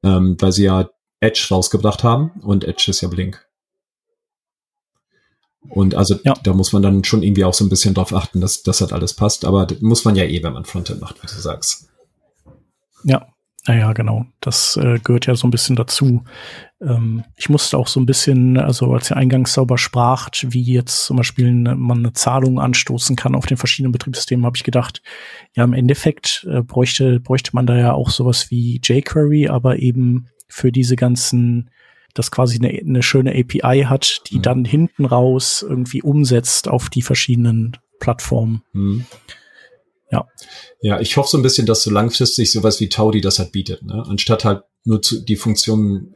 Ähm, 0.04 0.38
weil 0.40 0.52
sie 0.52 0.64
ja 0.64 0.90
Edge 1.20 1.48
rausgebracht 1.52 2.04
haben 2.04 2.32
und 2.42 2.64
Edge 2.64 2.86
ist 2.90 3.02
ja 3.02 3.10
Blink. 3.10 3.46
Und 5.70 5.96
also 5.96 6.16
ja. 6.24 6.36
da 6.44 6.54
muss 6.54 6.74
man 6.74 6.84
dann 6.84 7.04
schon 7.04 7.24
irgendwie 7.24 7.44
auch 7.44 7.54
so 7.54 7.66
ein 7.66 7.70
bisschen 7.70 7.96
drauf 7.96 8.14
achten, 8.14 8.40
dass 8.40 8.62
das 8.62 8.82
halt 8.82 8.94
alles 8.94 9.16
passt. 9.16 9.46
Aber 9.46 9.66
das 9.66 9.82
muss 9.82 10.06
man 10.06 10.16
ja 10.16 10.24
eh, 10.24 10.44
wenn 10.44 10.54
man 10.54 10.66
Frontend 10.66 11.02
macht, 11.02 11.22
wie 11.24 11.28
du 11.28 11.34
sagst. 11.34 11.90
Ja, 13.04 13.28
naja, 13.68 13.94
genau. 13.94 14.26
Das 14.42 14.78
äh, 14.78 15.00
gehört 15.04 15.26
ja 15.26 15.36
so 15.36 15.48
ein 15.48 15.52
bisschen 15.52 15.76
dazu. 15.76 16.24
Ähm, 16.82 17.24
ich 17.36 17.50
musste 17.50 17.78
auch 17.78 17.88
so 17.88 18.00
ein 18.00 18.06
bisschen, 18.06 18.58
also 18.58 18.94
als 18.94 19.10
ihr 19.10 19.18
eingangs 19.18 19.54
sauber 19.54 19.78
sprach, 19.78 20.30
wie 20.44 20.62
jetzt 20.62 21.06
zum 21.06 21.18
Beispiel 21.18 21.48
eine, 21.48 21.76
man 21.76 22.00
eine 22.00 22.14
Zahlung 22.14 22.60
anstoßen 22.60 23.16
kann 23.16 23.34
auf 23.34 23.48
den 23.48 23.58
verschiedenen 23.58 23.92
Betriebssystemen, 23.92 24.46
habe 24.46 24.58
ich 24.58 24.64
gedacht, 24.64 25.02
ja, 25.56 25.64
im 25.64 25.74
Endeffekt 25.74 26.48
äh, 26.50 26.62
bräuchte, 26.62 27.20
bräuchte 27.20 27.52
man 27.54 27.66
da 27.66 27.76
ja 27.76 27.94
auch 27.94 28.12
sowas 28.12 28.52
wie 28.52 28.80
jQuery, 28.84 29.48
aber 29.48 29.80
eben 29.80 30.28
für 30.48 30.72
diese 30.72 30.96
ganzen 30.96 31.72
das 32.14 32.32
quasi 32.32 32.58
eine, 32.58 32.70
eine 32.70 33.04
schöne 33.04 33.32
API 33.32 33.84
hat, 33.84 34.22
die 34.30 34.38
mhm. 34.38 34.42
dann 34.42 34.66
hinten 34.66 35.06
raus 35.06 35.66
irgendwie 35.68 36.02
umsetzt 36.02 36.68
auf 36.68 36.90
die 36.90 37.02
verschiedenen 37.02 37.78
Plattformen. 38.00 38.62
Mhm. 38.74 39.06
Ja. 40.16 40.28
Ja, 40.82 41.00
ich 41.00 41.18
hoffe 41.18 41.30
so 41.30 41.38
ein 41.38 41.44
bisschen, 41.44 41.66
dass 41.66 41.84
so 41.84 41.92
langfristig 41.92 42.52
sowas 42.52 42.80
wie 42.80 42.90
Taudi 42.90 43.22
das 43.22 43.40
halt 43.40 43.52
bietet, 43.52 43.84
ne? 43.84 44.04
Anstatt 44.08 44.46
halt 44.46 44.64
nur 44.84 45.02
zu, 45.02 45.20
die 45.22 45.36
Funktion, 45.36 46.16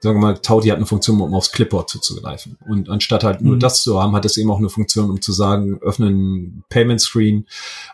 sagen 0.00 0.18
wir 0.18 0.26
mal, 0.26 0.38
Taudi 0.38 0.68
hat 0.68 0.76
eine 0.76 0.86
Funktion, 0.86 1.20
um 1.20 1.34
aufs 1.34 1.50
Clipboard 1.50 1.90
zuzugreifen. 1.90 2.56
Und 2.68 2.88
anstatt 2.88 3.24
halt 3.24 3.40
mhm. 3.40 3.48
nur 3.48 3.58
das 3.58 3.82
zu 3.82 4.00
haben, 4.00 4.14
hat 4.14 4.24
es 4.24 4.36
eben 4.36 4.50
auch 4.50 4.58
eine 4.58 4.68
Funktion, 4.68 5.10
um 5.10 5.20
zu 5.20 5.32
sagen, 5.32 5.80
öffne 5.82 6.06
einen 6.06 6.64
Payment 6.68 7.00
Screen 7.00 7.46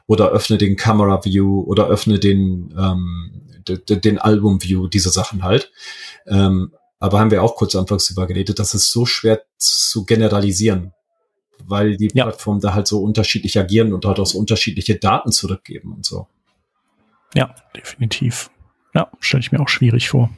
oder 0.07 0.31
öffne 0.31 0.59
den 0.59 0.77
Camera 0.77 1.25
View 1.25 1.63
oder 1.63 1.89
öffne 1.89 2.19
den, 2.19 2.75
ähm, 2.77 3.49
den 3.67 4.19
Album 4.19 4.63
View, 4.63 4.89
diese 4.89 5.11
Sachen 5.11 5.43
halt. 5.43 5.71
Ähm, 6.27 6.73
aber 6.99 7.19
haben 7.19 7.31
wir 7.31 7.43
auch 7.43 7.57
kurz 7.57 7.75
anfangs 7.75 8.07
drüber 8.07 8.27
geredet, 8.27 8.59
das 8.59 8.75
ist 8.75 8.93
so 8.93 9.07
schwer 9.07 9.43
zu 9.59 10.05
generalisieren, 10.05 10.93
weil 11.67 11.97
die 11.97 12.11
ja. 12.15 12.25
Plattformen 12.25 12.61
da 12.61 12.75
halt 12.75 12.87
so 12.87 13.03
unterschiedlich 13.03 13.59
agieren 13.59 13.93
und 13.93 14.05
halt 14.05 14.19
auch 14.19 14.27
so 14.27 14.39
unterschiedliche 14.39 14.97
Daten 14.97 15.33
zurückgeben 15.33 15.93
und 15.93 16.05
so. 16.05 16.27
Ja, 17.35 17.55
definitiv. 17.77 18.51
Ja, 18.95 19.11
stelle 19.21 19.41
ich 19.41 19.53
mir 19.53 19.61
auch 19.61 19.69
schwierig 19.69 20.11
vor. 20.11 20.31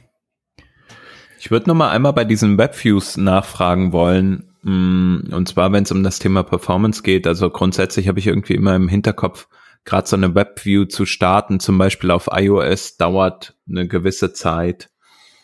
Ich 1.39 1.51
würde 1.51 1.67
noch 1.67 1.75
mal 1.75 1.91
einmal 1.91 2.13
bei 2.13 2.23
diesen 2.23 2.57
Webviews 2.57 3.17
nachfragen 3.17 3.91
wollen. 3.91 4.51
Mm, 4.63 5.31
und 5.31 5.47
zwar, 5.47 5.71
wenn 5.71 5.83
es 5.83 5.91
um 5.91 6.03
das 6.03 6.19
Thema 6.19 6.43
Performance 6.43 7.03
geht. 7.03 7.27
Also 7.27 7.49
grundsätzlich 7.49 8.07
habe 8.07 8.19
ich 8.19 8.27
irgendwie 8.27 8.55
immer 8.55 8.75
im 8.75 8.87
Hinterkopf, 8.87 9.47
gerade 9.83 10.07
so 10.07 10.15
eine 10.15 10.33
WebView 10.33 10.85
zu 10.85 11.05
starten, 11.05 11.59
zum 11.59 11.77
Beispiel 11.77 12.09
auf 12.11 12.29
iOS, 12.31 12.97
dauert 12.97 13.55
eine 13.69 13.87
gewisse 13.87 14.33
Zeit. 14.33 14.89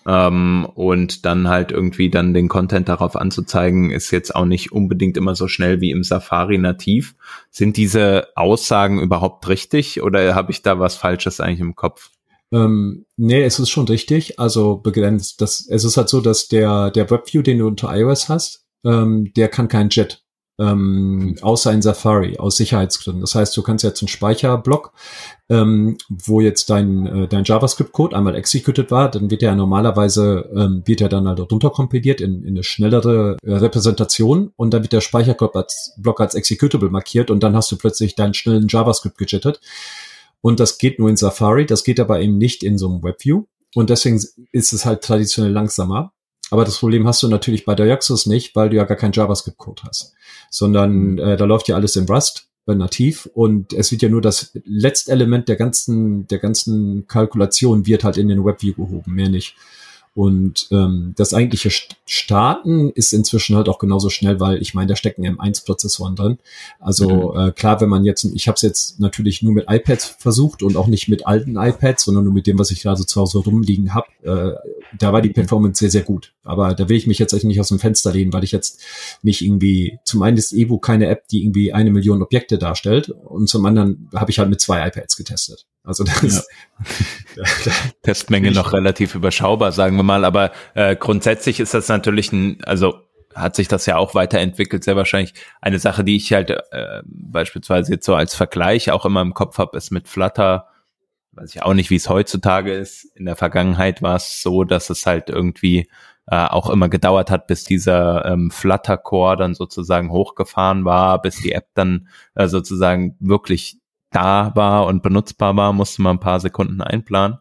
Ähm, 0.08 0.68
und 0.74 1.26
dann 1.26 1.48
halt 1.48 1.72
irgendwie 1.72 2.10
dann 2.10 2.34
den 2.34 2.48
Content 2.48 2.90
darauf 2.90 3.16
anzuzeigen, 3.16 3.92
ist 3.92 4.12
jetzt 4.12 4.36
auch 4.36 4.46
nicht 4.46 4.72
unbedingt 4.72 5.18
immer 5.18 5.36
so 5.36 5.48
schnell 5.48 5.80
wie 5.82 5.92
im 5.92 6.04
Safari 6.04 6.58
nativ. 6.58 7.16
Sind 7.52 7.78
diese 7.78 8.28
Aussagen 8.36 9.00
überhaupt 9.00 9.48
richtig 9.48 10.02
oder 10.02 10.34
habe 10.34 10.52
ich 10.52 10.62
da 10.62 10.80
was 10.80 10.96
Falsches 10.96 11.40
eigentlich 11.40 11.60
im 11.60 11.76
Kopf? 11.76 12.10
Ähm, 12.52 13.06
nee, 13.16 13.44
es 13.44 13.60
ist 13.60 13.70
schon 13.70 13.88
richtig. 13.88 14.40
Also 14.40 14.78
begrenzt. 14.78 15.42
Das, 15.42 15.66
es 15.70 15.84
ist 15.84 15.98
halt 15.98 16.10
so, 16.10 16.22
dass 16.22 16.48
der, 16.48 16.92
der 16.92 17.10
WebView, 17.10 17.42
den 17.42 17.60
du 17.60 17.68
unter 17.68 17.96
iOS 17.96 18.28
hast, 18.28 18.66
ähm, 18.84 19.32
der 19.36 19.48
kann 19.48 19.68
kein 19.68 19.90
JET 19.90 20.21
ähm, 20.62 21.36
außer 21.42 21.72
in 21.72 21.82
Safari 21.82 22.38
aus 22.38 22.58
Sicherheitsgründen. 22.58 23.22
Das 23.22 23.34
heißt, 23.34 23.58
du 23.58 23.64
kannst 23.64 23.84
jetzt 23.84 24.02
einen 24.02 24.10
Speicherblock, 24.10 24.94
ähm, 25.50 25.98
wo 26.08 26.40
jetzt 26.40 26.70
dein, 26.70 27.08
äh, 27.08 27.28
dein 27.28 27.44
JavaScript-Code 27.44 28.16
einmal 28.16 28.36
executed 28.36 28.92
war, 28.92 29.10
dann 29.10 29.32
wird 29.32 29.42
er 29.42 29.56
normalerweise, 29.56 30.50
ähm, 30.56 30.84
wird 30.86 31.02
er 31.02 31.10
dann 31.10 31.28
halt 31.28 31.40
runterkompiliert 31.40 32.22
in, 32.22 32.44
in 32.44 32.50
eine 32.50 32.64
schnellere 32.64 33.38
äh, 33.44 33.54
Repräsentation 33.54 34.54
und 34.56 34.74
dann 34.74 34.84
wird 34.84 34.94
der 34.94 35.02
Speicherblock 35.02 35.56
als, 35.56 35.94
Block 35.98 36.22
als 36.22 36.36
executable 36.36 36.90
markiert 36.90 37.32
und 37.32 37.42
dann 37.42 37.56
hast 37.56 37.72
du 37.72 37.78
plötzlich 37.78 38.16
deinen 38.16 38.36
schnellen 38.36 38.68
JavaScript 38.70 39.18
gejittet. 39.18 39.60
Und 40.42 40.60
das 40.60 40.78
geht 40.78 41.00
nur 41.00 41.10
in 41.10 41.18
Safari, 41.18 41.66
das 41.66 41.84
geht 41.84 42.00
aber 42.00 42.20
eben 42.22 42.38
nicht 42.38 42.64
in 42.64 42.78
so 42.78 42.90
einem 42.90 43.04
WebView. 43.04 43.46
Und 43.74 43.90
deswegen 43.90 44.22
ist 44.52 44.74
es 44.74 44.86
halt 44.86 45.02
traditionell 45.02 45.52
langsamer. 45.52 46.14
Aber 46.52 46.66
das 46.66 46.78
Problem 46.78 47.08
hast 47.08 47.24
du 47.24 47.30
natürlich 47.30 47.64
bei 47.64 47.76
Deoxys 47.76 48.26
nicht, 48.26 48.56
weil 48.56 48.70
du 48.70 48.76
ja 48.76 48.84
gar 48.84 48.98
keinen 48.98 49.14
JavaScript-Code 49.14 49.84
hast, 49.88 50.14
sondern 50.52 51.18
äh, 51.18 51.38
da 51.38 51.46
läuft 51.46 51.68
ja 51.68 51.76
alles 51.76 51.96
in 51.96 52.06
Rust 52.06 52.50
äh, 52.68 52.76
nativ 52.76 53.28
und 53.34 53.74
es 53.74 53.92
wird 53.92 54.04
ja 54.04 54.10
nur 54.10 54.22
das 54.22 54.52
letzte 54.66 55.12
Element 55.12 55.48
der 55.48 55.56
ganzen 55.56 56.28
der 56.28 56.38
ganzen 56.38 57.08
Kalkulation 57.08 57.88
wird 57.88 58.04
halt 58.04 58.18
in 58.18 58.28
den 58.28 58.46
WebView 58.46 58.76
gehoben, 58.76 59.16
mehr 59.16 59.30
nicht. 59.30 59.56
Und 60.14 60.68
ähm, 60.72 61.14
das 61.16 61.34
eigentliche 61.34 61.70
Starten 62.06 62.90
ist 62.90 63.14
inzwischen 63.14 63.56
halt 63.56 63.70
auch 63.70 63.80
genauso 63.80 64.10
schnell, 64.10 64.42
weil 64.42 64.62
ich 64.62 64.74
meine, 64.74 64.88
da 64.88 64.96
stecken 64.98 65.26
M1-Prozessoren 65.26 66.18
drin. 66.18 66.38
Also 66.82 67.32
mhm. 67.32 67.40
äh, 67.40 67.52
klar, 67.54 67.80
wenn 67.80 67.88
man 67.88 68.04
jetzt, 68.04 68.26
ich 68.26 68.50
habe 68.50 68.58
es 68.58 68.62
jetzt 68.62 69.00
natürlich 69.00 69.42
nur 69.42 69.54
mit 69.54 69.68
iPads 69.70 70.18
versucht 70.20 70.64
und 70.64 70.76
auch 70.76 70.88
nicht 70.88 71.08
mit 71.08 71.26
alten 71.26 71.56
iPads, 71.56 72.04
sondern 72.04 72.26
nur 72.26 72.34
mit 72.34 72.46
dem, 72.46 72.60
was 72.60 72.72
ich 72.72 72.82
gerade 72.82 73.06
zu 73.06 73.22
Hause 73.22 73.38
rumliegen 73.40 73.94
habe. 73.94 74.08
Äh, 74.24 74.98
da 74.98 75.14
war 75.14 75.22
die 75.22 75.30
Performance 75.30 75.80
sehr, 75.80 75.92
sehr 75.92 76.04
gut. 76.04 76.34
Aber 76.44 76.74
da 76.74 76.90
will 76.90 76.98
ich 76.98 77.08
mich 77.08 77.20
jetzt 77.20 77.34
eigentlich 77.34 77.44
nicht 77.46 77.60
aus 77.60 77.70
dem 77.70 77.80
Fenster 77.80 78.12
lehnen, 78.12 78.34
weil 78.34 78.44
ich 78.44 78.52
jetzt 78.52 78.82
mich 79.22 79.46
irgendwie, 79.46 80.00
zum 80.06 80.24
einen 80.24 80.38
ist 80.38 80.54
Evo 80.54 80.80
keine 80.80 81.08
App, 81.08 81.28
die 81.28 81.44
irgendwie 81.44 81.72
eine 81.72 81.92
Million 81.92 82.24
Objekte 82.24 82.58
darstellt 82.58 83.10
und 83.10 83.48
zum 83.48 83.66
anderen 83.66 84.10
habe 84.16 84.32
ich 84.32 84.40
halt 84.40 84.50
mit 84.50 84.60
zwei 84.60 84.86
iPads 84.88 85.18
getestet. 85.18 85.68
Also 85.84 86.04
das 86.04 86.48
ja. 87.36 87.44
Testmenge 88.04 88.52
noch 88.52 88.74
relativ 88.74 89.16
überschaubar, 89.16 89.72
sagen 89.72 89.96
wir 89.98 90.04
mal. 90.04 90.26
Aber 90.26 90.52
äh, 90.74 90.96
grundsätzlich 90.96 91.60
ist 91.60 91.74
das 91.74 91.88
natürlich 91.88 92.32
ein, 92.32 92.58
also 92.64 92.96
hat 93.36 93.56
sich 93.56 93.68
das 93.68 93.86
ja 93.86 93.98
auch 93.98 94.14
weiterentwickelt, 94.14 94.84
sehr 94.84 94.96
wahrscheinlich. 94.96 95.34
Eine 95.62 95.80
Sache, 95.80 96.04
die 96.04 96.16
ich 96.16 96.34
halt 96.34 96.50
äh, 96.50 97.02
beispielsweise 97.06 97.94
jetzt 97.94 98.06
so 98.06 98.16
als 98.16 98.36
Vergleich 98.36 98.92
auch 98.92 99.06
immer 99.06 99.22
im 99.22 99.34
Kopf 99.34 99.58
habe, 99.58 99.78
ist 99.78 99.92
mit 99.92 100.08
Flutter. 100.08 100.68
Weiß 101.34 101.56
ich 101.56 101.64
auch 101.64 101.74
nicht, 101.74 101.90
wie 101.90 101.96
es 101.96 102.10
heutzutage 102.10 102.74
ist. 102.74 103.06
In 103.16 103.26
der 103.26 103.38
Vergangenheit 103.38 104.02
war 104.02 104.18
es 104.18 104.42
so, 104.42 104.64
dass 104.64 104.90
es 104.90 105.06
halt 105.06 105.30
irgendwie 105.30 105.88
äh, 106.32 106.48
auch 106.48 106.70
immer 106.70 106.88
gedauert 106.88 107.30
hat, 107.30 107.46
bis 107.48 107.66
dieser 107.66 108.26
ähm, 108.26 108.52
Flutter-Core 108.52 109.36
dann 109.36 109.54
sozusagen 109.54 110.12
hochgefahren 110.12 110.86
war, 110.86 111.22
bis 111.22 111.36
die 111.42 111.52
App 111.52 111.68
dann 111.74 112.08
äh, 112.36 112.48
sozusagen 112.48 113.18
wirklich 113.20 113.78
da 114.12 114.56
war 114.56 114.86
und 114.86 115.04
benutzbar 115.04 115.56
war, 115.58 115.74
musste 115.74 116.02
man 116.02 116.16
ein 116.16 116.22
paar 116.22 116.40
Sekunden 116.40 116.82
einplanen. 116.82 117.40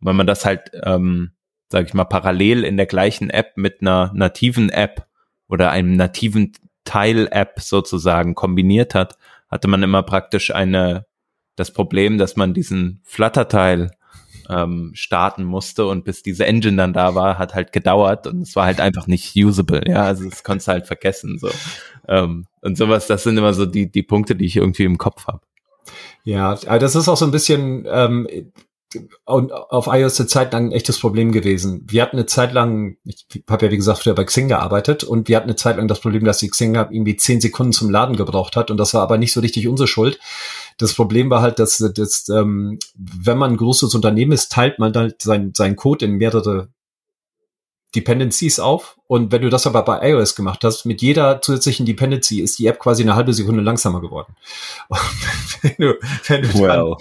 Und 0.00 0.08
wenn 0.08 0.16
man 0.16 0.26
das 0.26 0.44
halt, 0.44 0.72
ähm, 0.82 1.30
sage 1.68 1.86
ich 1.86 1.94
mal, 1.94 2.04
parallel 2.04 2.64
in 2.64 2.76
der 2.76 2.86
gleichen 2.86 3.30
App 3.30 3.52
mit 3.56 3.80
einer 3.80 4.10
nativen 4.12 4.70
App 4.70 5.06
oder 5.46 5.70
einem 5.70 5.94
nativen 5.94 6.52
Teil-App 6.82 7.60
sozusagen 7.60 8.34
kombiniert 8.34 8.96
hat, 8.96 9.18
hatte 9.48 9.68
man 9.68 9.84
immer 9.84 10.02
praktisch 10.02 10.52
eine 10.52 11.06
das 11.54 11.72
Problem, 11.72 12.18
dass 12.18 12.34
man 12.34 12.54
diesen 12.54 13.02
Flutter-Teil 13.04 13.92
ähm, 14.48 14.92
starten 14.94 15.44
musste 15.44 15.86
und 15.86 16.04
bis 16.04 16.22
diese 16.22 16.46
Engine 16.46 16.76
dann 16.76 16.92
da 16.92 17.14
war, 17.14 17.38
hat 17.38 17.54
halt 17.54 17.72
gedauert 17.72 18.26
und 18.26 18.42
es 18.42 18.56
war 18.56 18.66
halt 18.66 18.80
einfach 18.80 19.06
nicht 19.06 19.34
usable, 19.36 19.82
ja, 19.86 20.02
also 20.04 20.28
das 20.28 20.42
konntest 20.44 20.68
du 20.68 20.72
halt 20.72 20.86
vergessen 20.86 21.38
so 21.38 21.50
ähm, 22.08 22.46
und 22.60 22.76
sowas. 22.76 23.06
Das 23.06 23.22
sind 23.22 23.36
immer 23.38 23.54
so 23.54 23.66
die 23.66 23.90
die 23.90 24.02
Punkte, 24.02 24.36
die 24.36 24.46
ich 24.46 24.56
irgendwie 24.56 24.84
im 24.84 24.98
Kopf 24.98 25.26
habe. 25.26 25.40
Ja, 26.24 26.54
das 26.54 26.94
ist 26.94 27.08
auch 27.08 27.16
so 27.16 27.24
ein 27.24 27.32
bisschen 27.32 27.86
ähm, 27.88 28.28
auf 29.24 29.86
iOS 29.86 30.20
eine 30.20 30.26
Zeit 30.26 30.52
lang 30.52 30.66
ein 30.68 30.72
echtes 30.72 30.98
Problem 30.98 31.32
gewesen. 31.32 31.86
Wir 31.88 32.02
hatten 32.02 32.16
eine 32.16 32.26
Zeit 32.26 32.52
lang, 32.52 32.96
ich 33.04 33.26
habe 33.48 33.66
ja 33.66 33.72
wie 33.72 33.76
gesagt 33.76 34.00
früher 34.00 34.14
bei 34.14 34.24
Xing 34.24 34.48
gearbeitet 34.48 35.04
und 35.04 35.28
wir 35.28 35.36
hatten 35.36 35.48
eine 35.48 35.56
Zeit 35.56 35.76
lang 35.76 35.88
das 35.88 36.00
Problem, 36.00 36.24
dass 36.24 36.38
die 36.38 36.48
Xing 36.48 36.74
irgendwie 36.74 37.16
zehn 37.16 37.40
Sekunden 37.40 37.72
zum 37.72 37.90
Laden 37.90 38.16
gebraucht 38.16 38.56
hat 38.56 38.70
und 38.70 38.76
das 38.76 38.94
war 38.94 39.02
aber 39.02 39.18
nicht 39.18 39.32
so 39.32 39.40
richtig 39.40 39.68
unsere 39.68 39.86
Schuld. 39.86 40.18
Das 40.78 40.94
Problem 40.94 41.30
war 41.30 41.42
halt, 41.42 41.58
dass, 41.58 41.78
dass 41.78 42.28
ähm, 42.28 42.78
wenn 42.96 43.38
man 43.38 43.52
ein 43.52 43.56
großes 43.56 43.94
Unternehmen 43.94 44.32
ist, 44.32 44.52
teilt 44.52 44.78
man 44.78 44.92
halt 44.94 45.22
sein, 45.22 45.52
sein 45.56 45.76
Code 45.76 46.04
in 46.04 46.12
mehrere 46.12 46.68
Dependencies 47.94 48.58
auf. 48.58 48.96
Und 49.06 49.30
wenn 49.30 49.42
du 49.42 49.50
das 49.50 49.66
aber 49.66 49.82
bei 49.82 50.10
iOS 50.10 50.34
gemacht 50.34 50.64
hast, 50.64 50.86
mit 50.86 51.02
jeder 51.02 51.42
zusätzlichen 51.42 51.84
Dependency 51.84 52.40
ist 52.40 52.58
die 52.58 52.66
App 52.66 52.78
quasi 52.78 53.02
eine 53.02 53.14
halbe 53.14 53.34
Sekunde 53.34 53.60
langsamer 53.60 54.00
geworden. 54.00 54.34
Und 54.88 54.98
wenn 55.62 55.76
du, 55.78 55.94
wenn 56.26 56.42
du 56.42 56.66
dann, 56.66 56.94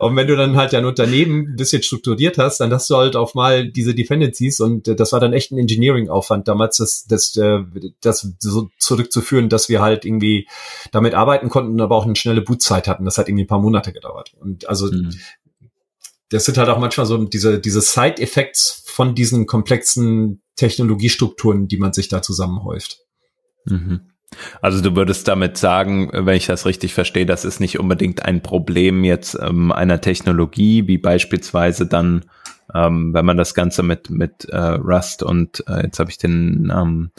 und 0.00 0.16
wenn 0.16 0.26
du 0.26 0.36
dann 0.36 0.56
halt 0.56 0.74
dein 0.74 0.84
Unternehmen 0.84 1.52
ein 1.52 1.56
bisschen 1.56 1.82
strukturiert 1.82 2.36
hast, 2.36 2.58
dann 2.58 2.70
hast 2.70 2.90
du 2.90 2.96
halt 2.96 3.16
auf 3.16 3.34
mal 3.34 3.68
diese 3.68 3.94
Dependencies 3.94 4.60
und 4.60 4.86
das 4.86 5.12
war 5.12 5.20
dann 5.20 5.32
echt 5.32 5.50
ein 5.50 5.58
Engineering-Aufwand 5.58 6.46
damals, 6.46 6.76
das, 6.76 7.06
das, 7.06 7.34
äh, 7.36 7.60
das 8.02 8.28
so 8.38 8.68
zurückzuführen, 8.78 9.48
dass 9.48 9.70
wir 9.70 9.80
halt 9.80 10.04
irgendwie 10.04 10.46
damit 10.92 11.14
arbeiten 11.14 11.48
konnten, 11.48 11.80
aber 11.80 11.96
auch 11.96 12.04
eine 12.04 12.16
schnelle 12.16 12.42
Bootzeit 12.42 12.86
hatten. 12.86 13.06
Das 13.06 13.16
hat 13.16 13.28
irgendwie 13.28 13.44
ein 13.44 13.48
paar 13.48 13.60
Monate 13.60 13.94
gedauert. 13.94 14.34
Und 14.38 14.68
also 14.68 14.86
mhm 14.92 15.10
das 16.30 16.44
sind 16.44 16.58
halt 16.58 16.68
auch 16.68 16.78
manchmal 16.78 17.06
so 17.06 17.22
diese, 17.24 17.60
diese 17.60 17.80
Side-Effects 17.80 18.84
von 18.86 19.14
diesen 19.14 19.46
komplexen 19.46 20.42
Technologiestrukturen, 20.56 21.68
die 21.68 21.78
man 21.78 21.92
sich 21.92 22.08
da 22.08 22.22
zusammenhäuft. 22.22 22.98
Mhm. 23.66 24.00
Also 24.60 24.80
du 24.80 24.96
würdest 24.96 25.28
damit 25.28 25.56
sagen, 25.56 26.10
wenn 26.12 26.36
ich 26.36 26.46
das 26.46 26.66
richtig 26.66 26.94
verstehe, 26.94 27.26
das 27.26 27.44
ist 27.44 27.60
nicht 27.60 27.78
unbedingt 27.78 28.24
ein 28.24 28.42
Problem 28.42 29.04
jetzt 29.04 29.38
ähm, 29.40 29.70
einer 29.70 30.00
Technologie, 30.00 30.88
wie 30.88 30.98
beispielsweise 30.98 31.86
dann, 31.86 32.24
ähm, 32.74 33.14
wenn 33.14 33.24
man 33.24 33.36
das 33.36 33.54
Ganze 33.54 33.82
mit 33.82 34.10
mit 34.10 34.46
äh, 34.46 34.56
Rust 34.56 35.22
und 35.22 35.62
äh, 35.68 35.84
jetzt 35.84 36.00
habe 36.00 36.10
ich 36.10 36.18
den 36.18 36.62
Namen 36.62 37.12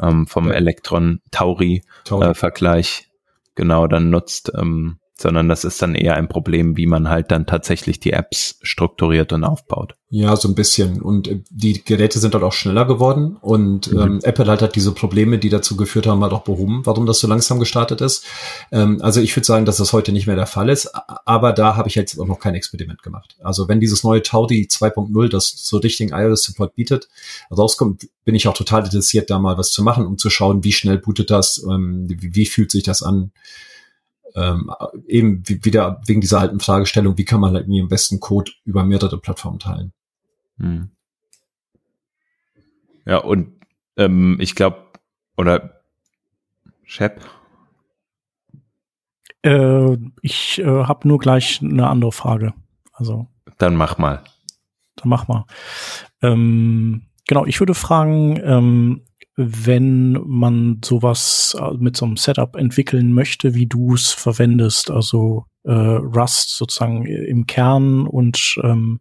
ähm, 0.00 0.26
vom. 0.26 0.50
Elektron 0.50 1.20
Tauri, 1.30 1.82
Tauri. 2.04 2.30
Äh, 2.30 2.34
Vergleich 2.34 3.08
genau 3.54 3.86
dann 3.86 4.10
nutzt. 4.10 4.50
Ähm, 4.56 4.98
sondern 5.16 5.48
das 5.48 5.64
ist 5.64 5.80
dann 5.80 5.94
eher 5.94 6.16
ein 6.16 6.28
Problem, 6.28 6.76
wie 6.76 6.86
man 6.86 7.08
halt 7.08 7.30
dann 7.30 7.46
tatsächlich 7.46 8.00
die 8.00 8.12
Apps 8.12 8.58
strukturiert 8.62 9.32
und 9.32 9.44
aufbaut. 9.44 9.94
Ja, 10.10 10.36
so 10.36 10.48
ein 10.48 10.54
bisschen. 10.54 11.00
Und 11.00 11.28
äh, 11.28 11.40
die 11.50 11.84
Geräte 11.84 12.18
sind 12.18 12.34
halt 12.34 12.44
auch 12.44 12.52
schneller 12.52 12.84
geworden 12.84 13.36
und 13.40 13.92
mhm. 13.92 14.00
ähm, 14.00 14.20
Apple 14.22 14.46
halt 14.46 14.62
hat 14.62 14.74
diese 14.74 14.92
Probleme, 14.92 15.38
die 15.38 15.50
dazu 15.50 15.76
geführt 15.76 16.06
haben, 16.06 16.22
halt 16.22 16.32
auch 16.32 16.42
behoben, 16.42 16.82
warum 16.84 17.06
das 17.06 17.20
so 17.20 17.28
langsam 17.28 17.60
gestartet 17.60 18.00
ist. 18.00 18.24
Ähm, 18.72 18.98
also 19.02 19.20
ich 19.20 19.34
würde 19.36 19.46
sagen, 19.46 19.64
dass 19.66 19.76
das 19.76 19.92
heute 19.92 20.12
nicht 20.12 20.26
mehr 20.26 20.36
der 20.36 20.46
Fall 20.46 20.68
ist, 20.68 20.90
aber 21.24 21.52
da 21.52 21.76
habe 21.76 21.88
ich 21.88 21.94
jetzt 21.94 22.18
auch 22.18 22.26
noch 22.26 22.40
kein 22.40 22.54
Experiment 22.54 23.02
gemacht. 23.02 23.36
Also 23.42 23.68
wenn 23.68 23.80
dieses 23.80 24.02
neue 24.02 24.22
Taudi 24.22 24.68
2.0, 24.70 25.28
das 25.28 25.48
so 25.56 25.78
richtigen 25.78 26.12
iOS-Support 26.12 26.74
bietet, 26.74 27.08
rauskommt, 27.56 28.08
bin 28.24 28.34
ich 28.34 28.48
auch 28.48 28.54
total 28.54 28.84
interessiert, 28.84 29.30
da 29.30 29.38
mal 29.38 29.58
was 29.58 29.70
zu 29.70 29.82
machen, 29.82 30.06
um 30.06 30.18
zu 30.18 30.28
schauen, 30.28 30.64
wie 30.64 30.72
schnell 30.72 30.98
bootet 30.98 31.30
das, 31.30 31.64
ähm, 31.68 32.06
wie, 32.08 32.34
wie 32.34 32.46
fühlt 32.46 32.70
sich 32.72 32.82
das 32.82 33.02
an 33.02 33.30
ähm, 34.34 34.70
eben 35.06 35.42
wieder 35.46 36.00
wegen 36.06 36.20
dieser 36.20 36.40
alten 36.40 36.60
Fragestellung, 36.60 37.16
wie 37.18 37.24
kann 37.24 37.40
man 37.40 37.54
halt 37.54 37.64
irgendwie 37.64 37.82
am 37.82 37.88
besten 37.88 38.20
Code 38.20 38.52
über 38.64 38.84
mehrere 38.84 39.18
Plattformen 39.18 39.58
teilen. 39.58 39.92
Hm. 40.58 40.90
Ja, 43.06 43.18
und 43.18 43.60
ähm, 43.96 44.38
ich 44.40 44.54
glaube, 44.54 44.84
oder 45.36 45.82
Shep? 46.84 47.20
Äh, 49.42 49.96
ich 50.22 50.58
äh, 50.58 50.64
habe 50.64 51.06
nur 51.08 51.18
gleich 51.18 51.60
eine 51.62 51.88
andere 51.88 52.12
Frage. 52.12 52.54
Also. 52.92 53.28
Dann 53.58 53.76
mach 53.76 53.98
mal. 53.98 54.22
Dann 54.96 55.08
mach 55.08 55.28
mal. 55.28 55.44
Ähm, 56.22 57.06
genau, 57.26 57.44
ich 57.44 57.60
würde 57.60 57.74
fragen, 57.74 58.40
ähm, 58.42 59.02
wenn 59.36 60.12
man 60.26 60.80
sowas 60.84 61.56
äh, 61.58 61.74
mit 61.74 61.96
so 61.96 62.06
einem 62.06 62.16
Setup 62.16 62.56
entwickeln 62.56 63.12
möchte, 63.12 63.54
wie 63.54 63.66
du 63.66 63.94
es 63.94 64.12
verwendest, 64.12 64.90
also 64.90 65.46
äh, 65.64 65.72
Rust 65.72 66.56
sozusagen 66.56 67.06
im 67.06 67.46
Kern 67.46 68.06
und 68.06 68.56
ähm, 68.62 69.00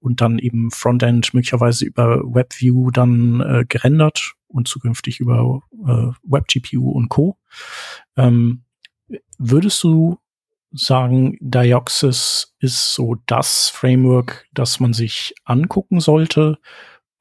und 0.00 0.20
dann 0.20 0.38
eben 0.38 0.70
Frontend 0.70 1.34
möglicherweise 1.34 1.84
über 1.84 2.22
WebView 2.22 2.90
dann 2.90 3.40
äh, 3.40 3.64
gerendert 3.68 4.34
und 4.46 4.68
zukünftig 4.68 5.18
über 5.18 5.60
äh, 5.86 6.12
WebGPU 6.22 6.90
und 6.90 7.08
Co. 7.08 7.36
Ähm, 8.16 8.62
würdest 9.38 9.82
du 9.82 10.18
sagen, 10.72 11.36
Dioxys 11.40 12.54
ist 12.60 12.94
so 12.94 13.16
das 13.26 13.68
Framework, 13.68 14.46
das 14.52 14.80
man 14.80 14.92
sich 14.92 15.34
angucken 15.44 16.00
sollte. 16.00 16.58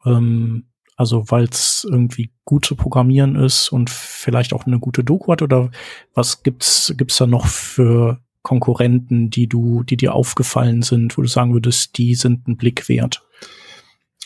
Ähm, 0.06 0.68
also 1.02 1.26
weil 1.32 1.46
es 1.46 1.84
irgendwie 1.90 2.32
gut 2.46 2.64
zu 2.64 2.76
programmieren 2.76 3.36
ist 3.36 3.72
und 3.72 3.90
vielleicht 3.90 4.54
auch 4.54 4.68
eine 4.68 4.78
gute 4.78 5.04
Doku 5.04 5.32
hat 5.32 5.42
oder 5.42 5.72
was 6.14 6.44
gibt's 6.44 6.94
gibt's 6.96 7.18
da 7.18 7.26
noch 7.26 7.48
für 7.48 8.22
Konkurrenten, 8.44 9.32
die 9.32 9.48
du, 9.48 9.82
die 9.82 9.98
dir 9.98 10.14
aufgefallen 10.14 10.84
sind, 10.84 11.18
wo 11.18 11.24
du 11.24 11.28
sagen 11.28 11.54
würdest, 11.54 11.98
die 11.98 12.14
sind 12.14 12.48
ein 12.48 12.56
Blick 12.56 12.88
wert? 12.88 13.24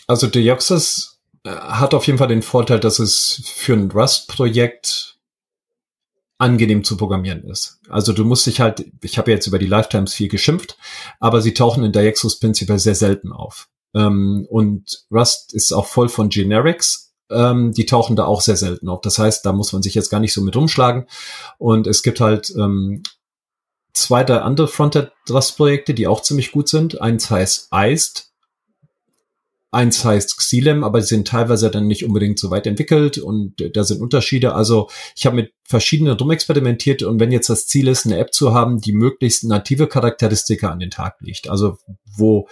Also 0.05 0.27
Deoxys 0.27 1.21
äh, 1.45 1.49
hat 1.49 1.93
auf 1.93 2.07
jeden 2.07 2.19
Fall 2.19 2.27
den 2.27 2.41
Vorteil, 2.41 2.81
dass 2.81 2.99
es 2.99 3.41
für 3.45 3.73
ein 3.73 3.89
Rust-Projekt 3.89 5.17
angenehm 6.37 6.83
zu 6.83 6.97
programmieren 6.97 7.45
ist. 7.45 7.79
Also 7.87 8.11
du 8.11 8.25
musst 8.25 8.47
dich 8.47 8.59
halt, 8.59 8.85
ich 9.01 9.17
habe 9.17 9.31
jetzt 9.31 9.47
über 9.47 9.59
die 9.59 9.67
Lifetimes 9.67 10.13
viel 10.13 10.27
geschimpft, 10.27 10.77
aber 11.21 11.41
sie 11.41 11.53
tauchen 11.53 11.85
in 11.85 11.93
Diaxos 11.93 12.37
prinzipiell 12.39 12.79
sehr 12.79 12.95
selten 12.95 13.31
auf. 13.31 13.69
Ähm, 13.95 14.45
und 14.49 15.05
Rust 15.09 15.53
ist 15.53 15.71
auch 15.71 15.87
voll 15.87 16.09
von 16.09 16.29
Generics. 16.29 17.13
Ähm, 17.31 17.71
die 17.71 17.85
tauchen 17.85 18.15
da 18.15 18.25
auch 18.25 18.41
sehr 18.41 18.57
selten 18.57 18.89
auf. 18.89 19.01
Das 19.01 19.17
heißt, 19.17 19.45
da 19.45 19.53
muss 19.53 19.73
man 19.73 19.81
sich 19.81 19.95
jetzt 19.95 20.11
gar 20.11 20.19
nicht 20.19 20.33
so 20.33 20.41
mit 20.41 20.55
rumschlagen. 20.55 21.07
Und 21.57 21.87
es 21.87 22.03
gibt 22.03 22.19
halt 22.19 22.53
ähm, 22.55 23.01
zwei, 23.93 24.23
drei 24.23 24.39
andere 24.39 24.67
Frontend-Rust-Projekte, 24.67 25.93
die 25.93 26.07
auch 26.07 26.21
ziemlich 26.21 26.51
gut 26.51 26.69
sind. 26.69 27.01
Eins 27.01 27.31
heißt 27.31 27.69
Iced. 27.73 28.27
Eins 29.71 30.05
heißt 30.05 30.37
Xilem, 30.37 30.83
aber 30.85 30.99
die 30.99 31.05
sind 31.05 31.27
teilweise 31.27 31.69
dann 31.69 31.87
nicht 31.87 32.05
unbedingt 32.05 32.39
so 32.39 32.49
weit 32.49 32.65
entwickelt 32.65 33.17
und 33.17 33.55
da 33.73 33.83
sind 33.83 34.01
Unterschiede. 34.01 34.55
Also 34.55 34.89
ich 35.17 35.25
habe 35.25 35.35
mit 35.35 35.53
verschiedenen 35.65 36.15
rumexperimentiert 36.15 37.03
und 37.03 37.19
wenn 37.19 37.33
jetzt 37.33 37.49
das 37.49 37.67
Ziel 37.67 37.89
ist, 37.89 38.05
eine 38.05 38.17
App 38.17 38.33
zu 38.33 38.53
haben, 38.53 38.79
die 38.79 38.93
möglichst 38.93 39.43
native 39.43 39.87
Charakteristika 39.87 40.69
an 40.69 40.79
den 40.79 40.91
Tag 40.91 41.17
legt, 41.19 41.49
also 41.49 41.77
wo 42.05 42.47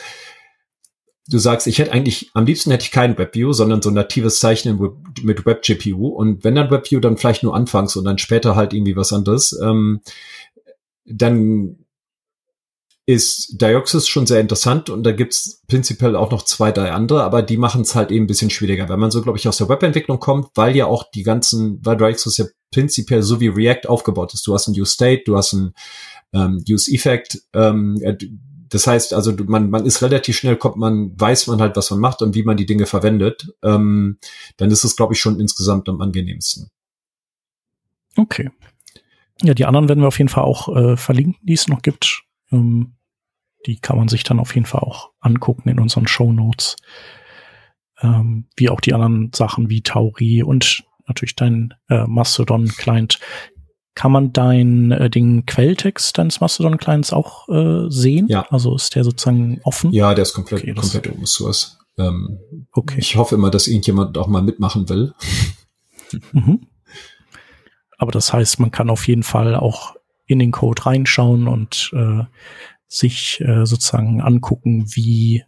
du 1.28 1.38
sagst, 1.38 1.68
ich 1.68 1.80
hätte 1.80 1.92
eigentlich, 1.92 2.32
am 2.34 2.46
liebsten 2.46 2.72
hätte 2.72 2.84
ich 2.84 2.92
kein 2.92 3.18
WebView, 3.18 3.54
sondern 3.54 3.82
so 3.82 3.90
ein 3.90 3.96
natives 3.96 4.40
Zeichnen 4.40 4.80
mit 5.22 5.46
WebGPU 5.46 6.08
und 6.08 6.44
wenn 6.44 6.56
dann 6.56 6.72
WebView, 6.72 7.00
dann 7.00 7.18
vielleicht 7.18 7.44
nur 7.44 7.56
anfangs 7.56 7.96
und 7.96 8.06
dann 8.06 8.18
später 8.18 8.56
halt 8.56 8.74
irgendwie 8.74 8.96
was 8.96 9.14
anderes. 9.14 9.58
Ähm, 9.62 10.02
dann 11.06 11.78
ist 13.06 13.62
Dioxys 13.62 14.08
schon 14.08 14.28
sehr 14.28 14.40
interessant 14.40 14.90
und 14.90 15.04
da 15.04 15.12
gibt's 15.12 15.62
prinzipiell 15.68 16.16
auch 16.16 16.32
noch 16.32 16.44
zwei, 16.44 16.72
drei 16.72 16.92
andere, 16.92 17.24
aber 17.24 17.42
die 17.42 17.58
machen 17.58 17.82
es 17.82 17.96
halt 17.96 18.12
eben 18.12 18.24
ein 18.24 18.28
bisschen 18.28 18.50
schwieriger, 18.50 18.88
wenn 18.88 19.00
man 19.00 19.12
so, 19.12 19.22
glaube 19.22 19.38
ich, 19.38 19.48
aus 19.48 19.58
der 19.58 19.68
Webentwicklung 19.68 20.20
kommt, 20.20 20.50
weil 20.56 20.76
ja 20.76 20.86
auch 20.86 21.12
die 21.12 21.24
ganzen, 21.24 21.80
weil 21.86 21.98
Dioxys 21.98 22.38
ja 22.38 22.46
prinzipiell 22.72 23.22
so 23.22 23.42
wie 23.42 23.50
React 23.50 23.90
aufgebaut 23.90 24.34
ist. 24.34 24.48
Du 24.48 24.54
hast 24.54 24.68
ein 24.68 24.80
Use 24.80 24.94
State, 24.94 25.24
du 25.26 25.36
hast 25.36 25.54
ein 25.54 25.74
ähm, 26.34 26.64
Use 26.68 26.92
Effect, 26.92 27.40
ähm, 27.54 28.02
das 28.74 28.88
heißt 28.88 29.14
also, 29.14 29.34
man, 29.46 29.70
man 29.70 29.86
ist 29.86 30.02
relativ 30.02 30.36
schnell, 30.36 30.56
kommt 30.56 30.78
man, 30.78 31.12
weiß 31.20 31.46
man 31.46 31.62
halt, 31.62 31.76
was 31.76 31.92
man 31.92 32.00
macht 32.00 32.24
und 32.24 32.34
wie 32.34 32.42
man 32.42 32.58
die 32.58 32.66
Dinge 32.66 32.88
verwendet. 32.88 33.54
Ähm, 33.62 34.18
dann 34.58 34.72
ist 34.72 34.84
es, 34.84 34.96
glaube 34.96 35.14
ich, 35.14 35.20
schon 35.20 35.40
insgesamt 35.40 35.88
am 35.90 36.02
angenehmsten. 36.02 36.72
Okay. 38.18 38.50
Ja, 39.44 39.54
die 39.54 39.66
anderen 39.66 39.90
werden 39.90 40.00
wir 40.00 40.08
auf 40.08 40.18
jeden 40.18 40.30
Fall 40.30 40.44
auch 40.44 40.76
äh, 40.76 40.98
verlinken, 40.98 41.36
die 41.44 41.54
es 41.54 41.68
noch 41.68 41.84
gibt. 41.84 42.24
Ähm, 42.52 42.94
die 43.68 43.78
kann 43.78 43.96
man 43.96 44.08
sich 44.08 44.24
dann 44.24 44.40
auf 44.40 44.56
jeden 44.56 44.66
Fall 44.66 44.82
auch 44.82 45.12
angucken 45.20 45.70
in 45.70 45.80
unseren 45.80 46.08
Show 46.08 46.34
Notes. 46.34 46.76
Ähm, 48.02 48.48
wie 48.58 48.70
auch 48.70 48.82
die 48.82 48.96
anderen 48.96 49.32
Sachen 49.36 49.70
wie 49.70 49.84
Tauri 49.84 50.42
und 50.42 50.84
natürlich 51.08 51.36
dein 51.36 51.76
äh, 51.90 52.08
Mastodon-Client. 52.08 53.20
Kann 53.96 54.12
man 54.12 54.34
dein, 54.34 54.92
äh, 54.92 55.10
den 55.10 55.46
Quelltext 55.46 56.18
deines 56.18 56.42
Mastodon-Clients 56.42 57.14
auch 57.14 57.48
äh, 57.50 57.90
sehen? 57.90 58.28
Ja. 58.28 58.46
Also 58.50 58.76
ist 58.76 58.96
der 58.96 59.04
sozusagen 59.04 59.62
offen? 59.64 59.92
Ja, 59.92 60.14
der 60.16 60.24
ist 60.24 60.34
komplett, 60.34 60.64
okay, 60.64 60.74
komplett 60.74 61.08
Open 61.10 61.26
Source. 61.26 61.78
Ähm, 61.98 62.40
okay. 62.72 62.96
Ich 62.98 63.16
hoffe 63.16 63.36
immer, 63.36 63.52
dass 63.52 63.68
irgendjemand 63.68 64.18
auch 64.18 64.28
mal 64.28 64.42
mitmachen 64.42 64.90
will. 64.90 65.14
Mhm. 66.32 66.68
Aber 67.98 68.12
das 68.12 68.32
heißt, 68.34 68.60
man 68.60 68.70
kann 68.70 68.92
auf 68.92 69.08
jeden 69.08 69.24
Fall 69.24 69.56
auch 69.56 69.96
in 70.28 70.38
den 70.38 70.52
Code 70.52 70.86
reinschauen 70.86 71.48
und 71.48 71.90
äh, 71.94 72.24
sich 72.88 73.42
äh, 73.42 73.66
sozusagen 73.66 74.22
angucken, 74.22 74.86
wie, 74.90 75.44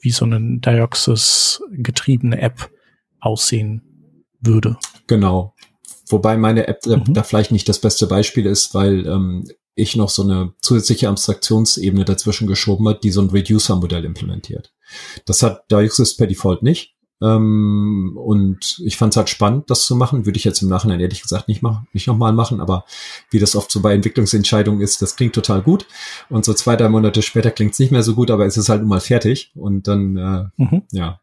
wie 0.00 0.10
so 0.10 0.26
eine 0.26 0.58
Dioxys 0.58 1.62
getriebene 1.70 2.38
App 2.38 2.70
aussehen 3.20 3.80
würde. 4.40 4.76
Genau. 5.06 5.54
Wobei 6.10 6.36
meine 6.36 6.68
App 6.68 6.86
mhm. 6.86 7.12
da 7.14 7.22
vielleicht 7.22 7.52
nicht 7.52 7.68
das 7.68 7.80
beste 7.80 8.06
Beispiel 8.06 8.46
ist, 8.46 8.74
weil 8.74 9.06
ähm, 9.06 9.48
ich 9.74 9.96
noch 9.96 10.10
so 10.10 10.22
eine 10.22 10.52
zusätzliche 10.60 11.08
Abstraktionsebene 11.08 12.04
dazwischen 12.04 12.46
geschoben 12.46 12.88
hat, 12.88 13.04
die 13.04 13.10
so 13.10 13.22
ein 13.22 13.30
Reducer-Modell 13.30 14.04
implementiert. 14.04 14.72
Das 15.24 15.42
hat 15.42 15.70
Dioxys 15.70 16.16
per 16.16 16.26
Default 16.26 16.62
nicht. 16.62 16.94
Ähm, 17.22 18.12
und 18.16 18.80
ich 18.84 18.96
fand 18.96 19.12
es 19.12 19.16
halt 19.16 19.28
spannend, 19.28 19.70
das 19.70 19.84
zu 19.84 19.94
machen. 19.94 20.24
Würde 20.26 20.38
ich 20.38 20.44
jetzt 20.44 20.62
im 20.62 20.68
Nachhinein 20.68 21.00
ehrlich 21.00 21.22
gesagt 21.22 21.48
nicht 21.48 21.62
machen, 21.62 21.86
nicht 21.92 22.06
nochmal 22.06 22.32
machen, 22.32 22.60
aber 22.60 22.84
wie 23.30 23.38
das 23.38 23.56
oft 23.56 23.70
so 23.70 23.80
bei 23.80 23.94
Entwicklungsentscheidungen 23.94 24.80
ist, 24.80 25.02
das 25.02 25.16
klingt 25.16 25.34
total 25.34 25.60
gut. 25.60 25.86
Und 26.30 26.44
so 26.44 26.54
zwei, 26.54 26.76
drei 26.76 26.88
Monate 26.88 27.22
später 27.22 27.50
klingt 27.50 27.72
es 27.74 27.78
nicht 27.78 27.92
mehr 27.92 28.02
so 28.02 28.14
gut, 28.14 28.30
aber 28.30 28.46
es 28.46 28.56
ist 28.56 28.68
halt 28.68 28.80
nun 28.80 28.88
mal 28.88 29.00
fertig. 29.00 29.52
Und 29.54 29.86
dann, 29.86 30.16
äh, 30.16 30.62
mhm. 30.62 30.82
ja. 30.92 31.20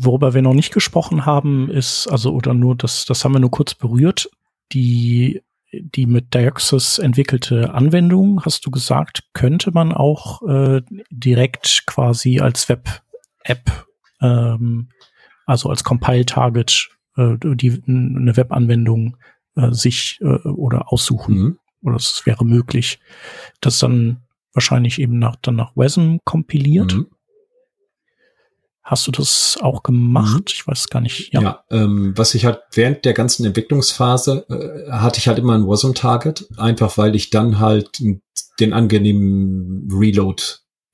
Worüber 0.00 0.32
wir 0.32 0.42
noch 0.42 0.54
nicht 0.54 0.72
gesprochen 0.72 1.26
haben, 1.26 1.70
ist, 1.70 2.06
also, 2.06 2.32
oder 2.32 2.54
nur, 2.54 2.76
das, 2.76 3.04
das 3.04 3.24
haben 3.24 3.32
wir 3.32 3.40
nur 3.40 3.50
kurz 3.50 3.74
berührt, 3.74 4.30
die 4.72 5.42
die 5.70 6.06
mit 6.06 6.32
Dioxys 6.32 6.98
entwickelte 6.98 7.74
Anwendung, 7.74 8.42
hast 8.42 8.64
du 8.64 8.70
gesagt, 8.70 9.24
könnte 9.34 9.70
man 9.70 9.92
auch 9.92 10.40
äh, 10.48 10.80
direkt 11.10 11.82
quasi 11.84 12.40
als 12.40 12.70
Web-App 12.70 13.86
ähm, 14.22 14.88
also 15.46 15.70
als 15.70 15.84
Compile-Target 15.84 16.90
äh, 17.16 17.36
die 17.40 17.82
eine 17.86 18.36
Webanwendung 18.36 19.16
äh, 19.56 19.72
sich 19.72 20.18
äh, 20.20 20.48
oder 20.48 20.92
aussuchen. 20.92 21.34
Mhm. 21.34 21.58
Oder 21.82 21.96
es 21.96 22.22
wäre 22.26 22.44
möglich, 22.44 22.98
das 23.60 23.78
dann 23.78 24.18
wahrscheinlich 24.52 25.00
eben 25.00 25.18
nach, 25.18 25.36
dann 25.36 25.56
nach 25.56 25.76
WASM 25.76 26.16
kompiliert. 26.24 26.94
Mhm. 26.94 27.06
Hast 28.88 29.06
du 29.06 29.10
das 29.10 29.58
auch 29.60 29.82
gemacht? 29.82 30.38
Mhm. 30.38 30.44
Ich 30.48 30.66
weiß 30.66 30.88
gar 30.88 31.02
nicht. 31.02 31.30
Ja, 31.34 31.42
ja 31.42 31.64
ähm, 31.70 32.14
was 32.16 32.34
ich 32.34 32.46
halt 32.46 32.60
während 32.72 33.04
der 33.04 33.12
ganzen 33.12 33.44
Entwicklungsphase 33.44 34.46
äh, 34.48 34.90
hatte 34.90 35.18
ich 35.18 35.28
halt 35.28 35.38
immer 35.38 35.52
ein 35.52 35.66
WASM-Target, 35.66 36.48
einfach 36.56 36.96
weil 36.96 37.14
ich 37.14 37.28
dann 37.28 37.58
halt 37.58 38.02
den 38.58 38.72
angenehmen 38.72 39.90
Reload 39.92 40.42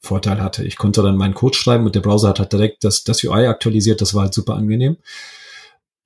Vorteil 0.00 0.42
hatte. 0.42 0.64
Ich 0.64 0.76
konnte 0.76 1.02
dann 1.02 1.16
meinen 1.16 1.34
Code 1.34 1.56
schreiben 1.56 1.86
und 1.86 1.94
der 1.94 2.00
Browser 2.00 2.30
hat 2.30 2.40
halt 2.40 2.52
direkt 2.52 2.82
das, 2.82 3.04
das 3.04 3.22
UI 3.22 3.46
aktualisiert. 3.46 4.00
Das 4.00 4.12
war 4.12 4.24
halt 4.24 4.34
super 4.34 4.54
angenehm. 4.54 4.96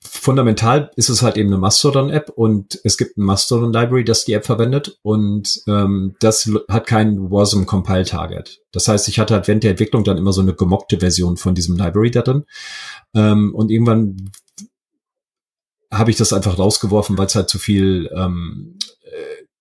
Fundamental 0.00 0.90
ist 0.96 1.08
es 1.08 1.22
halt 1.22 1.36
eben 1.36 1.48
eine 1.48 1.58
Mastodon-App 1.58 2.30
und 2.30 2.80
es 2.84 2.96
gibt 2.96 3.18
ein 3.18 3.24
Mastodon-Library, 3.24 4.04
das 4.04 4.24
die 4.24 4.32
App 4.32 4.46
verwendet 4.46 4.98
und 5.02 5.60
ähm, 5.66 6.14
das 6.20 6.50
hat 6.68 6.86
kein 6.86 7.30
WASM-Compile-Target. 7.30 8.60
Das 8.70 8.86
heißt, 8.86 9.08
ich 9.08 9.18
hatte 9.18 9.34
halt 9.34 9.48
während 9.48 9.64
der 9.64 9.72
Entwicklung 9.72 10.04
dann 10.04 10.16
immer 10.16 10.32
so 10.32 10.40
eine 10.40 10.54
gemockte 10.54 11.00
Version 11.00 11.36
von 11.36 11.54
diesem 11.54 11.76
Library 11.76 12.12
da 12.12 12.22
drin 12.22 12.44
ähm, 13.14 13.54
und 13.54 13.70
irgendwann 13.70 14.30
habe 15.90 16.10
ich 16.10 16.16
das 16.16 16.32
einfach 16.32 16.58
rausgeworfen, 16.58 17.18
weil 17.18 17.26
es 17.26 17.34
halt 17.34 17.48
zu 17.48 17.58
viel 17.58 18.10
ähm, 18.14 18.77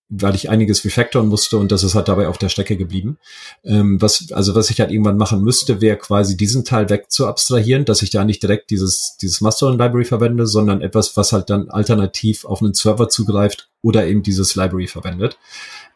weil 0.10 0.36
ich 0.36 0.50
einiges 0.50 0.86
refactoren 0.86 1.28
musste 1.28 1.58
und 1.58 1.72
das 1.72 1.84
ist 1.84 1.96
halt 1.96 2.08
dabei 2.08 2.28
auf 2.28 2.38
der 2.38 2.50
Strecke 2.50 2.78
geblieben. 2.78 3.18
Ähm, 3.64 4.02
was, 4.02 4.32
also 4.32 4.56
was 4.56 4.70
ich 4.70 4.80
halt 4.80 4.92
irgendwann 4.92 5.18
machen 5.18 5.42
müsste, 5.44 5.82
wäre 5.82 5.98
quasi 5.98 6.38
diesen 6.38 6.64
Teil 6.64 6.90
weg 6.90 7.12
zu 7.12 7.28
abstrahieren, 7.28 7.84
dass 7.84 8.02
ich 8.02 8.10
da 8.10 8.24
nicht 8.24 8.42
direkt 8.42 8.70
dieses, 8.70 9.18
dieses 9.22 9.42
Mastodon 9.42 9.78
Library 9.78 10.06
verwende, 10.06 10.48
sondern 10.48 10.82
etwas, 10.82 11.18
was 11.18 11.34
halt 11.34 11.50
dann 11.50 11.70
alternativ 11.70 12.46
auf 12.46 12.62
einen 12.62 12.74
Server 12.74 13.10
zugreift 13.10 13.70
oder 13.82 14.08
eben 14.08 14.24
dieses 14.24 14.56
Library 14.56 14.88
verwendet. 14.88 15.38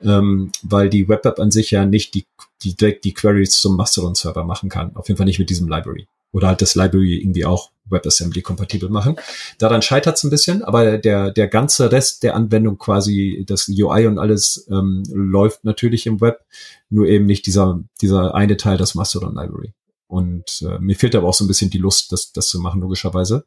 Ähm, 0.02 0.52
weil 0.64 0.90
die 0.90 1.08
Web 1.08 1.26
App 1.26 1.40
an 1.40 1.52
sich 1.52 1.72
ja 1.72 1.86
nicht 1.86 2.14
die, 2.16 2.26
die 2.64 2.76
direkt 2.76 3.06
die 3.06 3.14
Queries 3.14 3.52
zum 3.52 3.78
Mastodon 3.78 4.16
Server 4.16 4.44
machen 4.44 4.70
kann. 4.70 4.96
Auf 4.96 5.08
jeden 5.08 5.18
Fall 5.18 5.26
nicht 5.26 5.40
mit 5.40 5.50
diesem 5.50 5.70
Library 5.70 6.08
oder 6.34 6.48
halt 6.48 6.62
das 6.62 6.76
Library 6.76 7.18
irgendwie 7.18 7.46
auch 7.46 7.72
WebAssembly 7.92 8.42
kompatibel 8.42 8.90
machen. 8.90 9.16
Daran 9.58 9.82
scheitert 9.82 10.18
es 10.18 10.24
ein 10.24 10.30
bisschen, 10.30 10.64
aber 10.64 10.98
der, 10.98 11.32
der 11.32 11.48
ganze 11.48 11.92
Rest 11.92 12.24
der 12.24 12.36
Anwendung 12.36 12.78
quasi, 12.78 13.44
das 13.48 13.68
UI 13.68 14.08
und 14.08 14.18
alles 14.18 14.68
ähm, 14.72 15.04
läuft 15.12 15.64
natürlich 15.64 16.06
im 16.06 16.22
Web, 16.22 16.44
nur 16.90 17.08
eben 17.08 17.26
nicht 17.26 17.46
dieser, 17.46 17.80
dieser 18.02 18.36
eine 18.36 18.58
Teil, 18.58 18.78
das 18.78 18.96
Mastodon 18.96 19.36
Library. 19.36 19.74
Und 20.12 20.62
äh, 20.64 20.78
mir 20.80 20.98
fehlt 20.98 21.16
aber 21.16 21.30
auch 21.30 21.34
so 21.34 21.46
ein 21.46 21.48
bisschen 21.48 21.70
die 21.70 21.78
Lust, 21.78 22.12
das, 22.12 22.34
das 22.34 22.50
zu 22.50 22.60
machen, 22.60 22.82
logischerweise. 22.82 23.46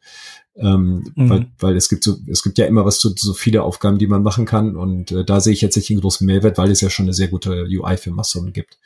Ähm, 0.57 1.13
mhm. 1.15 1.29
weil, 1.29 1.47
weil 1.59 1.77
es 1.77 1.91
gibt 1.91 2.05
so, 2.05 2.17
es 2.27 2.43
gibt 2.43 2.57
ja 2.57 2.65
immer 2.65 2.87
was 2.87 2.99
zu 2.99 3.13
so 3.15 3.35
viele 3.35 3.63
Aufgaben, 3.63 3.99
die 3.99 4.07
man 4.07 4.23
machen 4.23 4.47
kann. 4.47 4.75
Und 4.75 5.13
äh, 5.13 5.27
da 5.27 5.41
sehe 5.41 5.53
ich 5.53 5.61
jetzt 5.61 5.77
nicht 5.77 5.91
einen 5.91 6.01
großen 6.01 6.27
Mehrwert, 6.27 6.57
weil 6.57 6.71
es 6.71 6.81
ja 6.81 6.89
schon 6.89 7.05
eine 7.05 7.13
sehr 7.13 7.29
gute 7.29 7.67
UI 7.69 7.99
für 7.99 8.13
Mastodon 8.13 8.55
gibt. 8.55 8.79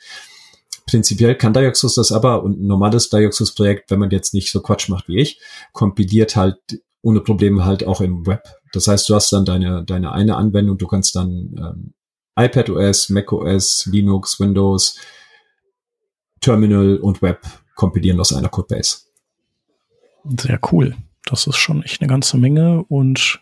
Prinzipiell 0.89 1.35
kann 1.35 1.53
Dioxys 1.53 1.93
das 1.95 2.11
aber 2.11 2.43
und 2.43 2.59
ein 2.59 2.65
normales 2.65 3.09
Dioxys-Projekt, 3.09 3.91
wenn 3.91 3.99
man 3.99 4.09
jetzt 4.09 4.33
nicht 4.33 4.51
so 4.51 4.61
Quatsch 4.61 4.89
macht 4.89 5.07
wie 5.07 5.19
ich, 5.19 5.39
kompiliert 5.71 6.35
halt 6.35 6.57
ohne 7.03 7.21
Probleme 7.21 7.63
halt 7.63 7.85
auch 7.85 8.01
im 8.01 8.25
Web. 8.25 8.43
Das 8.73 8.87
heißt, 8.87 9.07
du 9.07 9.13
hast 9.15 9.31
dann 9.31 9.45
deine, 9.45 9.85
deine 9.85 10.11
eine 10.11 10.35
Anwendung, 10.35 10.77
du 10.79 10.87
kannst 10.87 11.15
dann 11.15 11.55
ähm, 11.57 11.93
iPadOS, 12.35 13.09
macOS, 13.09 13.85
Linux, 13.85 14.39
Windows, 14.39 14.97
Terminal 16.41 16.97
und 16.97 17.21
Web 17.21 17.45
kompilieren 17.75 18.19
aus 18.19 18.33
einer 18.33 18.49
Codebase. 18.49 19.01
Sehr 20.37 20.59
cool. 20.71 20.95
Das 21.25 21.45
ist 21.45 21.57
schon 21.57 21.83
echt 21.83 22.01
eine 22.01 22.09
ganze 22.09 22.37
Menge 22.37 22.83
und 22.85 23.41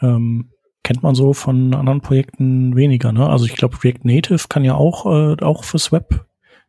ähm, 0.00 0.50
kennt 0.84 1.02
man 1.02 1.16
so 1.16 1.32
von 1.32 1.74
anderen 1.74 2.02
Projekten 2.02 2.76
weniger. 2.76 3.12
Ne? 3.12 3.28
Also 3.28 3.46
ich 3.46 3.54
glaube, 3.54 3.82
React 3.82 4.04
Native 4.04 4.46
kann 4.48 4.64
ja 4.64 4.74
auch, 4.74 5.06
äh, 5.06 5.42
auch 5.42 5.64
fürs 5.64 5.90
Web 5.90 6.26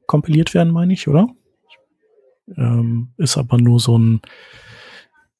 kompiliert 0.07 0.53
werden, 0.53 0.71
meine 0.71 0.93
ich, 0.93 1.07
oder? 1.07 1.27
Ähm, 2.57 3.09
ist 3.17 3.37
aber 3.37 3.57
nur 3.57 3.79
so 3.79 3.97
ein, 3.97 4.21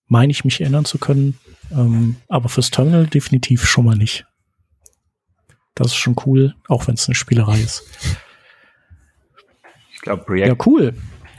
meine 0.07 0.32
ich 0.32 0.45
mich 0.45 0.61
erinnern 0.61 0.86
zu 0.86 0.97
können. 0.97 1.38
Ähm, 1.72 2.18
aber 2.28 2.49
fürs 2.49 2.72
Terminal 2.72 3.07
definitiv 3.07 3.66
schon 3.66 3.86
mal 3.86 3.95
nicht. 3.95 4.26
Das 5.74 5.88
ist 5.88 5.95
schon 5.95 6.16
cool, 6.26 6.55
auch 6.68 6.88
wenn 6.88 6.95
es 6.95 7.07
eine 7.07 7.16
Spielerei 7.16 7.59
ist. 7.59 7.84
Ich 9.93 10.01
glaube, 10.01 10.24
React, 10.30 10.47
ja, 10.47 10.55
cool. 10.66 10.93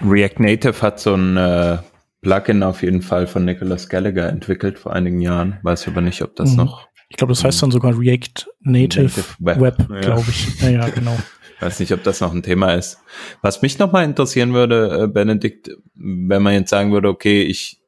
React 0.04 0.40
Native 0.40 0.82
hat 0.82 1.00
so 1.00 1.14
ein 1.14 1.36
äh, 1.36 1.78
Plugin 2.20 2.62
auf 2.62 2.82
jeden 2.82 3.02
Fall 3.02 3.26
von 3.26 3.44
Nicholas 3.44 3.88
Gallagher 3.88 4.28
entwickelt 4.28 4.78
vor 4.78 4.92
einigen 4.92 5.20
Jahren. 5.20 5.58
Weiß 5.62 5.86
aber 5.88 6.00
nicht, 6.00 6.22
ob 6.22 6.36
das 6.36 6.50
mhm. 6.50 6.56
noch. 6.56 6.88
Ich 7.08 7.16
glaube, 7.16 7.32
das 7.32 7.44
heißt 7.44 7.62
dann 7.62 7.70
sogar 7.70 7.96
React 7.96 8.48
Native, 8.60 9.04
Native 9.04 9.24
Web, 9.38 9.60
Web 9.60 10.02
glaube 10.02 10.26
ich. 10.28 10.60
Ja, 10.60 10.70
ja, 10.70 10.88
genau. 10.88 11.16
Weiß 11.60 11.80
nicht, 11.80 11.92
ob 11.92 12.02
das 12.02 12.20
noch 12.20 12.32
ein 12.32 12.42
Thema 12.42 12.74
ist. 12.74 12.98
Was 13.40 13.62
mich 13.62 13.78
noch 13.78 13.92
mal 13.92 14.04
interessieren 14.04 14.52
würde, 14.52 15.04
äh, 15.04 15.06
Benedikt, 15.06 15.70
wenn 15.94 16.42
man 16.42 16.54
jetzt 16.54 16.70
sagen 16.70 16.92
würde, 16.92 17.08
okay, 17.08 17.42
ich 17.42 17.80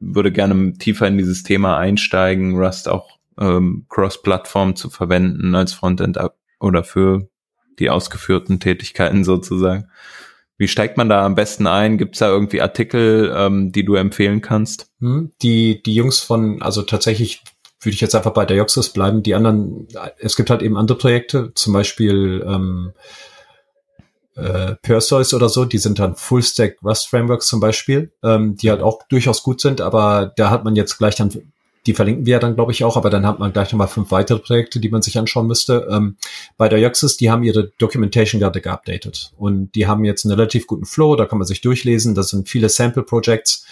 würde 0.00 0.30
gerne 0.30 0.74
tiefer 0.74 1.08
in 1.08 1.18
dieses 1.18 1.42
Thema 1.42 1.78
einsteigen, 1.78 2.56
Rust 2.56 2.88
auch 2.88 3.18
ähm, 3.38 3.86
Cross-Plattform 3.88 4.76
zu 4.76 4.90
verwenden 4.90 5.54
als 5.54 5.72
Frontend 5.72 6.18
oder 6.60 6.84
für 6.84 7.28
die 7.78 7.90
ausgeführten 7.90 8.60
Tätigkeiten 8.60 9.24
sozusagen. 9.24 9.88
Wie 10.56 10.68
steigt 10.68 10.96
man 10.96 11.08
da 11.08 11.24
am 11.24 11.36
besten 11.36 11.68
ein? 11.68 11.98
Gibt 11.98 12.16
es 12.16 12.18
da 12.18 12.28
irgendwie 12.28 12.60
Artikel, 12.60 13.32
ähm, 13.34 13.70
die 13.70 13.84
du 13.84 13.94
empfehlen 13.94 14.40
kannst? 14.40 14.90
Hm, 15.00 15.32
die, 15.40 15.82
die 15.82 15.94
Jungs 15.94 16.18
von, 16.18 16.60
also 16.62 16.82
tatsächlich 16.82 17.42
würde 17.80 17.94
ich 17.94 18.00
jetzt 18.00 18.14
einfach 18.14 18.32
bei 18.32 18.44
der 18.44 18.56
Joxis 18.56 18.90
bleiben. 18.90 19.22
Die 19.22 19.34
anderen, 19.34 19.86
es 20.18 20.36
gibt 20.36 20.50
halt 20.50 20.62
eben 20.62 20.76
andere 20.76 20.98
Projekte, 20.98 21.52
zum 21.54 21.72
Beispiel 21.72 22.44
ähm, 22.46 22.92
äh, 24.38 24.76
Perseus 24.82 25.34
oder 25.34 25.48
so, 25.48 25.64
die 25.64 25.78
sind 25.78 25.98
dann 25.98 26.14
Full-Stack 26.16 26.78
Rust 26.84 27.08
Frameworks 27.08 27.46
zum 27.46 27.60
Beispiel, 27.60 28.12
ähm, 28.22 28.56
die 28.56 28.70
halt 28.70 28.82
auch 28.82 29.02
durchaus 29.08 29.42
gut 29.42 29.60
sind, 29.60 29.80
aber 29.80 30.32
da 30.36 30.50
hat 30.50 30.64
man 30.64 30.76
jetzt 30.76 30.98
gleich 30.98 31.16
dann, 31.16 31.30
die 31.86 31.94
verlinken 31.94 32.26
wir 32.26 32.32
ja 32.32 32.38
dann, 32.38 32.54
glaube 32.54 32.72
ich, 32.72 32.84
auch, 32.84 32.96
aber 32.96 33.10
dann 33.10 33.26
hat 33.26 33.38
man 33.38 33.52
gleich 33.52 33.72
nochmal 33.72 33.88
fünf 33.88 34.10
weitere 34.10 34.38
Projekte, 34.38 34.80
die 34.80 34.90
man 34.90 35.02
sich 35.02 35.18
anschauen 35.18 35.46
müsste. 35.46 35.88
Ähm, 35.90 36.16
bei 36.56 36.68
der 36.68 36.78
Joxis, 36.78 37.16
die 37.16 37.30
haben 37.30 37.42
ihre 37.42 37.72
Documentation 37.78 38.40
gerade 38.40 38.60
geupdatet 38.60 39.32
und 39.36 39.74
die 39.74 39.86
haben 39.86 40.04
jetzt 40.04 40.24
einen 40.24 40.34
relativ 40.34 40.66
guten 40.66 40.84
Flow, 40.84 41.16
da 41.16 41.26
kann 41.26 41.38
man 41.38 41.46
sich 41.46 41.60
durchlesen, 41.60 42.14
das 42.14 42.28
sind 42.28 42.48
viele 42.48 42.68
Sample-Projects, 42.68 43.66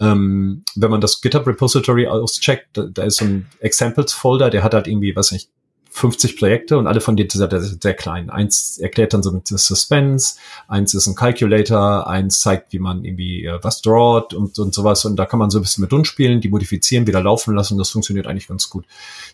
ähm, 0.00 0.64
wenn 0.74 0.90
man 0.90 1.00
das 1.00 1.20
GitHub 1.20 1.46
Repository 1.46 2.06
auscheckt, 2.06 2.68
da, 2.74 2.84
da 2.84 3.04
ist 3.04 3.16
so 3.16 3.24
ein 3.24 3.46
Examples 3.60 4.12
Folder, 4.12 4.50
der 4.50 4.62
hat 4.62 4.74
halt 4.74 4.86
irgendwie, 4.86 5.16
was 5.16 5.32
nicht, 5.32 5.48
50 5.96 6.36
Projekte 6.36 6.76
und 6.76 6.86
alle 6.86 7.00
von 7.00 7.16
denen 7.16 7.30
sind 7.30 7.50
sehr, 7.50 7.62
sehr 7.62 7.94
klein. 7.94 8.28
Eins 8.28 8.76
erklärt 8.76 9.14
dann 9.14 9.22
so 9.22 9.32
mit 9.32 9.48
Suspense, 9.48 10.34
eins 10.68 10.92
ist 10.92 11.06
ein 11.06 11.14
Calculator, 11.14 12.06
eins 12.06 12.40
zeigt, 12.40 12.74
wie 12.74 12.78
man 12.78 13.02
irgendwie 13.02 13.46
äh, 13.46 13.58
was 13.62 13.80
drawt 13.80 14.34
und, 14.34 14.58
und 14.58 14.74
sowas. 14.74 15.06
Und 15.06 15.16
da 15.16 15.24
kann 15.24 15.38
man 15.38 15.48
so 15.48 15.58
ein 15.58 15.62
bisschen 15.62 15.80
mit 15.80 15.92
rumspielen, 15.92 16.42
die 16.42 16.50
modifizieren, 16.50 17.06
wieder 17.06 17.22
laufen 17.22 17.54
lassen. 17.54 17.78
Das 17.78 17.88
funktioniert 17.88 18.26
eigentlich 18.26 18.46
ganz 18.46 18.68
gut. 18.68 18.84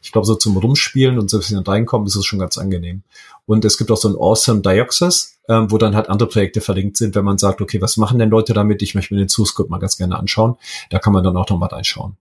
Ich 0.03 0.13
glaube, 0.13 0.25
so 0.25 0.37
zum 0.37 0.57
Rumspielen 0.57 1.19
und 1.19 1.31
so 1.31 1.39
ein 1.39 1.41
bisschen 1.41 1.59
reinkommen, 1.59 2.07
ist 2.07 2.15
es 2.15 2.25
schon 2.25 2.39
ganz 2.39 2.57
angenehm. 2.59 3.03
Und 3.45 3.65
es 3.65 3.77
gibt 3.77 3.91
auch 3.91 3.97
so 3.97 4.09
ein 4.09 4.15
Awesome 4.15 4.61
Dioxys, 4.61 5.39
ähm, 5.49 5.69
wo 5.73 5.79
dann 5.79 5.97
halt 5.97 6.09
andere 6.09 6.29
Projekte 6.29 6.61
verlinkt 6.61 6.97
sind, 6.97 7.17
wenn 7.17 7.25
man 7.25 7.39
sagt, 7.39 7.61
okay, 7.61 7.83
was 7.83 7.97
machen 7.97 8.21
denn 8.21 8.31
Leute 8.31 8.53
damit? 8.53 8.83
Ich 8.83 8.95
möchte 8.95 9.15
mir 9.15 9.19
den 9.21 9.29
Source 9.29 9.53
mal 9.69 9.79
ganz 9.79 9.97
gerne 9.97 10.17
anschauen. 10.17 10.55
Da 10.91 11.01
kann 11.01 11.13
man 11.13 11.25
dann 11.25 11.37
auch 11.37 11.49
noch 11.49 11.59
mal 11.59 11.67
reinschauen. 11.67 12.17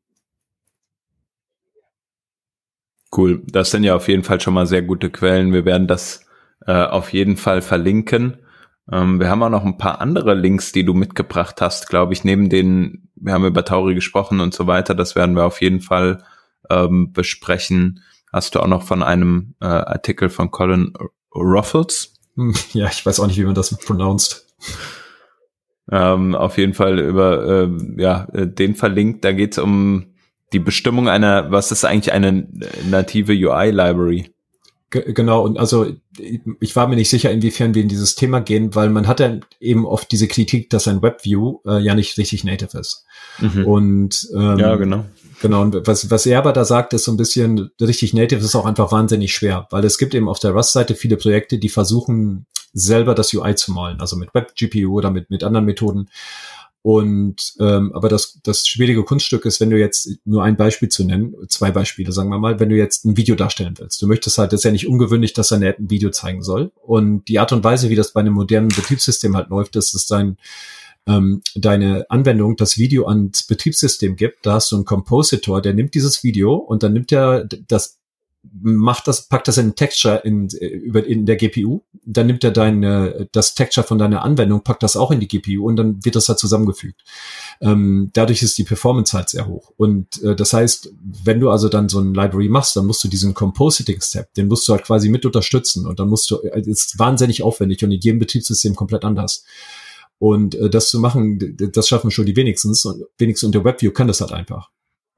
Cool. 3.15 3.41
Das 3.45 3.71
sind 3.71 3.83
ja 3.83 3.95
auf 3.95 4.07
jeden 4.07 4.23
Fall 4.23 4.39
schon 4.39 4.53
mal 4.53 4.67
sehr 4.67 4.81
gute 4.81 5.09
Quellen. 5.09 5.53
Wir 5.53 5.65
werden 5.65 5.87
das 5.87 6.25
äh, 6.65 6.71
auf 6.71 7.11
jeden 7.13 7.37
Fall 7.37 7.61
verlinken. 7.61 8.37
Ähm, 8.91 9.19
wir 9.19 9.29
haben 9.29 9.43
auch 9.43 9.49
noch 9.49 9.65
ein 9.65 9.77
paar 9.77 10.01
andere 10.01 10.33
Links, 10.33 10.71
die 10.71 10.85
du 10.85 10.93
mitgebracht 10.93 11.61
hast, 11.61 11.89
glaube 11.89 12.13
ich, 12.13 12.23
neben 12.23 12.49
denen, 12.49 13.09
wir 13.15 13.33
haben 13.33 13.45
über 13.45 13.65
Tauri 13.65 13.95
gesprochen 13.95 14.39
und 14.39 14.53
so 14.53 14.67
weiter. 14.67 14.95
Das 14.95 15.15
werden 15.15 15.35
wir 15.35 15.45
auf 15.45 15.61
jeden 15.61 15.81
Fall 15.81 16.23
ähm, 16.69 17.11
besprechen. 17.11 18.01
Hast 18.31 18.55
du 18.55 18.59
auch 18.59 18.67
noch 18.67 18.83
von 18.83 19.03
einem 19.03 19.55
äh, 19.59 19.65
Artikel 19.65 20.29
von 20.29 20.51
Colin 20.51 20.93
Ruffles? 21.35 22.13
Ja, 22.73 22.87
ich 22.87 23.05
weiß 23.05 23.19
auch 23.19 23.27
nicht, 23.27 23.37
wie 23.37 23.43
man 23.43 23.55
das 23.55 23.77
pronounced. 23.77 24.47
Ähm, 25.91 26.33
auf 26.33 26.57
jeden 26.57 26.73
Fall 26.73 26.97
über 26.99 27.45
äh, 27.45 27.69
ja, 27.97 28.25
äh, 28.31 28.47
den 28.47 28.75
verlinkt. 28.75 29.25
Da 29.25 29.33
geht 29.33 29.51
es 29.51 29.57
um 29.57 30.10
die 30.53 30.59
Bestimmung 30.59 31.09
einer, 31.09 31.51
was 31.51 31.71
ist 31.71 31.85
eigentlich 31.85 32.13
eine 32.13 32.47
native 32.89 33.33
UI-Library? 33.33 34.31
Genau, 34.89 35.43
und 35.45 35.57
also 35.57 35.87
ich 36.59 36.75
war 36.75 36.87
mir 36.87 36.97
nicht 36.97 37.09
sicher, 37.09 37.31
inwiefern 37.31 37.73
wir 37.73 37.81
in 37.81 37.87
dieses 37.87 38.15
Thema 38.15 38.41
gehen, 38.41 38.75
weil 38.75 38.89
man 38.89 39.07
hat 39.07 39.21
ja 39.21 39.39
eben 39.61 39.85
oft 39.85 40.11
diese 40.11 40.27
Kritik, 40.27 40.69
dass 40.69 40.87
ein 40.89 41.01
WebView 41.01 41.59
äh, 41.65 41.79
ja 41.79 41.95
nicht 41.95 42.17
richtig 42.17 42.43
native 42.43 42.77
ist. 42.77 43.05
Mhm. 43.39 43.65
Und 43.65 44.27
ähm, 44.35 44.57
ja, 44.59 44.75
genau. 44.75 45.05
Genau, 45.41 45.61
und 45.61 45.87
was, 45.87 46.11
was 46.11 46.25
er 46.25 46.37
aber 46.37 46.53
da 46.53 46.65
sagt, 46.65 46.93
ist 46.93 47.05
so 47.05 47.11
ein 47.11 47.17
bisschen, 47.17 47.71
richtig 47.81 48.13
native 48.13 48.41
ist 48.41 48.53
auch 48.53 48.65
einfach 48.65 48.91
wahnsinnig 48.91 49.33
schwer, 49.33 49.65
weil 49.71 49.83
es 49.85 49.97
gibt 49.97 50.13
eben 50.13 50.29
auf 50.29 50.39
der 50.39 50.51
Rust-Seite 50.51 50.93
viele 50.93 51.17
Projekte, 51.17 51.57
die 51.57 51.69
versuchen, 51.69 52.45
selber 52.73 53.15
das 53.15 53.33
UI 53.33 53.55
zu 53.55 53.71
malen, 53.71 53.99
also 53.99 54.17
mit 54.17 54.33
WebGPU 54.33 54.93
oder 54.93 55.09
mit, 55.09 55.29
mit 55.29 55.43
anderen 55.43 55.65
Methoden. 55.65 56.09
Und 56.83 57.53
ähm, 57.59 57.91
aber 57.93 58.09
das, 58.09 58.39
das 58.43 58.67
schwierige 58.67 59.03
Kunststück 59.03 59.45
ist, 59.45 59.59
wenn 59.59 59.69
du 59.69 59.77
jetzt 59.77 60.09
nur 60.25 60.43
ein 60.43 60.57
Beispiel 60.57 60.89
zu 60.89 61.03
nennen, 61.03 61.35
zwei 61.47 61.69
Beispiele, 61.69 62.11
sagen 62.11 62.29
wir 62.29 62.39
mal, 62.39 62.59
wenn 62.59 62.69
du 62.69 62.75
jetzt 62.75 63.05
ein 63.05 63.17
Video 63.17 63.35
darstellen 63.35 63.75
willst. 63.77 64.01
Du 64.01 64.07
möchtest 64.07 64.37
halt, 64.39 64.51
das 64.51 64.61
ist 64.61 64.63
ja 64.65 64.71
nicht 64.71 64.87
ungewöhnlich, 64.87 65.33
dass 65.33 65.49
dein 65.49 65.63
Ad 65.63 65.77
ein 65.79 65.91
Video 65.91 66.09
zeigen 66.09 66.41
soll. 66.41 66.71
Und 66.81 67.27
die 67.27 67.37
Art 67.37 67.51
und 67.51 67.63
Weise, 67.63 67.89
wie 67.89 67.95
das 67.95 68.13
bei 68.13 68.21
einem 68.21 68.33
modernen 68.33 68.69
Betriebssystem 68.69 69.35
halt 69.35 69.49
läuft, 69.49 69.75
ist, 69.75 69.93
dass 69.93 70.07
dein 70.07 70.37
ähm, 71.07 71.41
deine 71.55 72.05
Anwendung 72.09 72.55
das 72.55 72.77
Video 72.77 73.07
ans 73.07 73.43
Betriebssystem 73.43 74.15
gibt, 74.15 74.45
da 74.45 74.53
hast 74.53 74.71
du 74.71 74.75
einen 74.75 74.85
Compositor, 74.85 75.61
der 75.61 75.73
nimmt 75.73 75.95
dieses 75.95 76.23
Video 76.23 76.55
und 76.55 76.83
dann 76.83 76.93
nimmt 76.93 77.11
er 77.11 77.45
das 77.45 78.00
macht 78.43 79.07
das, 79.07 79.27
packt 79.27 79.47
das 79.47 79.57
in 79.57 79.75
Texture 79.75 80.17
in, 80.23 80.47
über, 80.49 81.05
in 81.05 81.25
der 81.25 81.35
GPU, 81.35 81.81
dann 82.05 82.27
nimmt 82.27 82.43
er 82.43 82.51
deine, 82.51 83.27
das 83.31 83.53
Texture 83.53 83.85
von 83.85 83.99
deiner 83.99 84.23
Anwendung, 84.23 84.63
packt 84.63 84.83
das 84.83 84.95
auch 84.95 85.11
in 85.11 85.19
die 85.19 85.27
GPU 85.27 85.67
und 85.67 85.75
dann 85.75 86.03
wird 86.03 86.15
das 86.15 86.27
halt 86.27 86.39
zusammengefügt. 86.39 87.03
Ähm, 87.61 88.09
dadurch 88.13 88.41
ist 88.41 88.57
die 88.57 88.63
Performance 88.63 89.15
halt 89.15 89.29
sehr 89.29 89.47
hoch. 89.47 89.71
Und 89.77 90.21
äh, 90.23 90.35
das 90.35 90.53
heißt, 90.53 90.91
wenn 91.23 91.39
du 91.39 91.49
also 91.49 91.69
dann 91.69 91.87
so 91.87 91.99
ein 91.99 92.13
Library 92.13 92.49
machst, 92.49 92.75
dann 92.75 92.87
musst 92.87 93.03
du 93.03 93.07
diesen 93.07 93.33
Compositing-Step, 93.33 94.33
den 94.33 94.47
musst 94.47 94.67
du 94.67 94.73
halt 94.73 94.83
quasi 94.83 95.09
mit 95.09 95.25
unterstützen 95.25 95.85
und 95.85 95.99
dann 95.99 96.09
musst 96.09 96.29
du, 96.31 96.37
äh, 96.37 96.61
ist 96.61 96.97
wahnsinnig 96.97 97.43
aufwendig 97.43 97.83
und 97.83 97.91
in 97.91 97.99
jedem 97.99 98.19
Betriebssystem 98.19 98.75
komplett 98.75 99.05
anders. 99.05 99.43
Und 100.17 100.55
äh, 100.55 100.69
das 100.69 100.89
zu 100.89 100.99
machen, 100.99 101.57
das 101.57 101.87
schaffen 101.87 102.11
schon 102.11 102.25
die 102.25 102.35
wenigstens 102.35 102.85
und 102.85 103.05
wenigstens 103.17 103.47
unter 103.47 103.63
WebView 103.63 103.91
kann 103.91 104.07
das 104.07 104.21
halt 104.21 104.31
einfach. 104.31 104.69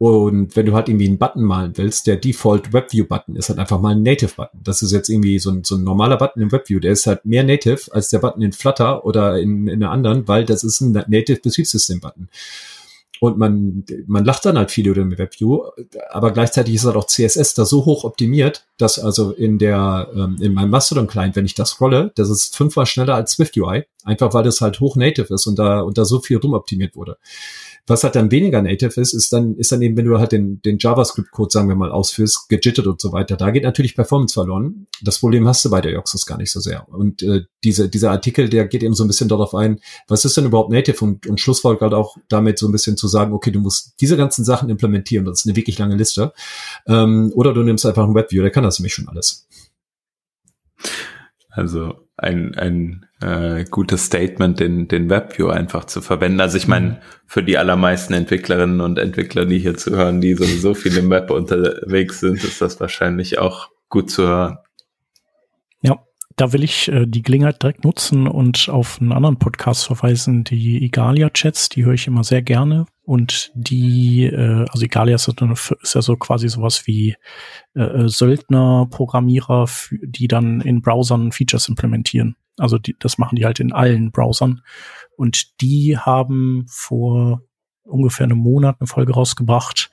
Und 0.04 0.58
wenn 0.58 0.66
du 0.66 0.74
halt 0.74 0.90
irgendwie 0.90 1.08
einen 1.08 1.18
Button 1.18 1.44
malen 1.44 1.78
willst, 1.78 2.08
der 2.08 2.18
Default 2.18 2.74
WebView-Button 2.74 3.38
ist 3.38 3.48
halt 3.48 3.58
einfach 3.58 3.80
mal 3.80 3.96
ein 3.96 4.04
Native-Button. 4.04 4.60
Das 4.62 4.82
ist 4.82 4.92
jetzt 4.92 5.08
irgendwie 5.08 5.40
so 5.40 5.50
ein, 5.50 5.64
so 5.64 5.76
ein 5.76 5.86
normaler 5.86 6.18
Button 6.18 6.42
im 6.42 6.52
WebView. 6.52 6.82
Der 6.82 6.92
ist 6.92 7.08
halt 7.08 7.24
mehr 7.24 7.46
Native 7.46 7.84
als 7.90 8.10
der 8.10 8.20
Button 8.20 8.42
in 8.42 8.52
Flutter 8.52 9.06
oder 9.06 9.40
in, 9.40 9.70
in 9.70 9.82
einer 9.82 9.92
anderen, 9.92 10.28
weil 10.28 10.44
das 10.44 10.66
ist 10.66 10.82
ein 10.82 10.92
Native-Betriebssystem-Button. 10.92 12.28
Und 13.22 13.38
man, 13.38 13.86
man 14.06 14.26
lacht 14.26 14.44
dann 14.46 14.58
halt 14.58 14.72
viel 14.72 14.88
über 14.88 14.96
den 14.96 15.18
WebView, 15.18 15.70
aber 16.10 16.32
gleichzeitig 16.32 16.76
ist 16.76 16.84
halt 16.84 16.98
auch 16.98 17.08
CSS 17.08 17.54
da 17.54 17.64
so 17.64 17.86
hoch 17.86 18.04
optimiert, 18.04 18.66
dass 18.78 19.00
also 19.00 19.32
in 19.32 19.58
der, 19.58 20.10
ähm, 20.14 20.36
in 20.42 20.54
meinem 20.54 20.72
Mastodon-Client, 20.72 21.38
wenn 21.38 21.46
ich 21.46 21.56
das 21.56 21.70
scrolle, 21.70 22.12
das 22.16 22.30
ist 22.30 22.58
fünfmal 22.58 22.88
schneller 22.88 23.16
als 23.16 23.32
Swift 23.32 23.56
UI. 23.56 23.86
Einfach 24.04 24.34
weil 24.34 24.44
das 24.44 24.60
halt 24.60 24.82
hoch 24.82 24.98
native 24.98 25.34
ist 25.34 25.48
und 25.48 25.58
da, 25.58 25.80
und 25.80 25.98
da 25.98 26.04
so 26.04 26.20
viel 26.20 26.36
rumoptimiert 26.36 26.98
wurde. 26.98 27.18
Was 27.86 28.04
halt 28.06 28.16
dann 28.16 28.32
weniger 28.32 28.62
native 28.62 29.00
ist, 29.02 29.14
ist 29.14 29.34
dann, 29.34 29.56
ist 29.56 29.72
dann 29.72 29.82
eben, 29.82 29.98
wenn 29.98 30.06
du 30.06 30.18
halt 30.18 30.32
den, 30.32 30.62
den 30.62 30.78
JavaScript-Code, 30.80 31.52
sagen 31.52 31.68
wir 31.68 31.76
mal, 31.76 31.92
ausführst, 31.92 32.48
gejittet 32.48 32.88
und 32.88 33.02
so 33.02 33.12
weiter, 33.12 33.36
da 33.36 33.52
geht 33.52 33.64
natürlich 33.64 33.96
Performance 33.96 34.34
verloren. 34.34 34.88
Das 35.02 35.20
Problem 35.20 35.46
hast 35.48 35.66
du 35.66 35.70
bei 35.70 35.82
der 35.82 35.92
Joxus 35.92 36.26
gar 36.26 36.38
nicht 36.38 36.52
so 36.52 36.62
sehr. 36.62 36.88
Und 36.88 37.24
äh, 37.24 37.42
diese, 37.64 37.90
dieser 37.90 38.12
Artikel, 38.12 38.48
der 38.48 38.68
geht 38.68 38.84
eben 38.84 38.94
so 38.94 39.04
ein 39.04 39.08
bisschen 39.08 39.28
darauf 39.28 39.54
ein, 39.54 39.82
was 40.08 40.24
ist 40.24 40.38
denn 40.38 40.46
überhaupt 40.46 40.72
native 40.72 41.04
und, 41.04 41.28
und 41.28 41.42
schlussfolgert 41.42 41.82
halt 41.82 41.94
auch 41.94 42.16
damit 42.30 42.58
so 42.58 42.68
ein 42.68 42.72
bisschen 42.72 42.96
zu 42.96 43.10
sagen, 43.10 43.34
okay, 43.34 43.52
du 43.52 43.60
musst 43.60 43.96
diese 44.00 44.16
ganzen 44.16 44.46
Sachen 44.46 44.70
implementieren, 44.70 45.26
das 45.26 45.42
ist 45.42 45.46
eine 45.46 45.58
wirklich 45.58 45.78
lange 45.78 45.96
Liste. 45.96 46.32
Ähm, 46.88 47.34
oder 47.36 47.54
du 47.54 47.64
nimmst 47.64 47.86
einfach 47.86 48.08
ein 48.08 48.16
WebView, 48.16 48.44
der 48.44 48.52
kann 48.52 48.64
das 48.64 48.80
nämlich 48.80 48.94
schon 48.94 49.10
alles. 49.10 49.46
Also 51.50 51.96
ein, 52.18 52.56
ein 52.56 53.06
äh, 53.22 53.66
gutes 53.66 54.06
Statement, 54.06 54.60
den, 54.60 54.88
den 54.88 55.10
WebView 55.10 55.50
einfach 55.50 55.86
zu 55.86 56.02
verwenden. 56.02 56.42
Also 56.42 56.58
ich 56.58 56.68
meine, 56.68 57.02
für 57.26 57.44
die 57.44 57.58
allermeisten 57.58 58.14
Entwicklerinnen 58.14 58.82
und 58.82 59.00
Entwickler, 59.00 59.46
die 59.46 59.60
hier 59.60 59.76
zuhören, 59.76 60.22
die 60.22 60.36
sowieso 60.36 60.74
viel 60.74 60.96
im 60.98 61.10
Web 61.10 61.30
unterwegs 61.32 62.20
sind, 62.20 62.44
ist 62.44 62.62
das 62.62 62.80
wahrscheinlich 62.80 63.40
auch 63.40 63.70
gut 63.90 64.12
zu 64.12 64.28
hören. 64.28 64.58
Da 66.36 66.54
will 66.54 66.64
ich 66.64 66.90
äh, 66.90 67.06
die 67.06 67.22
Gelegenheit 67.22 67.62
direkt 67.62 67.84
nutzen 67.84 68.28
und 68.28 68.70
auf 68.70 69.00
einen 69.00 69.12
anderen 69.12 69.38
Podcast 69.38 69.86
verweisen, 69.86 70.44
die 70.44 70.84
Igalia-Chats, 70.84 71.70
die 71.70 71.86
höre 71.86 71.94
ich 71.94 72.08
immer 72.08 72.24
sehr 72.24 72.42
gerne. 72.42 72.86
Und 73.06 73.52
die, 73.54 74.26
äh, 74.26 74.66
also 74.70 74.86
Igalia 74.86 75.16
ist, 75.16 75.28
ist 75.82 75.96
ja 75.96 76.02
so 76.02 76.16
quasi 76.16 76.48
sowas 76.48 76.88
wie 76.88 77.16
äh, 77.76 77.82
äh, 77.82 78.10
Söldner, 78.10 78.88
Programmierer, 78.90 79.68
die 79.92 80.28
dann 80.28 80.62
in 80.62 80.82
Browsern 80.82 81.32
Features 81.32 81.68
implementieren. 81.68 82.36
Also 82.58 82.78
die, 82.78 82.96
das 82.98 83.18
machen 83.18 83.36
die 83.36 83.46
halt 83.46 83.60
in 83.60 83.74
allen 83.74 84.12
Browsern. 84.12 84.62
Und 85.18 85.62
die 85.62 85.98
haben 85.98 86.66
vor 86.70 87.42
ungefähr 87.84 88.26
einem 88.26 88.38
Monat 88.38 88.78
eine 88.80 88.88
Folge 88.88 89.14
rausgebracht. 89.14 89.92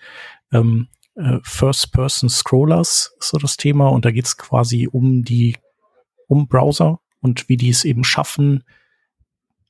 Ähm, 0.53 0.89
äh, 1.17 1.39
First-Person-Scrollers 1.43 3.17
ist 3.19 3.29
so 3.29 3.39
das 3.39 3.57
Thema. 3.57 3.89
Und 3.89 4.05
da 4.05 4.13
geht 4.13 4.27
es 4.27 4.37
quasi 4.37 4.87
um 4.87 5.23
die 5.25 5.57
um 6.31 6.47
Browser 6.47 7.01
und 7.21 7.49
wie 7.49 7.57
die 7.57 7.69
es 7.69 7.85
eben 7.85 8.05
schaffen, 8.05 8.63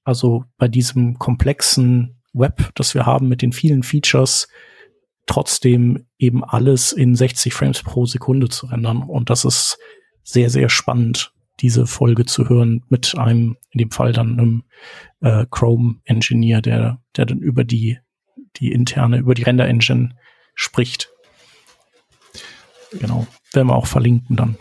also 0.05 0.45
bei 0.59 0.69
diesem 0.69 1.19
komplexen 1.19 2.21
Web, 2.33 2.71
das 2.75 2.95
wir 2.95 3.07
haben 3.07 3.29
mit 3.29 3.43
den 3.43 3.53
vielen 3.53 3.83
Features, 3.83 4.47
trotzdem 5.27 6.07
eben 6.19 6.45
alles 6.45 6.93
in 6.93 7.17
60 7.17 7.55
Frames 7.55 7.83
pro 7.83 8.05
Sekunde 8.05 8.49
zu 8.49 8.67
rendern. 8.67 9.03
Und 9.03 9.31
das 9.31 9.45
ist 9.45 9.79
sehr, 10.23 10.51
sehr 10.51 10.69
spannend, 10.69 11.33
diese 11.61 11.87
Folge 11.87 12.27
zu 12.27 12.49
hören 12.49 12.85
mit 12.89 13.17
einem, 13.17 13.57
in 13.71 13.79
dem 13.79 13.91
Fall 13.91 14.13
dann 14.13 14.39
einem 14.39 14.65
äh, 15.21 15.47
Chrome-Engineer, 15.51 16.61
der, 16.61 17.01
der 17.17 17.27
dann 17.27 17.39
über 17.39 17.65
die, 17.65 17.99
die 18.57 18.73
interne, 18.73 19.19
über 19.19 19.35
die 19.35 19.45
Render-Engine 19.45 20.15
spricht. 20.55 21.11
Genau. 22.93 23.27
Werden 23.53 23.69
wir 23.69 23.77
auch 23.77 23.87
verlinken 23.87 24.37
dann 24.37 24.57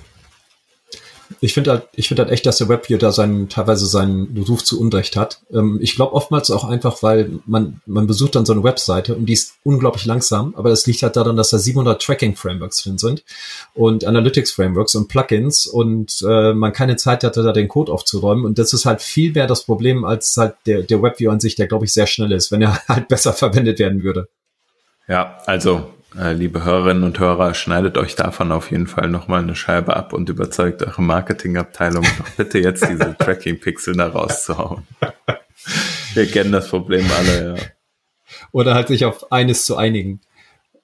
ich 1.42 1.54
finde 1.54 1.72
halt, 1.72 1.84
ich 1.94 2.08
finde 2.08 2.24
halt 2.24 2.32
echt, 2.32 2.46
dass 2.46 2.58
der 2.58 2.70
Webview 2.70 2.98
da 2.98 3.12
seinen, 3.12 3.50
teilweise 3.50 3.86
seinen 3.86 4.44
Ruf 4.48 4.64
zu 4.64 4.80
Unrecht 4.80 5.16
hat. 5.16 5.42
Ähm, 5.52 5.80
ich 5.82 5.96
glaube 5.96 6.14
oftmals 6.14 6.50
auch 6.52 6.64
einfach, 6.64 7.04
weil 7.04 7.40
man, 7.46 7.82
man 7.86 8.08
besucht 8.08 8.36
dann 8.36 8.46
so 8.46 8.54
eine 8.54 8.64
Webseite 8.64 9.16
und 9.16 9.28
die 9.28 9.34
ist 9.34 9.54
unglaublich 9.64 10.06
langsam, 10.06 10.54
aber 10.56 10.70
das 10.70 10.88
liegt 10.88 11.04
halt 11.04 11.16
daran, 11.16 11.38
dass 11.38 11.52
da 11.52 11.58
700 11.58 12.02
Tracking-Frameworks 12.02 12.84
drin 12.84 12.98
sind 12.98 13.24
und 13.74 14.06
Analytics-Frameworks 14.06 14.96
und 14.96 15.08
Plugins 15.08 15.68
und 15.68 16.24
äh, 16.28 16.54
man 16.54 16.74
keine 16.74 16.96
Zeit 16.96 17.24
hatte, 17.24 17.44
da 17.44 17.54
den 17.54 17.68
Code 17.68 17.92
aufzuräumen 17.92 18.46
und 18.46 18.58
das 18.58 18.74
ist 18.74 18.86
halt 18.86 19.02
viel 19.02 19.34
mehr 19.34 19.48
das 19.48 19.64
Problem 19.64 20.06
als 20.06 20.36
halt 20.38 20.56
der, 20.66 20.82
der 20.82 21.02
Webview 21.02 21.30
an 21.30 21.40
sich, 21.40 21.56
der 21.56 21.68
glaube 21.68 21.86
ich 21.86 21.94
sehr 21.94 22.08
schnell 22.08 22.32
ist, 22.32 22.52
wenn 22.52 22.62
er 22.62 22.82
halt 22.88 23.08
besser 23.08 23.34
verwendet 23.34 23.80
werden 23.80 24.04
würde. 24.04 24.28
Ja, 25.08 25.38
also 25.46 25.90
liebe 26.14 26.64
Hörerinnen 26.64 27.04
und 27.04 27.20
Hörer, 27.20 27.54
schneidet 27.54 27.98
euch 27.98 28.16
davon 28.16 28.52
auf 28.52 28.72
jeden 28.72 28.88
Fall 28.88 29.10
nochmal 29.10 29.44
eine 29.44 29.56
Scheibe 29.56 29.96
ab 29.96 30.14
und 30.14 30.30
überzeugt 30.30 30.82
eure 30.82 31.02
Marketingabteilung 31.02 32.04
doch 32.04 32.30
bitte 32.38 32.60
jetzt 32.60 32.88
diese 32.88 33.16
Tracking-Pixel 33.18 33.96
da 33.96 34.08
rauszuhauen. 34.08 34.88
Wir 36.14 36.26
kennen 36.26 36.52
das 36.52 36.70
Problem 36.70 37.06
alle, 37.18 37.56
ja. 37.56 37.64
Oder 38.52 38.74
halt 38.74 38.88
sich 38.88 39.06
auf 39.06 39.32
eines 39.32 39.66
zu 39.66 39.78
einigen. 39.78 40.22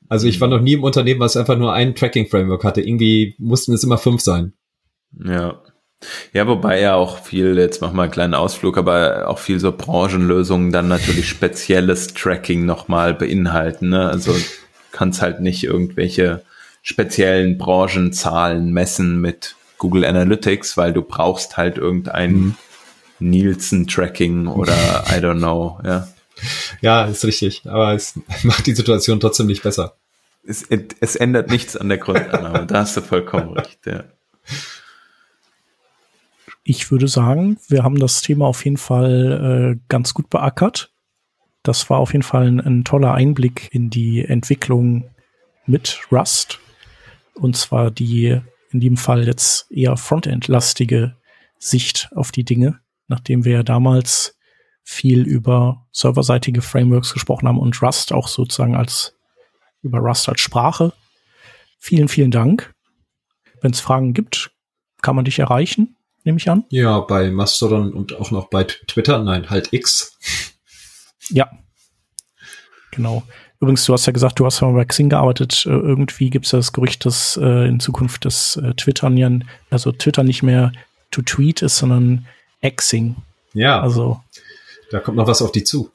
Also 0.07 0.27
ich 0.27 0.39
war 0.39 0.47
noch 0.47 0.61
nie 0.61 0.73
im 0.73 0.83
Unternehmen, 0.83 1.19
was 1.19 1.37
einfach 1.37 1.57
nur 1.57 1.73
ein 1.73 1.95
Tracking-Framework 1.95 2.63
hatte. 2.63 2.81
Irgendwie 2.81 3.35
mussten 3.39 3.73
es 3.73 3.83
immer 3.83 3.97
fünf 3.97 4.21
sein. 4.21 4.53
Ja. 5.23 5.61
Ja, 6.33 6.45
wobei 6.45 6.79
ja 6.79 6.93
auch 6.95 7.19
viel, 7.19 7.57
jetzt 7.57 7.81
machen 7.81 7.95
wir 7.95 8.03
einen 8.03 8.11
kleinen 8.11 8.33
Ausflug, 8.35 8.77
aber 8.77 9.27
auch 9.27 9.39
viel 9.39 9.59
so 9.59 9.71
Branchenlösungen 9.71 10.71
dann 10.71 10.87
natürlich 10.87 11.27
spezielles 11.27 12.13
Tracking 12.13 12.65
nochmal 12.65 13.15
beinhalten. 13.15 13.89
Ne? 13.89 14.07
Also 14.07 14.35
kannst 14.95 15.21
halt 15.21 15.41
nicht 15.41 15.63
irgendwelche 15.63 16.43
speziellen 16.81 17.57
Branchenzahlen 17.57 18.71
messen 18.71 19.19
mit 19.19 19.55
Google 19.77 20.05
Analytics, 20.05 20.77
weil 20.77 20.93
du 20.93 21.01
brauchst 21.01 21.57
halt 21.57 21.77
irgendein 21.77 22.33
mhm. 22.33 22.55
Nielsen-Tracking 23.19 24.47
oder 24.47 24.73
I 25.09 25.15
don't 25.15 25.39
know, 25.39 25.79
ja. 25.83 26.07
Ja, 26.81 27.05
ist 27.05 27.25
richtig, 27.25 27.63
aber 27.65 27.93
es 27.93 28.19
macht 28.43 28.65
die 28.67 28.75
Situation 28.75 29.19
trotzdem 29.19 29.47
nicht 29.47 29.63
besser. 29.63 29.95
Es, 30.47 30.63
es 30.69 31.15
ändert 31.15 31.49
nichts 31.49 31.75
an 31.75 31.89
der 31.89 31.97
Grundannahme, 31.97 32.65
da 32.67 32.79
hast 32.79 32.95
du 32.95 33.01
vollkommen 33.01 33.53
recht, 33.53 33.85
ja. 33.85 34.05
Ich 36.63 36.89
würde 36.89 37.07
sagen, 37.07 37.57
wir 37.67 37.83
haben 37.83 37.99
das 37.99 38.21
Thema 38.21 38.45
auf 38.47 38.63
jeden 38.63 38.77
Fall 38.77 39.75
äh, 39.75 39.79
ganz 39.89 40.13
gut 40.13 40.29
beackert 40.29 40.94
das 41.67 41.89
war 41.89 41.99
auf 41.99 42.13
jeden 42.13 42.23
Fall 42.23 42.47
ein, 42.47 42.61
ein 42.61 42.83
toller 42.83 43.13
Einblick 43.13 43.69
in 43.71 43.89
die 43.89 44.23
Entwicklung 44.23 45.09
mit 45.65 45.99
Rust. 46.11 46.59
Und 47.33 47.57
zwar 47.57 47.91
die 47.91 48.39
in 48.71 48.79
dem 48.79 48.97
Fall 48.97 49.25
jetzt 49.25 49.71
eher 49.71 49.97
Frontend-lastige 49.97 51.15
Sicht 51.57 52.09
auf 52.15 52.31
die 52.31 52.43
Dinge, 52.43 52.79
nachdem 53.07 53.45
wir 53.45 53.53
ja 53.53 53.63
damals 53.63 54.37
viel 54.83 55.23
über 55.23 55.87
serverseitige 55.91 56.61
Frameworks 56.61 57.13
gesprochen 57.13 57.47
haben 57.47 57.59
und 57.59 57.81
Rust 57.81 58.13
auch 58.13 58.27
sozusagen 58.27 58.75
als 58.75 59.15
über 59.81 59.99
Rust 59.99 60.29
als 60.29 60.41
Sprache. 60.41 60.93
Vielen, 61.79 62.07
vielen 62.07 62.31
Dank. 62.31 62.73
Wenn 63.61 63.71
es 63.71 63.79
Fragen 63.79 64.13
gibt, 64.13 64.51
kann 65.01 65.15
man 65.15 65.25
dich 65.25 65.39
erreichen, 65.39 65.95
nehme 66.23 66.37
ich 66.37 66.49
an. 66.49 66.65
Ja, 66.69 66.99
bei 66.99 67.31
Mastodon 67.31 67.93
und 67.93 68.13
auch 68.19 68.31
noch 68.31 68.49
bei 68.49 68.63
Twitter, 68.63 69.23
nein, 69.23 69.49
halt 69.49 69.73
X. 69.73 70.54
Ja, 71.29 71.49
genau. 72.91 73.23
Übrigens, 73.59 73.85
du 73.85 73.93
hast 73.93 74.05
ja 74.05 74.13
gesagt, 74.13 74.39
du 74.39 74.45
hast 74.45 74.61
mal 74.61 74.73
bei 74.73 74.85
Xing 74.85 75.09
gearbeitet. 75.09 75.65
Äh, 75.65 75.69
irgendwie 75.69 76.29
gibt 76.29 76.45
es 76.45 76.51
ja 76.51 76.59
das 76.59 76.73
Gerücht, 76.73 77.05
dass 77.05 77.37
äh, 77.37 77.67
in 77.67 77.79
Zukunft 77.79 78.25
das 78.25 78.57
äh, 78.57 78.73
Twittern 78.73 79.45
also 79.69 79.91
Twitter 79.91 80.23
nicht 80.23 80.43
mehr 80.43 80.71
to 81.11 81.21
tweet 81.21 81.61
ist, 81.61 81.77
sondern 81.77 82.27
Xing. 82.61 83.15
Ja. 83.53 83.81
Also. 83.81 84.21
Da 84.91 84.99
kommt 84.99 85.17
noch 85.17 85.27
was 85.27 85.41
auf 85.41 85.51
die 85.51 85.63
zu. 85.63 85.91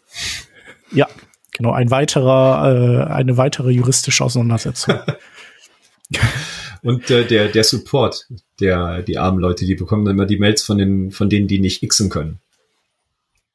Ja, 0.91 1.07
genau. 1.53 1.73
Ein 1.73 1.91
weiterer, 1.91 3.09
äh, 3.09 3.13
eine 3.13 3.37
weitere 3.37 3.71
juristische 3.71 4.25
Auseinandersetzung. 4.25 4.99
Und 6.83 7.11
äh, 7.11 7.27
der, 7.27 7.49
der 7.49 7.65
Support, 7.65 8.27
der, 8.59 9.03
die 9.03 9.19
armen 9.19 9.39
Leute, 9.39 9.67
die 9.67 9.75
bekommen 9.75 10.05
dann 10.05 10.15
immer 10.15 10.27
die 10.27 10.39
Mails 10.39 10.63
von 10.63 10.79
den, 10.79 11.11
von 11.11 11.29
denen, 11.29 11.47
die 11.47 11.61
nicht 11.61 11.87
xen 11.87 12.09
können. 12.09 12.41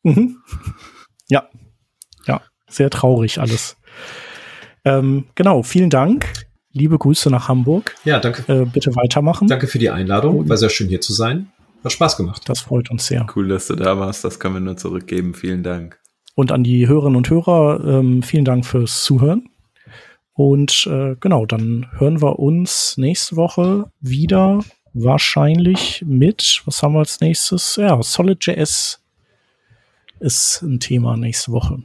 Mhm. 0.04 0.38
Ja, 1.28 1.50
sehr 2.76 2.90
traurig 2.90 3.40
alles. 3.40 3.78
Ähm, 4.84 5.26
genau, 5.36 5.64
vielen 5.64 5.90
Dank. 5.90 6.32
Liebe 6.72 6.98
Grüße 6.98 7.30
nach 7.30 7.48
Hamburg. 7.48 7.96
Ja, 8.04 8.20
danke. 8.20 8.44
Äh, 8.52 8.66
bitte 8.66 8.96
weitermachen. 8.96 9.48
Danke 9.48 9.68
für 9.68 9.80
die 9.80 9.90
Einladung. 9.90 10.48
War 10.48 10.58
sehr 10.58 10.70
schön 10.70 10.88
hier 10.88 11.02
zu 11.02 11.14
sein. 11.14 11.48
Hat 11.84 11.92
Spaß 11.92 12.18
gemacht. 12.18 12.42
Das 12.48 12.62
freut 12.62 12.92
uns 12.92 13.08
sehr. 13.08 13.26
Cool, 13.36 13.48
dass 13.48 13.68
du 13.68 13.76
da 13.76 13.98
warst. 13.98 14.24
Das 14.24 14.40
können 14.40 14.56
wir 14.56 14.60
nur 14.60 14.78
zurückgeben. 14.78 15.34
Vielen 15.34 15.64
Dank. 15.64 16.00
Und 16.36 16.52
an 16.52 16.64
die 16.64 16.88
Hörerinnen 16.88 17.16
und 17.16 17.30
Hörer, 17.30 17.82
ähm, 17.86 18.22
vielen 18.24 18.44
Dank 18.44 18.66
fürs 18.66 19.04
Zuhören. 19.04 19.50
Und 20.34 20.86
äh, 20.92 21.16
genau, 21.20 21.46
dann 21.46 21.88
hören 21.98 22.22
wir 22.22 22.40
uns 22.40 22.98
nächste 22.98 23.38
Woche 23.38 23.90
wieder 24.02 24.60
wahrscheinlich 24.94 26.04
mit, 26.06 26.62
was 26.66 26.84
haben 26.84 26.94
wir 26.94 27.00
als 27.00 27.22
nächstes? 27.22 27.78
Ja, 27.78 28.02
SolidJS 28.02 29.02
ist 30.20 30.62
ein 30.62 30.82
Thema 30.82 31.16
nächste 31.16 31.54
Woche 31.54 31.84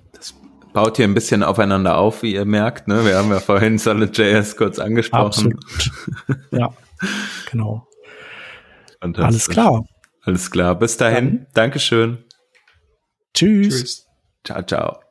baut 0.73 0.97
hier 0.97 1.07
ein 1.07 1.15
bisschen 1.15 1.43
aufeinander 1.43 1.97
auf, 1.97 2.23
wie 2.23 2.35
ihr 2.35 2.45
merkt. 2.45 2.89
Ne? 2.89 3.05
Wir 3.05 3.17
haben 3.17 3.31
ja 3.31 3.41
vorhin 3.41 3.79
Solid.js 3.79 4.57
kurz 4.57 4.79
angesprochen. 4.79 5.27
Absolut. 5.27 5.65
ja, 6.51 6.73
genau. 7.51 7.87
Alles 9.01 9.49
klar. 9.49 9.85
Alles 10.23 10.51
klar. 10.51 10.79
Bis 10.79 10.97
dahin. 10.97 11.39
Dann. 11.39 11.47
Dankeschön. 11.55 12.25
Tschüss. 13.35 13.69
Tschüss. 13.69 14.07
Ciao, 14.45 14.63
ciao. 14.63 15.10